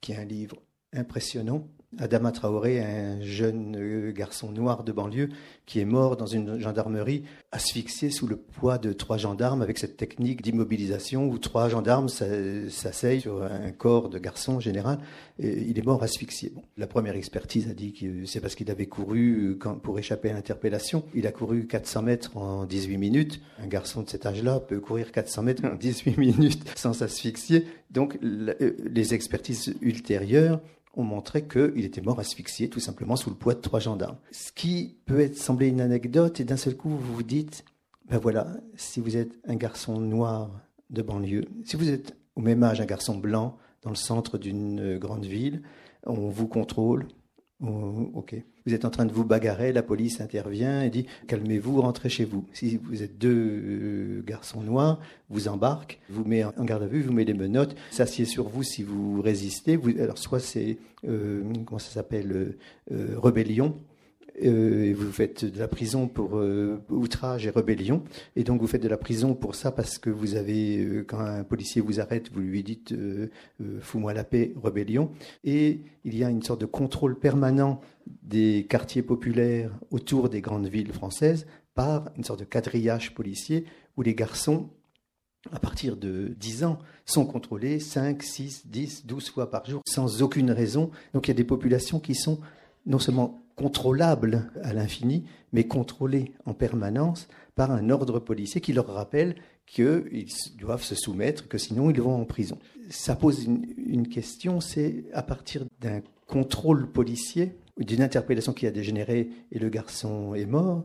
qui 0.00 0.12
est 0.12 0.16
un 0.16 0.24
livre 0.24 0.56
impressionnant. 0.92 1.68
Adama 1.96 2.32
Traoré, 2.32 2.80
un 2.80 3.20
jeune 3.22 3.74
euh, 3.78 4.12
garçon 4.12 4.52
noir 4.52 4.84
de 4.84 4.92
banlieue 4.92 5.30
qui 5.64 5.80
est 5.80 5.86
mort 5.86 6.18
dans 6.18 6.26
une 6.26 6.58
gendarmerie, 6.58 7.24
asphyxié 7.50 8.10
sous 8.10 8.26
le 8.26 8.36
poids 8.36 8.76
de 8.76 8.92
trois 8.92 9.16
gendarmes 9.16 9.62
avec 9.62 9.78
cette 9.78 9.96
technique 9.96 10.42
d'immobilisation 10.42 11.26
où 11.26 11.38
trois 11.38 11.70
gendarmes 11.70 12.10
s'asseyent 12.10 13.22
sur 13.22 13.42
un 13.42 13.72
corps 13.72 14.10
de 14.10 14.18
garçon 14.18 14.60
général. 14.60 14.98
Et 15.38 15.62
il 15.62 15.78
est 15.78 15.84
mort 15.84 16.02
asphyxié. 16.02 16.52
la 16.76 16.86
première 16.86 17.16
expertise 17.16 17.70
a 17.70 17.74
dit 17.74 17.94
que 17.94 18.26
c'est 18.26 18.40
parce 18.40 18.54
qu'il 18.54 18.70
avait 18.70 18.86
couru 18.86 19.56
euh, 19.64 19.74
pour 19.82 19.98
échapper 19.98 20.28
à 20.28 20.34
l'interpellation. 20.34 21.04
Il 21.14 21.26
a 21.26 21.32
couru 21.32 21.66
400 21.66 22.02
mètres 22.02 22.36
en 22.36 22.66
18 22.66 22.98
minutes. 22.98 23.40
Un 23.62 23.66
garçon 23.66 24.02
de 24.02 24.10
cet 24.10 24.26
âge-là 24.26 24.60
peut 24.60 24.80
courir 24.80 25.10
400 25.10 25.42
mètres 25.42 25.64
en 25.64 25.74
18 25.74 26.18
minutes 26.18 26.68
sans 26.76 26.92
s'asphyxier. 26.92 27.64
Donc 27.90 28.18
euh, 28.22 28.76
les 28.84 29.14
expertises 29.14 29.74
ultérieures 29.80 30.60
ont 30.94 31.04
montré 31.04 31.46
qu'il 31.46 31.84
était 31.84 32.00
mort 32.00 32.18
asphyxié, 32.18 32.68
tout 32.68 32.80
simplement 32.80 33.16
sous 33.16 33.30
le 33.30 33.36
poids 33.36 33.54
de 33.54 33.60
trois 33.60 33.80
gendarmes. 33.80 34.18
Ce 34.32 34.52
qui 34.52 34.96
peut 35.06 35.20
être 35.20 35.36
sembler 35.36 35.68
une 35.68 35.80
anecdote, 35.80 36.40
et 36.40 36.44
d'un 36.44 36.56
seul 36.56 36.76
coup, 36.76 36.90
vous 36.90 37.14
vous 37.14 37.22
dites, 37.22 37.64
ben 38.08 38.18
voilà, 38.18 38.56
si 38.76 39.00
vous 39.00 39.16
êtes 39.16 39.38
un 39.46 39.56
garçon 39.56 40.00
noir 40.00 40.50
de 40.90 41.02
banlieue, 41.02 41.44
si 41.64 41.76
vous 41.76 41.90
êtes 41.90 42.16
au 42.36 42.40
même 42.40 42.62
âge 42.62 42.80
un 42.80 42.86
garçon 42.86 43.16
blanc 43.16 43.58
dans 43.82 43.90
le 43.90 43.96
centre 43.96 44.38
d'une 44.38 44.98
grande 44.98 45.26
ville, 45.26 45.62
on 46.04 46.28
vous 46.28 46.48
contrôle, 46.48 47.06
ok. 47.60 48.36
Vous 48.68 48.74
êtes 48.74 48.84
en 48.84 48.90
train 48.90 49.06
de 49.06 49.14
vous 49.14 49.24
bagarrer, 49.24 49.72
la 49.72 49.82
police 49.82 50.20
intervient 50.20 50.82
et 50.82 50.90
dit 50.90 51.06
calmez-vous, 51.26 51.80
rentrez 51.80 52.10
chez 52.10 52.26
vous. 52.26 52.44
Si 52.52 52.76
vous 52.76 53.02
êtes 53.02 53.16
deux 53.16 53.30
euh, 53.32 54.22
garçons 54.26 54.60
noirs, 54.60 55.00
vous 55.30 55.48
embarque, 55.48 55.98
vous 56.10 56.22
met 56.26 56.44
en 56.44 56.64
garde 56.66 56.82
à 56.82 56.86
vue, 56.86 57.00
vous 57.00 57.14
met 57.14 57.24
des 57.24 57.32
menottes, 57.32 57.74
s'assied 57.90 58.26
sur 58.26 58.46
vous 58.46 58.62
si 58.62 58.82
vous 58.82 59.22
résistez. 59.22 59.80
Alors 59.98 60.18
soit 60.18 60.38
c'est 60.38 60.76
euh, 61.08 61.42
comment 61.64 61.78
ça 61.78 61.92
s'appelle 61.92 62.56
euh, 62.92 63.18
rébellion, 63.18 63.74
euh, 64.44 64.94
vous 64.96 65.12
faites 65.12 65.44
de 65.44 65.58
la 65.58 65.68
prison 65.68 66.08
pour 66.08 66.38
euh, 66.38 66.82
outrage 66.90 67.46
et 67.46 67.50
rébellion. 67.50 68.02
Et 68.36 68.44
donc 68.44 68.60
vous 68.60 68.66
faites 68.66 68.82
de 68.82 68.88
la 68.88 68.96
prison 68.96 69.34
pour 69.34 69.54
ça 69.54 69.72
parce 69.72 69.98
que 69.98 70.10
vous 70.10 70.34
avez, 70.34 70.78
euh, 70.78 71.04
quand 71.06 71.20
un 71.20 71.44
policier 71.44 71.80
vous 71.80 72.00
arrête, 72.00 72.30
vous 72.32 72.40
lui 72.40 72.62
dites 72.62 72.94
fous-moi 73.80 74.14
la 74.14 74.24
paix, 74.24 74.54
rébellion. 74.62 75.10
Et 75.44 75.80
il 76.04 76.16
y 76.16 76.24
a 76.24 76.30
une 76.30 76.42
sorte 76.42 76.60
de 76.60 76.66
contrôle 76.66 77.18
permanent 77.18 77.80
des 78.22 78.66
quartiers 78.68 79.02
populaires 79.02 79.70
autour 79.90 80.28
des 80.28 80.40
grandes 80.40 80.68
villes 80.68 80.92
françaises 80.92 81.46
par 81.74 82.10
une 82.16 82.24
sorte 82.24 82.40
de 82.40 82.44
quadrillage 82.44 83.14
policier 83.14 83.64
où 83.96 84.02
les 84.02 84.14
garçons 84.14 84.70
à 85.52 85.60
partir 85.60 85.96
de 85.96 86.34
10 86.38 86.64
ans, 86.64 86.78
sont 87.06 87.24
contrôlés 87.24 87.78
5, 87.78 88.22
6, 88.22 88.66
10, 88.66 89.06
12 89.06 89.30
fois 89.30 89.50
par 89.50 89.64
jour, 89.64 89.82
sans 89.86 90.22
aucune 90.22 90.50
raison. 90.50 90.90
Donc 91.14 91.26
il 91.26 91.30
y 91.30 91.32
a 91.32 91.34
des 91.34 91.44
populations 91.44 92.00
qui 92.00 92.14
sont 92.14 92.38
non 92.86 92.98
seulement 92.98 93.47
contrôlables 93.58 94.50
à 94.62 94.72
l'infini, 94.72 95.24
mais 95.52 95.64
contrôlés 95.64 96.32
en 96.46 96.54
permanence 96.54 97.26
par 97.56 97.72
un 97.72 97.90
ordre 97.90 98.20
policier 98.20 98.60
qui 98.60 98.72
leur 98.72 98.86
rappelle 98.86 99.34
qu'ils 99.66 100.28
doivent 100.58 100.84
se 100.84 100.94
soumettre, 100.94 101.48
que 101.48 101.58
sinon 101.58 101.90
ils 101.90 102.00
vont 102.00 102.14
en 102.14 102.24
prison. 102.24 102.56
Ça 102.88 103.16
pose 103.16 103.44
une, 103.44 104.08
question, 104.08 104.60
c'est 104.60 105.06
à 105.12 105.22
partir 105.22 105.64
d'un 105.80 106.00
contrôle 106.28 106.90
policier, 106.90 107.56
d'une 107.78 108.00
interpellation 108.00 108.52
qui 108.52 108.66
a 108.66 108.70
dégénéré 108.70 109.28
et 109.50 109.58
le 109.58 109.68
garçon 109.68 110.34
est 110.34 110.46
mort, 110.46 110.84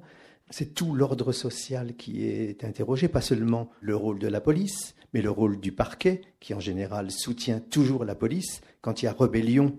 c'est 0.50 0.74
tout 0.74 0.96
l'ordre 0.96 1.32
social 1.32 1.96
qui 1.96 2.26
est 2.26 2.64
interrogé, 2.64 3.08
pas 3.08 3.22
seulement 3.22 3.70
le 3.82 3.96
rôle 3.96 4.20
de 4.20 4.28
la 4.28 4.42
police, 4.42 4.96
mais 5.14 5.22
le 5.22 5.30
rôle 5.30 5.60
du 5.60 5.72
parquet, 5.72 6.22
qui 6.40 6.54
en 6.54 6.60
général 6.60 7.12
soutient 7.12 7.60
toujours 7.60 8.04
la 8.04 8.16
police. 8.16 8.62
Quand 8.82 9.02
il 9.02 9.06
y 9.06 9.08
a 9.08 9.14
rébellion, 9.14 9.78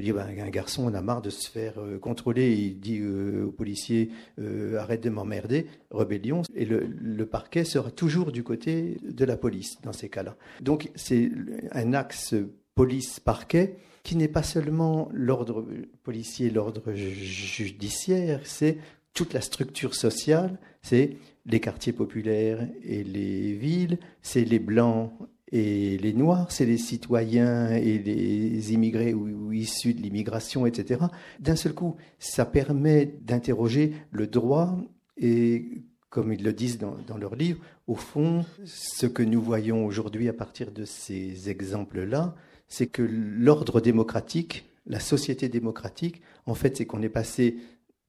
dit 0.00 0.12
ben, 0.12 0.26
un 0.26 0.50
garçon, 0.50 0.90
on 0.90 0.94
a 0.94 1.00
marre 1.02 1.22
de 1.22 1.30
se 1.30 1.50
faire 1.50 1.74
euh, 1.78 1.98
contrôler. 1.98 2.52
Il 2.52 2.80
dit 2.80 2.98
euh, 3.00 3.46
au 3.46 3.50
policier 3.50 4.10
euh, 4.38 4.78
arrête 4.78 5.02
de 5.02 5.10
m'emmerder, 5.10 5.66
rébellion. 5.90 6.42
Et 6.54 6.64
le, 6.64 7.26
parquet 7.26 7.64
sera 7.64 7.90
toujours 7.90 8.32
du 8.32 8.42
côté 8.42 8.98
de 9.02 9.24
la 9.24 9.36
police 9.36 9.80
dans 9.82 9.92
ces 9.92 10.08
cas-là. 10.08 10.36
Donc 10.60 10.90
c'est 10.96 11.30
un 11.70 11.92
axe 11.92 12.34
police-parquet 12.74 13.76
qui 14.02 14.16
n'est 14.16 14.28
pas 14.28 14.42
seulement 14.42 15.08
l'ordre 15.12 15.64
policier, 16.02 16.50
l'ordre 16.50 16.92
judiciaire, 16.94 18.40
c'est 18.44 18.78
toute 19.14 19.32
la 19.32 19.40
structure 19.40 19.94
sociale, 19.94 20.58
c'est 20.82 21.16
les 21.46 21.60
quartiers 21.60 21.92
populaires 21.92 22.66
et 22.82 23.04
les 23.04 23.52
villes, 23.52 23.98
c'est 24.22 24.44
les 24.44 24.58
blancs 24.58 25.12
et 25.52 25.98
les 25.98 26.12
Noirs, 26.12 26.52
c'est 26.52 26.64
les 26.64 26.78
citoyens 26.78 27.70
et 27.70 27.98
les 27.98 28.72
immigrés 28.72 29.14
ou, 29.14 29.52
issus 29.52 29.94
de 29.94 30.00
l'immigration, 30.00 30.64
etc. 30.64 31.06
D'un 31.40 31.56
seul 31.56 31.74
coup, 31.74 31.96
ça 32.18 32.44
permet 32.44 33.18
d'interroger 33.22 33.92
le 34.12 34.28
droit 34.28 34.78
et, 35.16 35.82
comme 36.08 36.32
ils 36.32 36.44
le 36.44 36.52
disent 36.52 36.78
dans, 36.78 36.96
dans 37.06 37.18
leur 37.18 37.34
livre, 37.34 37.60
au 37.88 37.96
fond, 37.96 38.44
ce 38.64 39.06
que 39.06 39.24
nous 39.24 39.42
voyons 39.42 39.84
aujourd'hui 39.84 40.28
à 40.28 40.32
partir 40.32 40.70
de 40.70 40.84
ces 40.84 41.50
exemples-là, 41.50 42.36
c'est 42.68 42.86
que 42.86 43.02
l'ordre 43.02 43.80
démocratique, 43.80 44.70
la 44.86 45.00
société 45.00 45.48
démocratique, 45.48 46.22
en 46.46 46.54
fait, 46.54 46.76
c'est 46.76 46.86
qu'on 46.86 47.02
est 47.02 47.08
passé 47.08 47.56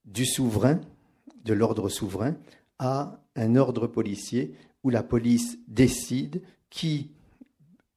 du 0.06 0.26
souverain, 0.26 0.80
de 1.44 1.54
l'ordre 1.54 1.90
souverain, 1.90 2.36
à 2.78 3.20
un 3.36 3.56
ordre 3.56 3.88
policier 3.88 4.54
où 4.84 4.90
la 4.90 5.02
police 5.04 5.58
décide 5.68 6.44
qui 6.70 7.12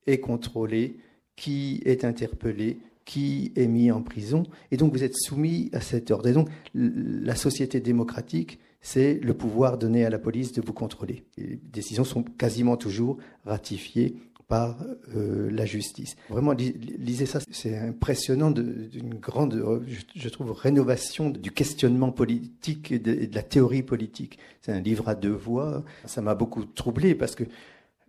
est 0.07 0.19
contrôlé, 0.19 0.99
qui 1.37 1.83
est 1.85 2.05
interpellé, 2.05 2.79
qui 3.05 3.53
est 3.57 3.67
mis 3.67 3.91
en 3.91 4.03
prison. 4.03 4.45
Et 4.71 4.77
donc 4.77 4.93
vous 4.93 5.05
êtes 5.05 5.17
soumis 5.17 5.71
à 5.73 5.81
cet 5.81 6.11
ordre. 6.11 6.29
Et 6.29 6.33
donc 6.33 6.49
la 6.75 7.35
société 7.35 7.81
démocratique, 7.81 8.59
c'est 8.81 9.15
le 9.23 9.35
pouvoir 9.35 9.79
donné 9.79 10.05
à 10.05 10.11
la 10.11 10.19
police 10.19 10.53
de 10.53 10.63
vous 10.63 10.73
contrôler. 10.73 11.25
Les 11.39 11.59
décisions 11.73 12.05
sont 12.05 12.23
quasiment 12.23 12.77
toujours 12.77 13.19
ratifiées 13.45 14.17
par 14.47 14.77
euh, 15.17 15.51
la 15.51 15.65
justice. 15.65 16.17
Vraiment, 16.29 16.53
lisez 16.53 17.25
ça, 17.25 17.41
c'est 17.51 17.79
impressionnant 17.79 18.51
d'une 18.51 19.15
grande, 19.15 19.83
je, 20.15 20.29
trouve, 20.29 20.53
rénovation 20.53 21.31
du 21.31 21.51
questionnement 21.51 22.13
politique 22.13 22.93
et 22.93 22.99
de, 22.99 23.13
et 23.13 23.27
de 23.27 23.35
la 23.35 23.43
théorie 23.43 23.83
politique. 23.83 24.39
C'est 24.61 24.73
un 24.73 24.81
livre 24.81 25.09
à 25.09 25.15
deux 25.15 25.33
voix. 25.33 25.83
Ça 26.05 26.21
m'a 26.21 26.35
beaucoup 26.35 26.67
troublé 26.67 27.15
parce 27.15 27.35
que 27.35 27.45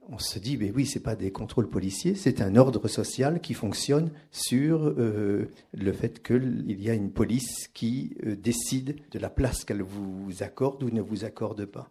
on 0.10 0.20
se 0.20 0.39
dit, 0.39 0.58
mais 0.58 0.72
oui, 0.72 0.86
ce 0.86 0.97
n'est 0.97 1.03
pas 1.03 1.16
des 1.16 1.32
contrôles 1.32 1.70
policiers, 1.70 2.16
c'est 2.16 2.41
un 2.41 2.56
ordre 2.56 2.88
social 2.88 3.41
qui 3.41 3.53
fonctionne 3.53 4.12
sur 4.32 4.88
euh, 4.88 5.49
le 5.74 5.93
fait 5.93 6.22
qu'il 6.22 6.82
y 6.82 6.89
a 6.89 6.93
une 6.93 7.12
police 7.12 7.70
qui 7.74 8.16
euh, 8.26 8.36
décide 8.36 8.97
de 9.12 9.20
la 9.20 9.30
place 9.30 9.66
qu'elle 9.66 9.82
vous 9.82 10.43
accorde 10.43 10.84
ou 10.84 10.89
ne 10.89 11.01
vous 11.01 11.26
accorde 11.26 11.66
pas. 11.66 11.89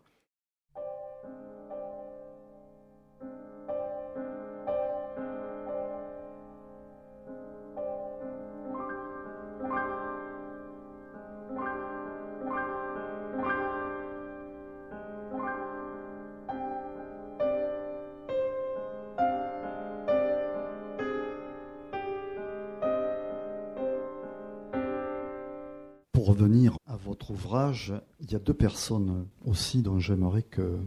Il 28.20 28.30
y 28.30 28.34
a 28.34 28.38
deux 28.38 28.54
personnes 28.54 29.26
aussi 29.44 29.82
dont 29.82 29.98
j'aimerais 29.98 30.42
que 30.42 30.78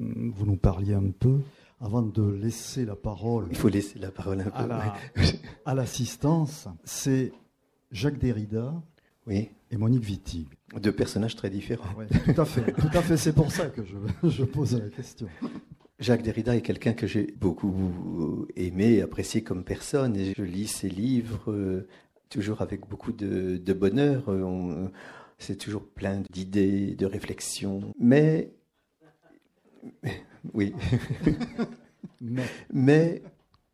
vous 0.00 0.46
nous 0.46 0.56
parliez 0.56 0.94
un 0.94 1.10
peu. 1.10 1.40
Avant 1.80 2.02
de 2.02 2.22
laisser 2.22 2.84
la 2.84 2.94
parole. 2.94 3.48
Il 3.50 3.56
faut 3.56 3.68
laisser 3.68 3.98
la 3.98 4.12
parole 4.12 4.40
un 4.40 4.50
peu. 4.50 5.22
À 5.64 5.74
l'assistance, 5.74 6.68
c'est 6.84 7.32
Jacques 7.90 8.18
Derrida 8.18 8.72
oui. 9.26 9.48
et 9.72 9.76
Monique 9.76 10.04
Wittig. 10.04 10.46
Deux 10.80 10.92
personnages 10.92 11.34
très 11.34 11.50
différents. 11.50 11.92
tout 12.24 12.40
à 12.40 12.44
fait, 12.44 12.72
tout 12.72 12.90
à 12.92 13.02
fait. 13.02 13.16
C'est 13.16 13.32
pour 13.32 13.50
ça 13.50 13.66
que 13.66 13.82
je, 13.84 13.96
je 14.28 14.44
pose 14.44 14.80
la 14.80 14.90
question. 14.90 15.26
Jacques 15.98 16.22
Derrida 16.22 16.56
est 16.56 16.62
quelqu'un 16.62 16.94
que 16.94 17.06
j'ai 17.06 17.34
beaucoup 17.40 18.46
aimé 18.56 18.94
et 18.94 19.02
apprécié 19.02 19.42
comme 19.42 19.64
personne. 19.64 20.16
Et 20.16 20.34
je 20.36 20.42
lis 20.42 20.66
ses 20.66 20.88
livres 20.88 21.50
euh, 21.50 21.88
toujours 22.28 22.62
avec 22.62 22.88
beaucoup 22.88 23.12
de, 23.12 23.72
bonheur. 23.72 24.24
Euh, 24.28 24.88
c'est 25.42 25.56
toujours 25.56 25.86
plein 25.86 26.22
d'idées, 26.30 26.94
de 26.94 27.06
réflexions. 27.06 27.92
Mais, 27.98 28.52
oui. 30.54 30.74
Mais. 32.20 32.46
Mais 32.72 33.22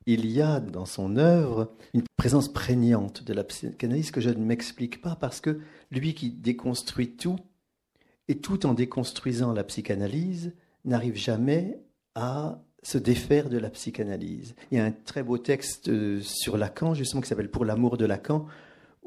il 0.06 0.26
y 0.26 0.40
a 0.40 0.58
dans 0.60 0.86
son 0.86 1.16
œuvre 1.18 1.74
une 1.92 2.02
présence 2.16 2.50
prégnante 2.50 3.22
de 3.22 3.34
la 3.34 3.44
psychanalyse 3.44 4.10
que 4.10 4.22
je 4.22 4.30
ne 4.30 4.42
m'explique 4.42 5.02
pas 5.02 5.16
parce 5.16 5.40
que 5.42 5.60
lui 5.90 6.14
qui 6.14 6.30
déconstruit 6.30 7.10
tout, 7.10 7.36
et 8.28 8.38
tout 8.38 8.66
en 8.66 8.74
déconstruisant 8.74 9.52
la 9.52 9.64
psychanalyse, 9.64 10.54
n'arrive 10.84 11.16
jamais 11.16 11.80
à 12.14 12.62
se 12.82 12.98
défaire 12.98 13.48
de 13.48 13.58
la 13.58 13.70
psychanalyse. 13.70 14.54
Il 14.70 14.78
y 14.78 14.80
a 14.80 14.84
un 14.84 14.92
très 14.92 15.22
beau 15.22 15.38
texte 15.38 15.88
euh, 15.88 16.20
sur 16.22 16.56
Lacan, 16.56 16.94
justement, 16.94 17.20
qui 17.20 17.28
s'appelle 17.28 17.50
Pour 17.50 17.64
l'amour 17.64 17.96
de 17.96 18.06
Lacan, 18.06 18.46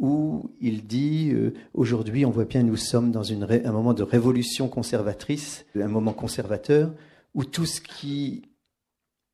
où 0.02 0.50
il 0.60 0.88
dit 0.88 1.30
euh, 1.32 1.54
aujourd'hui, 1.76 2.26
on 2.26 2.32
voit 2.32 2.46
bien, 2.46 2.64
nous 2.64 2.76
sommes 2.76 3.12
dans 3.12 3.32
un 3.32 3.72
moment 3.72 3.94
de 3.94 4.02
révolution 4.02 4.68
conservatrice, 4.68 5.64
un 5.76 5.88
moment 5.88 6.12
conservateur, 6.12 6.92
où 7.36 7.46
tout 7.46 7.68
ce 7.68 7.80
qui 7.80 8.42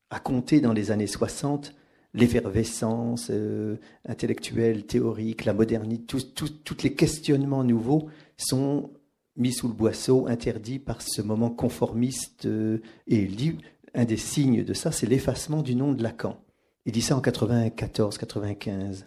a 0.09 0.19
compté 0.19 0.59
dans 0.59 0.73
les 0.73 0.91
années 0.91 1.07
60, 1.07 1.73
l'effervescence 2.13 3.29
euh, 3.31 3.77
intellectuelle, 4.05 4.85
théorique, 4.85 5.45
la 5.45 5.53
modernité, 5.53 6.17
tous 6.35 6.83
les 6.83 6.93
questionnements 6.93 7.63
nouveaux 7.63 8.09
sont 8.35 8.91
mis 9.37 9.53
sous 9.53 9.69
le 9.69 9.73
boisseau, 9.73 10.27
interdit 10.27 10.79
par 10.79 11.01
ce 11.01 11.21
moment 11.21 11.49
conformiste. 11.49 12.45
Euh, 12.45 12.81
et 13.07 13.21
il 13.21 13.37
dit, 13.37 13.57
un 13.93 14.03
des 14.03 14.17
signes 14.17 14.65
de 14.65 14.73
ça, 14.73 14.91
c'est 14.91 15.07
l'effacement 15.07 15.61
du 15.61 15.75
nom 15.75 15.93
de 15.93 16.03
Lacan. 16.03 16.37
Il 16.85 16.91
dit 16.91 17.01
ça 17.01 17.15
en 17.15 17.21
94-95. 17.21 19.05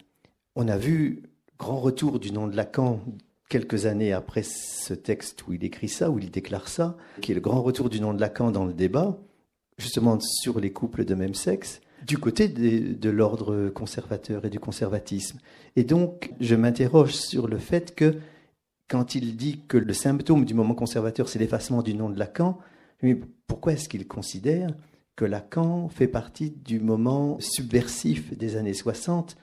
On 0.55 0.67
a 0.67 0.77
vu 0.77 1.23
grand 1.61 1.79
retour 1.79 2.19
du 2.19 2.31
nom 2.31 2.47
de 2.47 2.55
Lacan 2.55 3.01
quelques 3.47 3.85
années 3.85 4.13
après 4.13 4.41
ce 4.41 4.95
texte 4.95 5.47
où 5.47 5.53
il 5.53 5.63
écrit 5.63 5.89
ça, 5.89 6.09
où 6.09 6.17
il 6.17 6.31
déclare 6.31 6.67
ça, 6.67 6.97
qui 7.21 7.33
est 7.33 7.35
le 7.35 7.41
grand 7.41 7.61
retour 7.61 7.87
du 7.87 8.01
nom 8.01 8.15
de 8.15 8.19
Lacan 8.19 8.49
dans 8.49 8.65
le 8.65 8.73
débat, 8.73 9.19
justement 9.77 10.17
sur 10.19 10.59
les 10.59 10.73
couples 10.73 11.05
de 11.05 11.13
même 11.13 11.35
sexe, 11.35 11.79
du 12.07 12.17
côté 12.17 12.47
de, 12.47 13.09
l'ordre 13.11 13.69
conservateur 13.69 14.43
et 14.43 14.49
du 14.49 14.59
conservatisme. 14.59 15.37
Et 15.75 15.83
donc, 15.83 16.33
je 16.39 16.55
m'interroge 16.55 17.13
sur 17.13 17.47
le 17.47 17.59
fait 17.59 17.93
que 17.93 18.15
quand 18.89 19.13
il 19.13 19.35
dit 19.35 19.59
que 19.67 19.77
le 19.77 19.93
symptôme 19.93 20.45
du 20.45 20.55
moment 20.55 20.73
conservateur, 20.73 21.29
c'est 21.29 21.37
l'effacement 21.37 21.83
du 21.83 21.93
nom 21.93 22.09
de 22.09 22.17
Lacan, 22.17 22.57
mais 23.03 23.19
pourquoi 23.45 23.73
est-ce 23.73 23.87
qu'il 23.87 24.07
considère 24.07 24.73
que 25.15 25.25
Lacan 25.25 25.89
fait 25.89 26.07
partie 26.07 26.49
du 26.49 26.79
moment 26.79 27.37
subversif 27.39 28.35
des 28.35 28.55
années 28.55 28.73
60, 28.73 29.37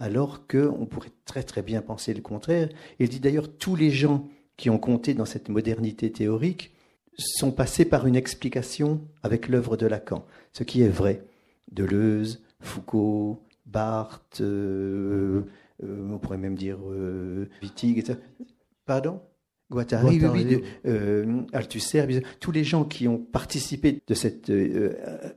alors 0.00 0.48
qu'on 0.48 0.86
pourrait 0.86 1.12
très 1.24 1.44
très 1.44 1.62
bien 1.62 1.82
penser 1.82 2.12
le 2.12 2.22
contraire. 2.22 2.68
Il 2.98 3.08
dit 3.08 3.20
d'ailleurs 3.20 3.48
tous 3.56 3.76
les 3.76 3.90
gens 3.90 4.26
qui 4.56 4.68
ont 4.68 4.78
compté 4.78 5.14
dans 5.14 5.24
cette 5.24 5.48
modernité 5.48 6.10
théorique 6.10 6.72
sont 7.16 7.52
passés 7.52 7.84
par 7.84 8.06
une 8.06 8.16
explication 8.16 9.00
avec 9.22 9.48
l'œuvre 9.48 9.76
de 9.76 9.86
Lacan, 9.86 10.24
ce 10.52 10.64
qui 10.64 10.82
est 10.82 10.88
vrai. 10.88 11.22
Deleuze, 11.70 12.42
Foucault, 12.60 13.40
Barthes, 13.66 14.40
euh, 14.40 15.42
euh, 15.84 16.08
on 16.10 16.18
pourrait 16.18 16.38
même 16.38 16.56
dire 16.56 16.78
euh, 16.90 17.48
Wittig, 17.62 17.98
etc. 17.98 18.18
Pardon? 18.86 19.20
Guattari, 19.70 20.20
euh, 20.84 21.42
Althusser, 21.52 22.22
tous 22.40 22.50
les 22.50 22.64
gens 22.64 22.82
qui 22.82 23.06
ont 23.06 23.18
participé 23.18 24.00
de 24.04 24.14
cette 24.14 24.50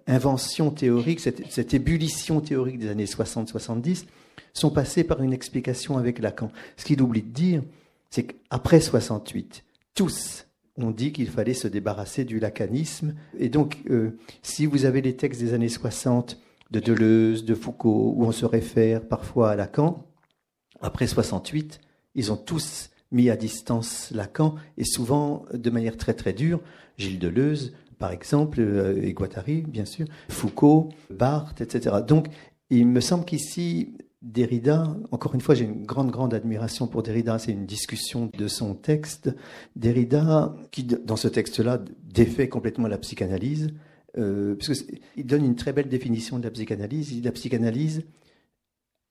invention 0.08 0.72
théorique, 0.72 1.20
cette, 1.20 1.74
ébullition 1.76 2.42
théorique 2.42 2.80
des 2.80 2.90
années 2.90 3.06
60-70, 3.06 4.06
sont 4.54 4.70
passés 4.70 5.04
par 5.04 5.22
une 5.22 5.34
explication 5.34 5.98
avec 5.98 6.20
Lacan. 6.20 6.52
Ce 6.78 6.86
qu'il 6.86 7.02
oublie 7.02 7.22
de 7.22 7.30
dire, 7.30 7.64
c'est 8.10 8.24
qu'après 8.24 8.80
68, 8.80 9.64
tous 9.96 10.46
ont 10.78 10.92
dit 10.92 11.12
qu'il 11.12 11.30
fallait 11.30 11.54
se 11.54 11.68
débarrasser 11.68 12.26
du 12.26 12.40
lacanisme. 12.40 13.16
Et 13.38 13.50
donc, 13.50 13.78
euh, 13.90 14.18
si 14.42 14.66
vous 14.66 14.86
avez 14.86 15.02
les 15.02 15.16
textes 15.16 15.42
des 15.42 15.54
années 15.54 15.70
60 15.70 16.40
de 16.72 16.80
Deleuze, 16.80 17.46
de 17.46 17.54
Foucault, 17.54 18.14
où 18.16 18.26
on 18.26 18.32
se 18.32 18.46
réfère 18.46 19.08
parfois 19.08 19.52
à 19.52 19.56
Lacan, 19.56 20.06
après 20.82 21.08
68, 21.08 21.80
ils 22.16 22.32
ont 22.32 22.38
tous 22.38 22.90
mis 23.12 23.30
à 23.30 23.36
distance 23.36 24.12
Lacan, 24.12 24.56
et 24.78 24.84
souvent 24.84 25.46
de 25.54 25.70
manière 25.70 25.98
très 25.98 26.14
très 26.14 26.34
dure. 26.34 26.60
Gilles 26.98 27.20
Deleuze, 27.20 27.74
par 28.00 28.12
exemple, 28.12 28.60
euh, 28.60 29.02
et 29.02 29.14
Guattari, 29.14 29.62
bien 29.62 29.86
sûr, 29.86 30.08
Foucault, 30.30 30.90
Barthes, 31.10 31.62
etc. 31.62 31.98
Donc, 32.06 32.28
il 32.70 32.88
me 32.88 33.00
semble 33.00 33.26
qu'ici, 33.26 33.94
Derrida, 34.24 34.98
encore 35.12 35.36
une 35.36 35.42
fois, 35.42 35.54
j'ai 35.54 35.66
une 35.66 35.86
grande, 35.86 36.10
grande 36.10 36.34
admiration 36.34 36.88
pour 36.88 37.04
Derrida, 37.04 37.38
c'est 37.38 37.52
une 37.52 37.66
discussion 37.66 38.32
de 38.38 38.48
son 38.48 38.74
texte. 38.74 39.36
Derrida, 39.76 40.56
qui, 40.72 40.84
dans 40.84 41.18
ce 41.18 41.28
texte-là, 41.28 41.80
défait 42.04 42.50
complètement 42.50 42.88
la 42.88 42.98
psychanalyse, 42.98 43.70
euh, 44.18 44.56
il 45.16 45.26
donne 45.26 45.46
une 45.46 45.56
très 45.56 45.74
belle 45.74 45.90
définition 45.90 46.40
de 46.40 46.44
la 46.44 46.52
psychanalyse. 46.52 47.24
La 47.24 47.32
psychanalyse 47.32 48.04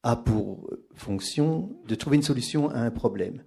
a 0.03 0.17
pour 0.17 0.69
fonction 0.95 1.71
de 1.87 1.95
trouver 1.95 2.17
une 2.17 2.23
solution 2.23 2.71
à 2.71 2.81
un 2.81 2.91
problème 2.91 3.43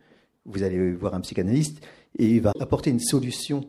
vous 0.46 0.64
allez 0.64 0.94
voir 0.94 1.14
un 1.16 1.22
psychanalyste 1.22 1.86
et 2.18 2.28
il 2.28 2.42
va 2.42 2.54
apporter 2.60 2.90
une 2.92 3.00
solution 3.00 3.62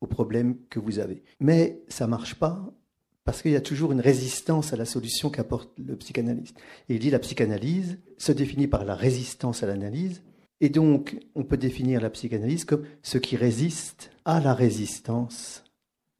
au 0.00 0.06
problème 0.06 0.56
que 0.68 0.78
vous 0.78 0.98
avez. 0.98 1.22
Mais 1.40 1.82
ça 1.88 2.06
marche 2.06 2.34
pas 2.34 2.72
parce 3.24 3.40
qu'il 3.40 3.52
y 3.52 3.56
a 3.56 3.60
toujours 3.60 3.92
une 3.92 4.00
résistance 4.00 4.72
à 4.72 4.76
la 4.76 4.84
solution 4.84 5.30
qu'apporte 5.30 5.70
le 5.78 5.96
psychanalyste. 5.96 6.56
Et 6.88 6.94
il 6.94 7.00
dit 7.00 7.10
la 7.10 7.18
psychanalyse 7.18 7.98
se 8.18 8.32
définit 8.32 8.66
par 8.66 8.84
la 8.84 8.94
résistance 8.94 9.62
à 9.62 9.66
l'analyse. 9.66 10.22
Et 10.60 10.68
donc, 10.68 11.18
on 11.34 11.42
peut 11.42 11.56
définir 11.56 12.00
la 12.00 12.10
psychanalyse 12.10 12.64
comme 12.64 12.84
ce 13.02 13.18
qui 13.18 13.36
résiste 13.36 14.10
à 14.24 14.40
la 14.40 14.54
résistance 14.54 15.64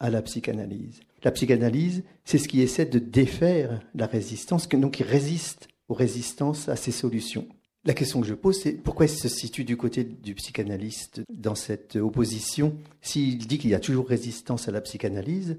à 0.00 0.10
la 0.10 0.22
psychanalyse. 0.22 1.00
La 1.22 1.30
psychanalyse, 1.30 2.02
c'est 2.24 2.38
ce 2.38 2.48
qui 2.48 2.60
essaie 2.60 2.84
de 2.86 2.98
défaire 2.98 3.80
la 3.94 4.06
résistance, 4.06 4.68
donc 4.68 4.94
qui 4.94 5.02
résiste 5.02 5.68
aux 5.88 5.94
résistances 5.94 6.68
à 6.68 6.76
ces 6.76 6.90
solutions. 6.90 7.46
La 7.86 7.94
question 7.94 8.22
que 8.22 8.26
je 8.26 8.34
pose, 8.34 8.60
c'est 8.60 8.72
pourquoi 8.72 9.06
il 9.06 9.10
se 9.10 9.28
situe 9.28 9.64
du 9.64 9.76
côté 9.76 10.04
du 10.04 10.34
psychanalyste 10.34 11.22
dans 11.30 11.54
cette 11.54 11.96
opposition? 11.96 12.76
S'il 13.02 13.46
dit 13.46 13.58
qu'il 13.58 13.70
y 13.70 13.74
a 13.74 13.80
toujours 13.80 14.08
résistance 14.08 14.68
à 14.68 14.72
la 14.72 14.80
psychanalyse, 14.80 15.58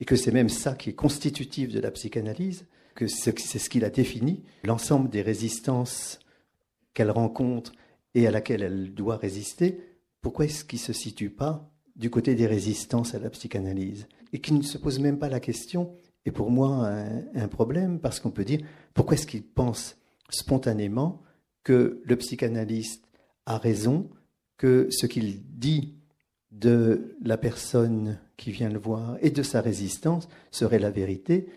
et 0.00 0.04
que 0.04 0.16
c'est 0.16 0.32
même 0.32 0.48
ça 0.48 0.74
qui 0.74 0.90
est 0.90 0.94
constitutif 0.94 1.72
de 1.72 1.80
la 1.80 1.90
psychanalyse, 1.90 2.66
que 2.94 3.06
c'est 3.06 3.58
ce 3.58 3.70
qu'il 3.70 3.84
a 3.84 3.90
défini, 3.90 4.42
l'ensemble 4.64 5.10
des 5.10 5.22
résistances 5.22 6.18
qu'elle 6.94 7.10
rencontre 7.10 7.72
et 8.14 8.26
à 8.26 8.30
laquelle 8.30 8.62
elle 8.62 8.94
doit 8.94 9.16
résister, 9.16 9.80
pourquoi 10.20 10.46
est-ce 10.46 10.64
qu'il 10.64 10.80
ne 10.80 10.84
se 10.84 10.92
situe 10.92 11.30
pas 11.30 11.70
du 11.96 12.10
côté 12.10 12.34
des 12.34 12.46
résistances 12.46 13.14
à 13.14 13.18
la 13.18 13.30
psychanalyse? 13.30 14.06
Et 14.32 14.40
qu'il 14.40 14.56
ne 14.56 14.62
se 14.62 14.78
pose 14.78 14.98
même 14.98 15.18
pas 15.18 15.28
la 15.28 15.40
question, 15.40 15.94
est 16.24 16.30
pour 16.30 16.50
moi 16.50 16.88
un, 16.88 17.22
un 17.34 17.48
problème, 17.48 18.00
parce 18.00 18.20
qu'on 18.20 18.30
peut 18.30 18.44
dire, 18.44 18.60
pourquoi 18.94 19.14
est-ce 19.14 19.26
qu'il 19.26 19.42
pense 19.42 19.96
spontanément 20.28 21.22
que 21.62 22.02
le 22.04 22.16
psychanalyste 22.16 23.04
a 23.46 23.58
raison, 23.58 24.10
que 24.56 24.88
ce 24.90 25.06
qu'il 25.06 25.42
dit 25.58 25.99
de 26.50 27.16
la 27.22 27.36
personne 27.36 28.18
qui 28.36 28.50
vient 28.50 28.70
le 28.70 28.78
voir 28.78 29.16
et 29.20 29.30
de 29.30 29.42
sa 29.42 29.60
résistance 29.60 30.28
serait 30.50 30.78
la 30.78 30.90
vérité, 30.90 31.48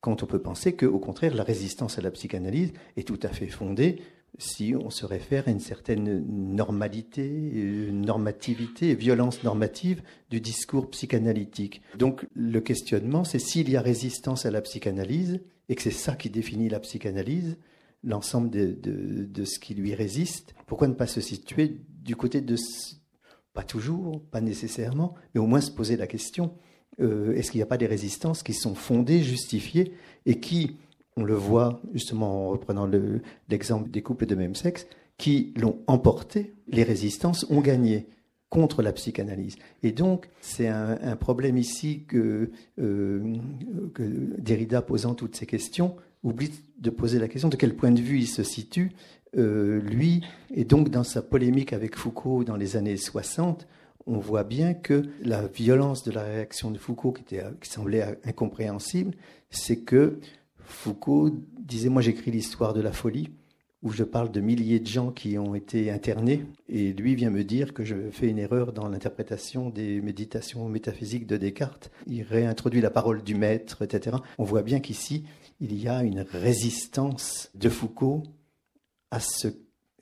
quand 0.00 0.22
on 0.22 0.26
peut 0.26 0.40
penser 0.40 0.76
qu'au 0.76 0.98
contraire, 0.98 1.34
la 1.34 1.42
résistance 1.42 1.98
à 1.98 2.02
la 2.02 2.10
psychanalyse 2.10 2.72
est 2.96 3.06
tout 3.06 3.18
à 3.22 3.28
fait 3.28 3.48
fondée 3.48 4.00
si 4.38 4.74
on 4.78 4.90
se 4.90 5.06
réfère 5.06 5.48
à 5.48 5.50
une 5.50 5.60
certaine 5.60 6.24
normalité, 6.28 7.90
normativité, 7.92 8.94
violence 8.94 9.42
normative 9.42 10.02
du 10.30 10.40
discours 10.40 10.90
psychanalytique. 10.90 11.82
Donc 11.96 12.26
le 12.34 12.60
questionnement, 12.60 13.24
c'est 13.24 13.38
s'il 13.38 13.70
y 13.70 13.76
a 13.76 13.80
résistance 13.80 14.46
à 14.46 14.50
la 14.50 14.60
psychanalyse, 14.60 15.40
et 15.68 15.74
que 15.74 15.82
c'est 15.82 15.90
ça 15.90 16.14
qui 16.14 16.30
définit 16.30 16.68
la 16.68 16.80
psychanalyse, 16.80 17.56
l'ensemble 18.04 18.50
de, 18.50 19.44
ce 19.44 19.58
qui 19.58 19.74
lui 19.74 19.94
résiste, 19.94 20.54
pourquoi 20.66 20.86
ne 20.86 20.94
pas 20.94 21.06
se 21.06 21.20
situer 21.20 21.78
du 22.02 22.14
côté 22.14 22.40
de... 22.40 22.56
Pas 23.56 23.62
toujours, 23.62 24.20
pas 24.30 24.42
nécessairement, 24.42 25.14
mais 25.34 25.40
au 25.40 25.46
moins 25.46 25.62
se 25.62 25.70
poser 25.70 25.96
la 25.96 26.06
question, 26.06 26.52
euh, 27.00 27.32
est-ce 27.32 27.50
qu'il 27.50 27.58
n'y 27.58 27.62
a 27.62 27.66
pas 27.66 27.78
des 27.78 27.86
résistances 27.86 28.42
qui 28.42 28.52
sont 28.52 28.74
fondées, 28.74 29.22
justifiées, 29.22 29.94
et 30.26 30.40
qui, 30.40 30.76
on 31.16 31.24
le 31.24 31.32
voit 31.32 31.80
justement 31.94 32.48
en 32.48 32.50
reprenant 32.50 32.86
l'exemple 33.48 33.90
des 33.90 34.02
couples 34.02 34.26
de 34.26 34.34
même 34.34 34.54
sexe, 34.54 34.86
qui 35.16 35.54
l'ont 35.56 35.78
emporté, 35.86 36.52
les 36.68 36.82
résistances 36.82 37.46
ont 37.48 37.62
gagné 37.62 38.06
contre 38.50 38.82
la 38.82 38.92
psychanalyse. 38.92 39.56
Et 39.82 39.92
donc, 39.92 40.28
c'est 40.42 40.68
un, 40.68 41.16
problème 41.16 41.56
ici 41.56 42.06
euh, 42.12 42.48
que, 42.76 44.38
Derrida, 44.38 44.82
posant 44.82 45.14
toutes 45.14 45.34
ces 45.34 45.46
questions, 45.46 45.96
oublie 46.22 46.50
de 46.78 46.90
poser 46.90 47.18
la 47.18 47.28
question 47.28 47.48
de 47.48 47.56
quel 47.56 47.74
point 47.74 47.90
de 47.90 48.02
vue 48.02 48.18
il 48.18 48.26
se 48.26 48.42
situe, 48.42 48.92
euh, 49.36 49.80
lui, 49.80 50.22
et 50.54 50.64
donc 50.64 50.88
dans 50.88 51.04
sa 51.04 51.22
polémique 51.22 51.72
avec 51.72 51.96
Foucault 51.96 52.44
dans 52.44 52.56
les 52.56 52.76
années 52.76 52.96
60, 52.96 53.66
on 54.06 54.18
voit 54.18 54.44
bien 54.44 54.72
que 54.74 55.02
la 55.22 55.46
violence 55.46 56.04
de 56.04 56.12
la 56.12 56.22
réaction 56.22 56.70
de 56.70 56.78
Foucault, 56.78 57.12
qui, 57.12 57.22
était, 57.22 57.44
qui 57.60 57.68
semblait 57.70 58.18
incompréhensible, 58.24 59.14
c'est 59.50 59.80
que 59.80 60.20
Foucault 60.58 61.30
disait, 61.58 61.88
moi 61.88 62.02
j'écris 62.02 62.30
l'histoire 62.30 62.72
de 62.72 62.80
la 62.80 62.92
folie, 62.92 63.30
où 63.82 63.90
je 63.90 64.04
parle 64.04 64.30
de 64.32 64.40
milliers 64.40 64.80
de 64.80 64.86
gens 64.86 65.10
qui 65.10 65.38
ont 65.38 65.54
été 65.54 65.90
internés, 65.90 66.44
et 66.68 66.92
lui 66.92 67.14
vient 67.14 67.30
me 67.30 67.44
dire 67.44 67.74
que 67.74 67.84
je 67.84 68.10
fais 68.10 68.28
une 68.28 68.38
erreur 68.38 68.72
dans 68.72 68.88
l'interprétation 68.88 69.70
des 69.70 70.00
méditations 70.00 70.68
métaphysiques 70.68 71.26
de 71.26 71.36
Descartes. 71.36 71.90
Il 72.06 72.22
réintroduit 72.22 72.80
la 72.80 72.90
parole 72.90 73.22
du 73.22 73.34
maître, 73.34 73.82
etc. 73.82 74.16
On 74.38 74.44
voit 74.44 74.62
bien 74.62 74.80
qu'ici, 74.80 75.24
il 75.60 75.80
y 75.80 75.88
a 75.88 76.02
une 76.02 76.20
résistance 76.20 77.50
de 77.54 77.68
Foucault 77.68 78.22
à 79.16 79.20
ce 79.20 79.48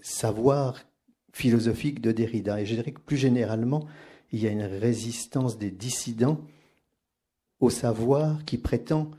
savoir 0.00 0.84
philosophique 1.32 2.00
de 2.00 2.10
Derrida. 2.10 2.60
Et 2.60 2.66
je 2.66 2.74
dirais 2.74 2.90
que 2.90 3.00
plus 3.00 3.16
généralement, 3.16 3.86
il 4.32 4.40
y 4.40 4.48
a 4.48 4.50
une 4.50 4.64
résistance 4.64 5.56
des 5.56 5.70
dissidents 5.70 6.40
au 7.60 7.70
savoir 7.70 8.44
qui 8.44 8.58
prétend 8.58 9.12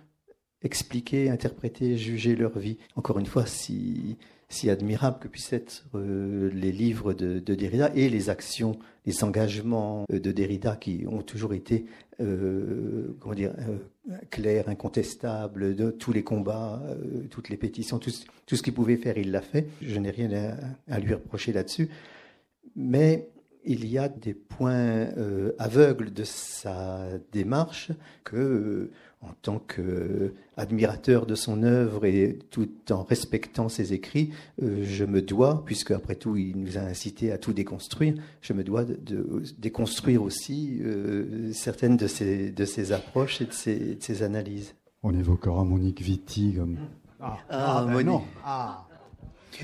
expliquer, 0.62 1.30
interpréter, 1.30 1.98
juger 1.98 2.36
leur 2.36 2.60
vie. 2.60 2.78
Encore 2.98 3.20
une 3.20 3.26
fois, 3.26 3.46
si 3.46 4.18
si 4.50 4.70
admirable 4.70 5.20
que 5.20 5.28
puissent 5.28 5.54
être 5.54 5.86
euh, 5.96 6.50
les 6.54 6.72
livres 6.72 7.14
de, 7.14 7.40
Derrida 7.40 7.92
et 7.96 8.10
les 8.10 8.30
actions, 8.30 8.78
les 9.06 9.24
engagements 9.24 10.06
euh, 10.12 10.20
de 10.20 10.32
Derrida 10.32 10.76
qui 10.76 11.06
ont 11.08 11.22
toujours 11.22 11.54
été 11.54 11.86
euh, 12.22 13.16
comment 13.20 13.36
dire, 13.36 13.54
clairs, 14.30 14.70
incontestables, 14.70 15.76
tous 15.98 16.14
les 16.14 16.24
combats, 16.24 16.82
toutes 17.30 17.50
les 17.50 17.58
pétitions, 17.58 18.00
tout, 18.00 18.12
ce 18.12 18.62
qu'il 18.62 18.74
pouvait 18.74 18.96
faire, 18.96 19.18
il 19.18 19.32
l'a 19.32 19.42
fait. 19.42 19.68
Je 19.82 20.00
n'ai 20.00 20.12
rien 20.12 20.30
à, 20.88 21.00
lui 21.00 21.14
reprocher 21.14 21.52
là-dessus. 21.52 21.90
Mais 22.76 23.28
il 23.66 23.88
y 23.88 23.98
a 23.98 24.10
des 24.10 24.34
points 24.34 25.08
aveugles 25.60 26.14
de 26.14 26.24
sa 26.24 27.08
démarche 27.32 27.92
que 28.24 28.92
en 29.26 29.34
tant 29.42 29.60
qu'admirateur 29.60 31.26
de 31.26 31.36
son 31.36 31.64
œuvre 31.64 32.06
et 32.06 32.38
tout 32.52 32.70
en 32.92 33.04
respectant 33.04 33.70
ses 33.70 33.94
écrits, 33.94 34.32
euh, 34.62 34.84
je 34.84 35.04
me 35.04 35.22
dois, 35.22 35.64
puisque 35.66 35.92
après 35.92 36.16
tout 36.16 36.36
il 36.36 36.58
nous 36.58 36.78
a 36.78 36.82
incité 36.82 37.32
à 37.32 37.38
tout 37.38 37.54
déconstruire, 37.54 38.16
je 38.42 38.54
me 38.54 38.64
dois 38.64 38.84
de, 38.84 39.44
déconstruire 39.58 40.22
aussi 40.22 40.80
euh, 40.82 41.52
certaines 41.54 41.98
de 41.98 42.08
ses, 42.08 42.52
de 42.52 42.66
ses 42.66 42.92
approches 42.92 43.42
et 43.42 43.46
de 43.46 43.98
ses, 44.00 44.24
analyses. 44.24 44.76
On 45.04 45.14
évoquera 45.14 45.64
Monique 45.64 46.02
Wittig. 46.02 46.62
Ah, 47.20 47.38
ah, 47.50 47.78
ah 47.80 47.86
ben 47.86 47.94
Monique. 47.94 48.28
Ah. 48.44 48.88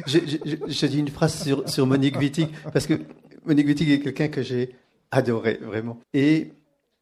Je, 0.08 0.86
dis 0.86 1.00
une 1.00 1.10
phrase 1.10 1.44
sur, 1.44 1.68
sur 1.70 1.86
Monique 1.86 2.18
Wittig, 2.18 2.48
parce 2.74 2.88
que 2.88 3.02
Monique 3.46 3.68
Wittig 3.68 3.92
est 3.92 4.00
quelqu'un 4.00 4.28
que 4.28 4.42
j'ai 4.42 4.76
adoré, 5.12 5.56
vraiment. 5.62 6.00
Et 6.14 6.54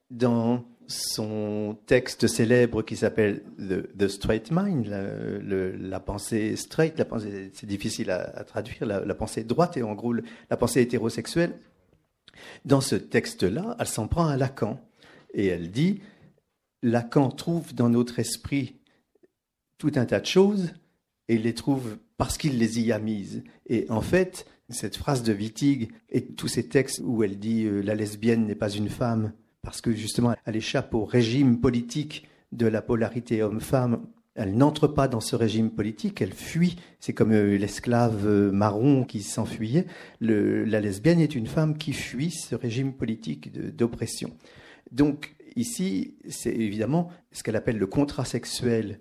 dans 0.09 0.65
son 0.87 1.77
texte 1.85 2.27
célèbre 2.27 2.81
qui 2.81 2.95
s'appelle 2.95 3.43
The, 3.59 4.07
Straight 4.07 4.49
Mind, 4.51 4.87
la, 4.87 5.99
pensée 5.99 6.55
straight, 6.55 6.97
la 6.97 7.05
pensée, 7.05 7.51
c'est 7.53 7.67
difficile 7.67 8.09
à, 8.09 8.43
traduire, 8.43 8.85
la, 8.85 9.15
pensée 9.15 9.43
droite 9.43 9.77
et 9.77 9.83
en 9.83 9.93
gros 9.93 10.13
la 10.13 10.57
pensée 10.57 10.81
hétérosexuelle. 10.81 11.53
Dans 12.65 12.81
ce 12.81 12.95
texte-là, 12.95 13.75
elle 13.79 13.87
s'en 13.87 14.07
prend 14.07 14.27
à 14.27 14.37
Lacan 14.37 14.79
et 15.33 15.47
elle 15.47 15.69
dit 15.69 16.01
Lacan 16.81 17.29
trouve 17.29 17.75
dans 17.75 17.89
notre 17.89 18.17
esprit 18.19 18.77
tout 19.77 19.91
un 19.95 20.05
tas 20.05 20.19
de 20.19 20.25
choses 20.25 20.73
et 21.27 21.35
il 21.35 21.43
les 21.43 21.53
trouve 21.53 21.97
parce 22.17 22.37
qu'il 22.37 22.57
les 22.57 22.79
y 22.79 22.91
a 22.91 22.99
mises. 22.99 23.43
Et 23.67 23.85
en 23.89 24.01
fait, 24.01 24.47
cette 24.69 24.97
phrase 24.97 25.23
de 25.23 25.33
Wittig 25.33 25.89
et 26.09 26.25
tous 26.25 26.47
ces 26.47 26.67
textes 26.67 27.01
où 27.03 27.23
elle 27.23 27.39
dit 27.39 27.65
euh, 27.65 27.81
la 27.81 27.95
lesbienne 27.95 28.45
n'est 28.45 28.55
pas 28.55 28.69
une 28.69 28.89
femme, 28.89 29.33
parce 29.61 29.81
que 29.81 29.91
justement, 29.91 30.35
elle 30.45 30.55
échappe 30.55 30.93
au 30.93 31.05
régime 31.05 31.59
politique 31.59 32.27
de 32.51 32.67
la 32.67 32.81
polarité 32.81 33.43
homme-femme. 33.43 34.05
Elle 34.35 34.55
n'entre 34.55 34.87
pas 34.87 35.07
dans 35.07 35.19
ce 35.19 35.35
régime 35.35 35.71
politique, 35.71 36.21
elle 36.21 36.33
fuit. 36.33 36.77
C'est 36.99 37.13
comme 37.13 37.33
euh, 37.33 37.57
l'esclave 37.57 38.25
euh, 38.25 38.51
marron 38.51 39.03
qui 39.03 39.21
s'enfuyait. 39.21 39.85
La 40.21 40.79
lesbienne 40.79 41.19
est 41.19 41.35
une 41.35 41.47
femme 41.47 41.77
qui 41.77 41.93
fuit 41.93 42.31
ce 42.31 42.55
régime 42.55 42.93
politique 42.93 43.51
d'oppression. 43.75 44.31
Donc 44.91 45.35
ici, 45.55 46.15
c'est 46.29 46.53
évidemment 46.53 47.09
ce 47.31 47.43
qu'elle 47.43 47.55
appelle 47.55 47.77
le 47.77 47.87
contrat 47.87 48.25
sexuel 48.25 48.99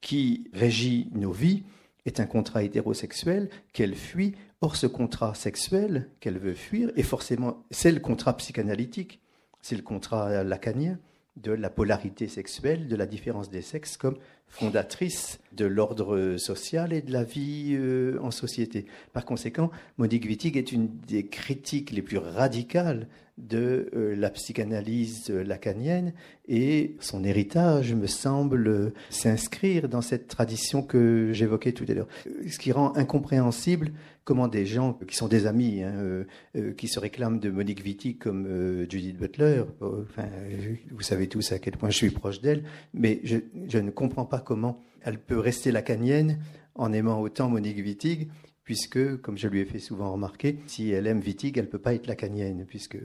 qui 0.00 0.48
régit 0.52 1.08
nos 1.12 1.32
vies 1.32 1.62
est 2.06 2.20
un 2.20 2.26
contrat 2.26 2.62
hétérosexuel 2.62 3.48
qu'elle 3.72 3.94
fuit. 3.94 4.34
Or, 4.60 4.76
ce 4.76 4.86
contrat 4.86 5.34
sexuel 5.34 6.08
qu'elle 6.20 6.38
veut 6.38 6.54
fuir 6.54 6.90
est 6.96 7.02
forcément, 7.02 7.62
c'est 7.70 7.92
le 7.92 8.00
contrat 8.00 8.36
psychanalytique. 8.36 9.20
C'est 9.62 9.76
le 9.76 9.82
contrat 9.82 10.42
lacanien 10.44 10.98
de 11.36 11.52
la 11.52 11.70
polarité 11.70 12.28
sexuelle, 12.28 12.88
de 12.88 12.96
la 12.96 13.06
différence 13.06 13.50
des 13.50 13.62
sexes 13.62 13.96
comme 13.96 14.16
fondatrice 14.48 15.38
de 15.52 15.64
l'ordre 15.64 16.36
social 16.36 16.92
et 16.92 17.02
de 17.02 17.12
la 17.12 17.22
vie 17.22 17.76
euh, 17.78 18.18
en 18.20 18.30
société. 18.30 18.86
Par 19.12 19.24
conséquent, 19.24 19.70
Monique 19.96 20.24
Wittig 20.24 20.56
est 20.56 20.72
une 20.72 20.88
des 21.06 21.26
critiques 21.26 21.92
les 21.92 22.02
plus 22.02 22.18
radicales 22.18 23.06
de 23.40 23.90
euh, 23.94 24.14
la 24.14 24.30
psychanalyse 24.30 25.30
lacanienne 25.30 26.12
et 26.48 26.96
son 27.00 27.24
héritage 27.24 27.94
me 27.94 28.06
semble 28.06 28.92
s'inscrire 29.08 29.88
dans 29.88 30.02
cette 30.02 30.28
tradition 30.28 30.82
que 30.82 31.32
j'évoquais 31.32 31.72
tout 31.72 31.84
à 31.88 31.94
l'heure. 31.94 32.08
Ce 32.48 32.58
qui 32.58 32.72
rend 32.72 32.94
incompréhensible 32.96 33.92
comment 34.24 34.48
des 34.48 34.66
gens 34.66 34.98
qui 35.08 35.16
sont 35.16 35.28
des 35.28 35.46
amis, 35.46 35.82
hein, 35.82 35.92
euh, 35.96 36.24
euh, 36.56 36.72
qui 36.72 36.88
se 36.88 37.00
réclament 37.00 37.40
de 37.40 37.50
Monique 37.50 37.82
Wittig 37.84 38.18
comme 38.18 38.86
Judith 38.88 39.16
Butler, 39.16 39.64
vous 39.80 41.02
savez 41.02 41.28
tous 41.28 41.52
à 41.52 41.58
quel 41.58 41.76
point 41.76 41.90
je 41.90 41.96
suis 41.96 42.10
proche 42.10 42.40
d'elle, 42.40 42.64
mais 42.94 43.20
je, 43.24 43.38
je 43.68 43.78
ne 43.78 43.90
comprends 43.90 44.26
pas 44.26 44.40
comment 44.40 44.82
elle 45.02 45.18
peut 45.18 45.38
rester 45.38 45.72
lacanienne 45.72 46.38
en 46.74 46.92
aimant 46.92 47.20
autant 47.20 47.48
Monique 47.48 47.78
Wittig 47.78 48.28
puisque, 48.64 49.20
comme 49.20 49.38
je 49.38 49.48
lui 49.48 49.60
ai 49.60 49.64
fait 49.64 49.78
souvent 49.78 50.12
remarquer, 50.12 50.58
si 50.66 50.90
elle 50.90 51.06
aime 51.06 51.20
Wittig, 51.20 51.58
elle 51.58 51.64
ne 51.64 51.70
peut 51.70 51.78
pas 51.78 51.94
être 51.94 52.06
lacanienne, 52.06 52.64
puisque 52.66 52.98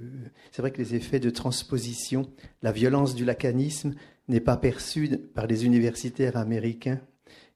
c'est 0.52 0.62
vrai 0.62 0.72
que 0.72 0.82
les 0.82 0.96
effets 0.96 1.20
de 1.20 1.30
transposition, 1.30 2.30
la 2.62 2.72
violence 2.72 3.16
du 3.16 3.26
lacanisme 3.26 3.96
n'est 4.28 4.40
pas 4.40 4.58
perçue 4.58 5.18
par 5.34 5.48
les 5.48 5.66
universitaires 5.66 6.38
américains 6.38 7.00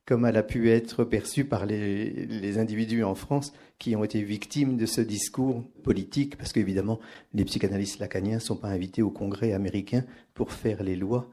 comme 0.10 0.26
elle 0.26 0.38
a 0.38 0.44
pu 0.44 0.72
être 0.72 1.04
perçue 1.04 1.46
par 1.46 1.68
les, 1.68 2.26
les, 2.26 2.58
individus 2.58 3.04
en 3.04 3.14
France 3.14 3.54
qui 3.78 3.96
ont 3.96 4.04
été 4.04 4.24
victimes 4.24 4.76
de 4.76 4.88
ce 4.88 5.02
discours 5.02 5.64
politique, 5.84 6.36
parce 6.36 6.52
qu'évidemment, 6.52 7.00
les 7.36 7.46
psychanalystes 7.46 8.00
lacaniens 8.00 8.38
ne 8.38 8.40
sont 8.40 8.56
pas 8.56 8.70
invités 8.70 9.04
au 9.04 9.12
Congrès 9.12 9.54
américain 9.54 10.04
pour 10.34 10.52
faire 10.52 10.82
les 10.82 10.96
lois 10.96 11.30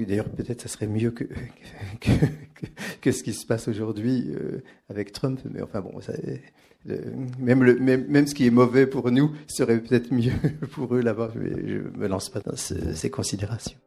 d'ailleurs, 0.00 0.28
peut-être 0.28 0.60
ça 0.60 0.68
serait 0.68 0.86
mieux 0.86 1.10
que, 1.12 1.24
que, 3.00 3.12
ce 3.12 3.22
qui 3.22 3.32
se 3.32 3.46
passe 3.46 3.68
aujourd'hui 3.68 4.32
euh, 4.34 4.62
avec 4.88 5.12
Trump. 5.12 5.40
Mais 5.50 5.62
enfin 5.62 5.80
bon, 5.80 5.92
même, 7.38 7.64
le, 7.64 7.78
même, 7.78 8.06
même, 8.08 8.26
ce 8.26 8.34
qui 8.34 8.46
est 8.46 8.50
mauvais 8.50 8.86
pour 8.86 9.10
nous 9.10 9.32
serait 9.46 9.78
peut-être 9.78 10.12
mieux 10.12 10.32
pour 10.72 10.94
eux 10.94 11.00
là-bas. 11.00 11.32
Je 11.34 11.78
ne 11.78 11.96
me 11.96 12.08
lance 12.08 12.28
pas 12.28 12.40
dans 12.40 12.56
ces 12.56 13.10
considérations. 13.10 13.78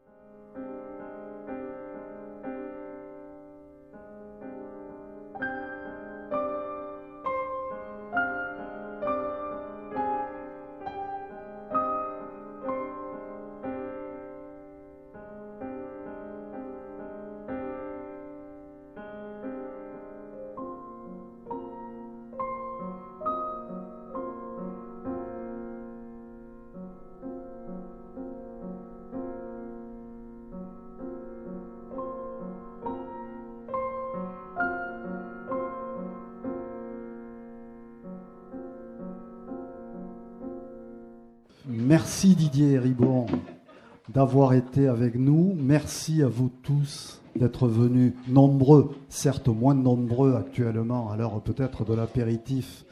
Été 44.38 44.88
avec 44.88 45.16
nous. 45.16 45.56
Merci 45.58 46.22
à 46.22 46.28
vous 46.28 46.52
tous 46.62 47.22
d'être 47.36 47.68
venus 47.68 48.14
nombreux, 48.28 48.96
certes 49.10 49.48
moins 49.48 49.74
nombreux 49.74 50.36
actuellement, 50.36 51.10
à 51.10 51.18
l'heure 51.18 51.42
peut-être 51.42 51.86
de 51.86 51.94
l'apéritif 51.94 52.86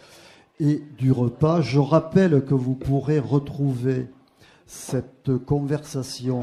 et 0.60 0.82
du 0.98 1.12
repas. 1.12 1.62
Je 1.62 1.80
rappelle 1.80 2.44
que 2.46 2.56
vous 2.56 2.74
pourrez 2.74 3.20
retrouver 3.20 4.08
cette 4.66 5.38
conversation 5.46 6.42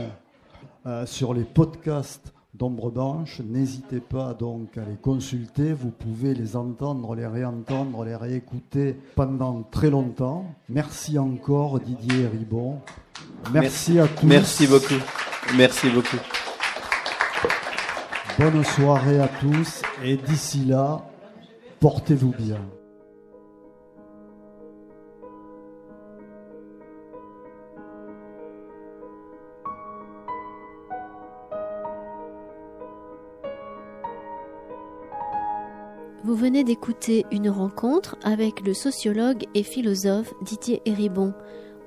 euh, 0.87 1.05
sur 1.05 1.35
les 1.35 1.45
podcasts 1.45 2.33
d'Ombre 2.63 2.93
Blanche. 2.93 3.41
N'hésitez 3.45 3.99
pas 3.99 4.35
donc 4.35 4.79
à 4.79 4.85
les 4.89 4.95
consulter. 4.95 5.73
Vous 5.73 5.91
pouvez 5.91 6.33
les 6.33 6.55
entendre, 6.55 7.17
les 7.17 7.27
réentendre, 7.27 8.05
les 8.05 8.15
réécouter 8.15 9.01
pendant 9.17 9.65
très 9.65 9.91
longtemps. 9.91 10.45
Merci 10.69 11.19
encore 11.19 11.81
Didier 11.81 12.29
Ribon. 12.29 12.79
Merci, 13.53 13.99
à 13.99 14.07
tous. 14.07 14.27
Merci 14.27 14.69
beaucoup. 14.69 15.03
Merci 15.57 15.91
beaucoup. 15.91 16.19
Bonne 18.39 18.63
soirée 18.63 19.19
à 19.19 19.27
tous 19.27 19.83
et 20.05 20.17
d'ici 20.17 20.65
là, 20.65 21.05
portez-vous 21.81 22.33
bien. 22.39 22.61
Vous 36.25 36.37
venez 36.37 36.63
d'écouter 36.63 37.27
une 37.33 37.51
rencontre 37.51 38.17
avec 38.23 38.65
le 38.65 38.75
sociologue 38.75 39.45
et 39.55 39.65
philosophe 39.65 40.33
Didier 40.43 40.81
Héribon, 40.85 41.35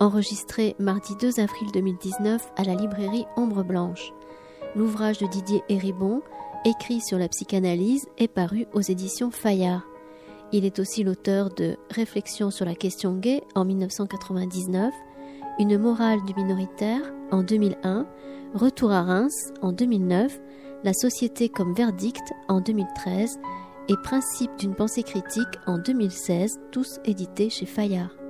enregistré 0.01 0.75
mardi 0.77 1.13
2 1.21 1.39
avril 1.39 1.69
2019 1.73 2.45
à 2.57 2.63
la 2.65 2.75
librairie 2.75 3.25
Ombre 3.37 3.63
Blanche. 3.63 4.11
L'ouvrage 4.75 5.19
de 5.19 5.27
Didier 5.27 5.63
Héribon, 5.69 6.21
écrit 6.65 6.99
sur 6.99 7.17
la 7.17 7.29
psychanalyse, 7.29 8.07
est 8.17 8.27
paru 8.27 8.65
aux 8.73 8.81
éditions 8.81 9.31
Fayard. 9.31 9.87
Il 10.51 10.65
est 10.65 10.79
aussi 10.79 11.05
l'auteur 11.05 11.49
de 11.49 11.77
Réflexions 11.89 12.51
sur 12.51 12.65
la 12.65 12.75
question 12.75 13.15
gay 13.15 13.41
en 13.55 13.63
1999, 13.63 14.93
Une 15.59 15.77
morale 15.77 16.19
du 16.27 16.33
minoritaire 16.35 17.13
en 17.31 17.41
2001, 17.41 18.05
Retour 18.53 18.91
à 18.91 19.01
Reims 19.03 19.53
en 19.61 19.71
2009, 19.71 20.41
La 20.83 20.91
société 20.91 21.47
comme 21.47 21.73
verdict 21.73 22.33
en 22.49 22.59
2013 22.59 23.39
et 23.87 23.97
Principe 23.97 24.51
d'une 24.57 24.75
pensée 24.75 25.03
critique 25.03 25.59
en 25.65 25.77
2016, 25.77 26.59
tous 26.71 26.99
édités 27.05 27.49
chez 27.49 27.65
Fayard. 27.65 28.24